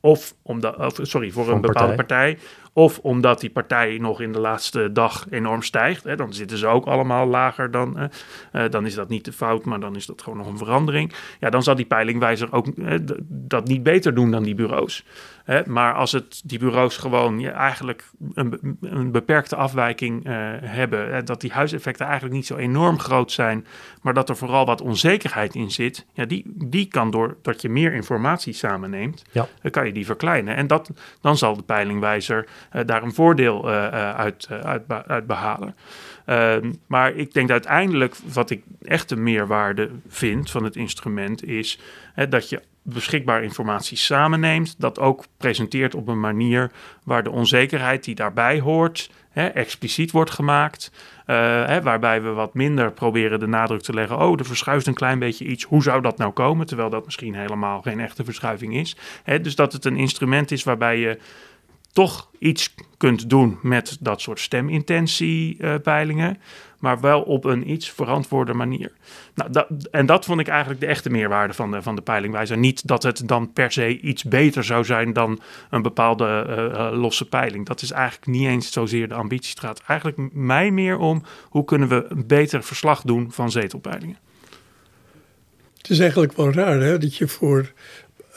of, 0.00 0.34
omdat, 0.42 0.76
of 0.76 0.98
sorry, 1.02 1.30
voor, 1.30 1.48
een 1.48 1.60
bepaalde 1.60 1.94
partij. 1.94 2.38
Of 2.76 2.98
omdat 2.98 3.40
die 3.40 3.50
partij 3.50 3.98
nog 4.00 4.20
in 4.20 4.32
de 4.32 4.40
laatste 4.40 4.92
dag 4.92 5.26
enorm 5.30 5.62
stijgt. 5.62 6.04
Hè, 6.04 6.16
dan 6.16 6.32
zitten 6.32 6.58
ze 6.58 6.66
ook 6.66 6.86
allemaal 6.86 7.26
lager 7.26 7.70
dan. 7.70 8.10
Uh, 8.52 8.62
dan 8.70 8.86
is 8.86 8.94
dat 8.94 9.08
niet 9.08 9.24
de 9.24 9.32
fout, 9.32 9.64
maar 9.64 9.80
dan 9.80 9.96
is 9.96 10.06
dat 10.06 10.22
gewoon 10.22 10.38
nog 10.38 10.46
een 10.46 10.58
verandering. 10.58 11.12
Ja, 11.40 11.50
dan 11.50 11.62
zal 11.62 11.74
die 11.74 11.86
peilingwijzer 11.86 12.52
ook 12.52 12.66
dat 13.28 13.68
niet 13.68 13.82
beter 13.82 14.14
doen 14.14 14.30
dan 14.30 14.42
die 14.42 14.54
bureaus. 14.54 15.04
Hè, 15.44 15.62
maar 15.66 15.94
als 15.94 16.12
het 16.12 16.42
die 16.44 16.58
bureaus 16.58 16.96
gewoon 16.96 17.40
ja, 17.40 17.52
eigenlijk 17.52 18.10
een, 18.34 18.78
een 18.80 19.12
beperkte 19.12 19.56
afwijking 19.56 20.26
uh, 20.26 20.32
hebben, 20.60 21.12
hè, 21.14 21.22
dat 21.22 21.40
die 21.40 21.52
huiseffecten 21.52 22.06
eigenlijk 22.06 22.34
niet 22.34 22.46
zo 22.46 22.56
enorm 22.56 22.98
groot 22.98 23.32
zijn, 23.32 23.66
maar 24.02 24.14
dat 24.14 24.28
er 24.28 24.36
vooral 24.36 24.66
wat 24.66 24.80
onzekerheid 24.80 25.54
in 25.54 25.70
zit, 25.70 26.06
ja, 26.12 26.24
die, 26.24 26.44
die 26.54 26.86
kan 26.86 27.10
door 27.10 27.36
dat 27.42 27.62
je 27.62 27.68
meer 27.68 27.92
informatie 27.92 28.52
samenneemt, 28.52 29.24
ja. 29.32 29.46
dan 29.62 29.70
kan 29.70 29.86
je 29.86 29.92
die 29.92 30.06
verkleinen. 30.06 30.56
En 30.56 30.66
dat, 30.66 30.90
dan 31.20 31.36
zal 31.36 31.56
de 31.56 31.62
peilingwijzer 31.62 32.46
daar 32.86 33.02
een 33.02 33.14
voordeel 33.14 33.68
uh, 33.68 33.88
uit, 34.14 34.48
uit, 34.62 34.82
uit, 35.06 35.26
behalen. 35.26 35.74
Ehm, 36.24 36.72
maar 36.86 37.14
ik 37.14 37.32
denk 37.32 37.48
dat 37.48 37.66
uiteindelijk 37.66 38.16
wat 38.32 38.50
ik 38.50 38.62
echt 38.82 39.10
een 39.10 39.22
meerwaarde 39.22 39.90
vind 40.08 40.50
van 40.50 40.64
het 40.64 40.76
instrument 40.76 41.44
is 41.44 41.80
dat 42.28 42.48
je 42.48 42.62
beschikbaar 42.82 43.42
informatie 43.42 43.96
samenneemt, 43.96 44.74
dat 44.80 44.98
ook 44.98 45.24
presenteert 45.36 45.94
op 45.94 46.08
een 46.08 46.20
manier 46.20 46.70
waar 47.04 47.22
de 47.22 47.30
onzekerheid 47.30 48.04
die 48.04 48.14
daarbij 48.14 48.60
hoort 48.60 49.10
expliciet 49.34 50.10
wordt 50.10 50.30
gemaakt. 50.30 50.90
Hè, 51.24 51.82
waarbij 51.82 52.22
we 52.22 52.28
wat 52.28 52.54
minder 52.54 52.92
proberen 52.92 53.40
de 53.40 53.46
nadruk 53.46 53.80
te 53.80 53.92
leggen. 53.92 54.18
Oh, 54.18 54.38
er 54.38 54.44
verschuift 54.44 54.86
een 54.86 54.94
klein 54.94 55.18
beetje 55.18 55.44
iets. 55.44 55.64
Hoe 55.64 55.82
zou 55.82 56.00
dat 56.00 56.18
nou 56.18 56.32
komen? 56.32 56.66
Terwijl 56.66 56.90
dat 56.90 57.04
misschien 57.04 57.34
helemaal 57.34 57.82
geen 57.82 58.00
echte 58.00 58.24
verschuiving 58.24 58.76
is. 58.76 58.96
Hè, 59.22 59.40
dus 59.40 59.54
dat 59.54 59.72
het 59.72 59.84
een 59.84 59.96
instrument 59.96 60.50
is 60.50 60.64
waarbij 60.64 60.98
je 60.98 61.18
toch 61.94 62.30
iets 62.38 62.74
kunt 62.96 63.30
doen 63.30 63.58
met 63.62 63.96
dat 64.00 64.20
soort 64.20 64.40
stemintentiepeilingen, 64.40 66.38
maar 66.78 67.00
wel 67.00 67.22
op 67.22 67.44
een 67.44 67.70
iets 67.70 67.90
verantwoorde 67.90 68.54
manier. 68.54 68.92
Nou, 69.34 69.50
dat, 69.50 69.66
en 69.90 70.06
dat 70.06 70.24
vond 70.24 70.40
ik 70.40 70.48
eigenlijk 70.48 70.80
de 70.80 70.86
echte 70.86 71.10
meerwaarde 71.10 71.54
van 71.54 71.70
de, 71.70 71.82
van 71.82 71.96
de 71.96 72.02
peilingwijzer. 72.02 72.58
Niet 72.58 72.86
dat 72.86 73.02
het 73.02 73.28
dan 73.28 73.52
per 73.52 73.72
se 73.72 74.00
iets 74.00 74.24
beter 74.24 74.64
zou 74.64 74.84
zijn 74.84 75.12
dan 75.12 75.40
een 75.70 75.82
bepaalde 75.82 76.46
uh, 76.48 76.98
losse 77.00 77.24
peiling. 77.24 77.66
Dat 77.66 77.82
is 77.82 77.90
eigenlijk 77.90 78.26
niet 78.26 78.48
eens 78.48 78.72
zozeer 78.72 79.08
de 79.08 79.14
ambitie. 79.14 79.50
Het 79.50 79.60
gaat 79.60 79.82
eigenlijk 79.86 80.32
mij 80.32 80.70
meer 80.70 80.98
om 80.98 81.22
hoe 81.48 81.64
kunnen 81.64 81.88
we 81.88 82.06
een 82.08 82.26
beter 82.26 82.62
verslag 82.62 83.02
doen 83.02 83.32
van 83.32 83.50
zetelpeilingen. 83.50 84.18
Het 85.76 85.90
is 85.90 85.98
eigenlijk 85.98 86.32
wel 86.32 86.52
raar 86.52 86.80
hè, 86.80 86.98
dat 86.98 87.16
je 87.16 87.28
voor 87.28 87.72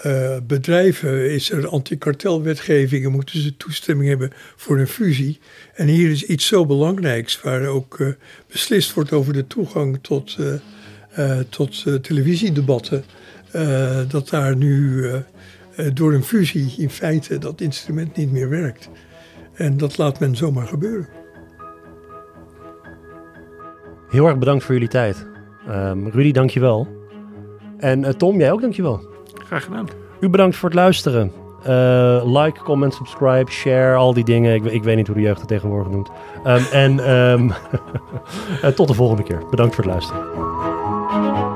uh, 0.06 0.38
bedrijven 0.48 1.32
is 1.32 1.52
er 1.52 1.68
antikartelwetgeving 1.68 3.06
en 3.06 3.12
moeten 3.12 3.42
ze 3.42 3.58
toestemming 3.58 4.10
hebben 4.10 4.32
voor 4.56 4.80
een 4.80 4.88
fusie. 4.88 5.40
En 5.74 5.88
hier 5.88 6.10
is 6.10 6.24
iets 6.24 6.48
zo 6.48 6.66
belangrijks 6.66 7.42
waar 7.42 7.68
ook 7.68 8.00
uh, 8.00 8.08
beslist 8.52 8.94
wordt 8.94 9.12
over 9.12 9.34
de 9.34 9.48
toegang 9.48 10.00
tot, 10.02 10.38
uh, 10.40 11.40
tot 11.50 12.04
televisiedebatten. 12.04 13.04
dat 14.08 14.30
daar 14.30 14.56
nu 14.56 15.06
door 15.94 16.14
een 16.14 16.24
fusie 16.24 16.74
in 16.78 16.90
feite 16.90 17.38
dat 17.38 17.62
instrument 17.62 18.16
niet 18.16 18.32
meer 18.32 18.50
werkt. 18.50 18.90
En 19.54 19.78
dat 19.78 19.98
laat 19.98 20.20
men 20.20 20.36
zomaar 20.36 20.68
gebeuren. 20.68 21.08
Heel 24.10 24.28
erg 24.28 24.38
bedankt 24.38 24.64
voor 24.64 24.74
jullie 24.74 24.90
tijd. 24.90 25.26
Um, 25.70 26.10
Rudy, 26.10 26.32
dankjewel. 26.32 26.88
En 27.78 28.18
Tom, 28.18 28.40
jij 28.40 28.52
ook 28.52 28.62
dankjewel. 28.62 29.17
Graag 29.48 29.64
gedaan. 29.64 29.88
U 30.20 30.30
bedankt 30.30 30.56
voor 30.56 30.70
het 30.70 30.78
luisteren. 30.78 31.32
Uh, 31.68 32.42
like, 32.42 32.60
comment, 32.64 32.94
subscribe, 32.94 33.52
share, 33.52 33.96
al 33.96 34.14
die 34.14 34.24
dingen. 34.24 34.54
Ik, 34.54 34.66
ik 34.66 34.84
weet 34.84 34.96
niet 34.96 35.08
hoe 35.08 35.16
de 35.16 35.22
jeugd 35.22 35.40
het 35.40 35.48
tegenwoordig 35.48 35.92
noemt. 35.92 36.10
Um, 36.46 36.66
en 36.72 37.12
um, 37.12 37.54
tot 38.76 38.88
de 38.88 38.94
volgende 38.94 39.24
keer. 39.24 39.42
Bedankt 39.50 39.76
voor 39.76 39.84
het 39.84 39.94
luisteren. 39.94 41.47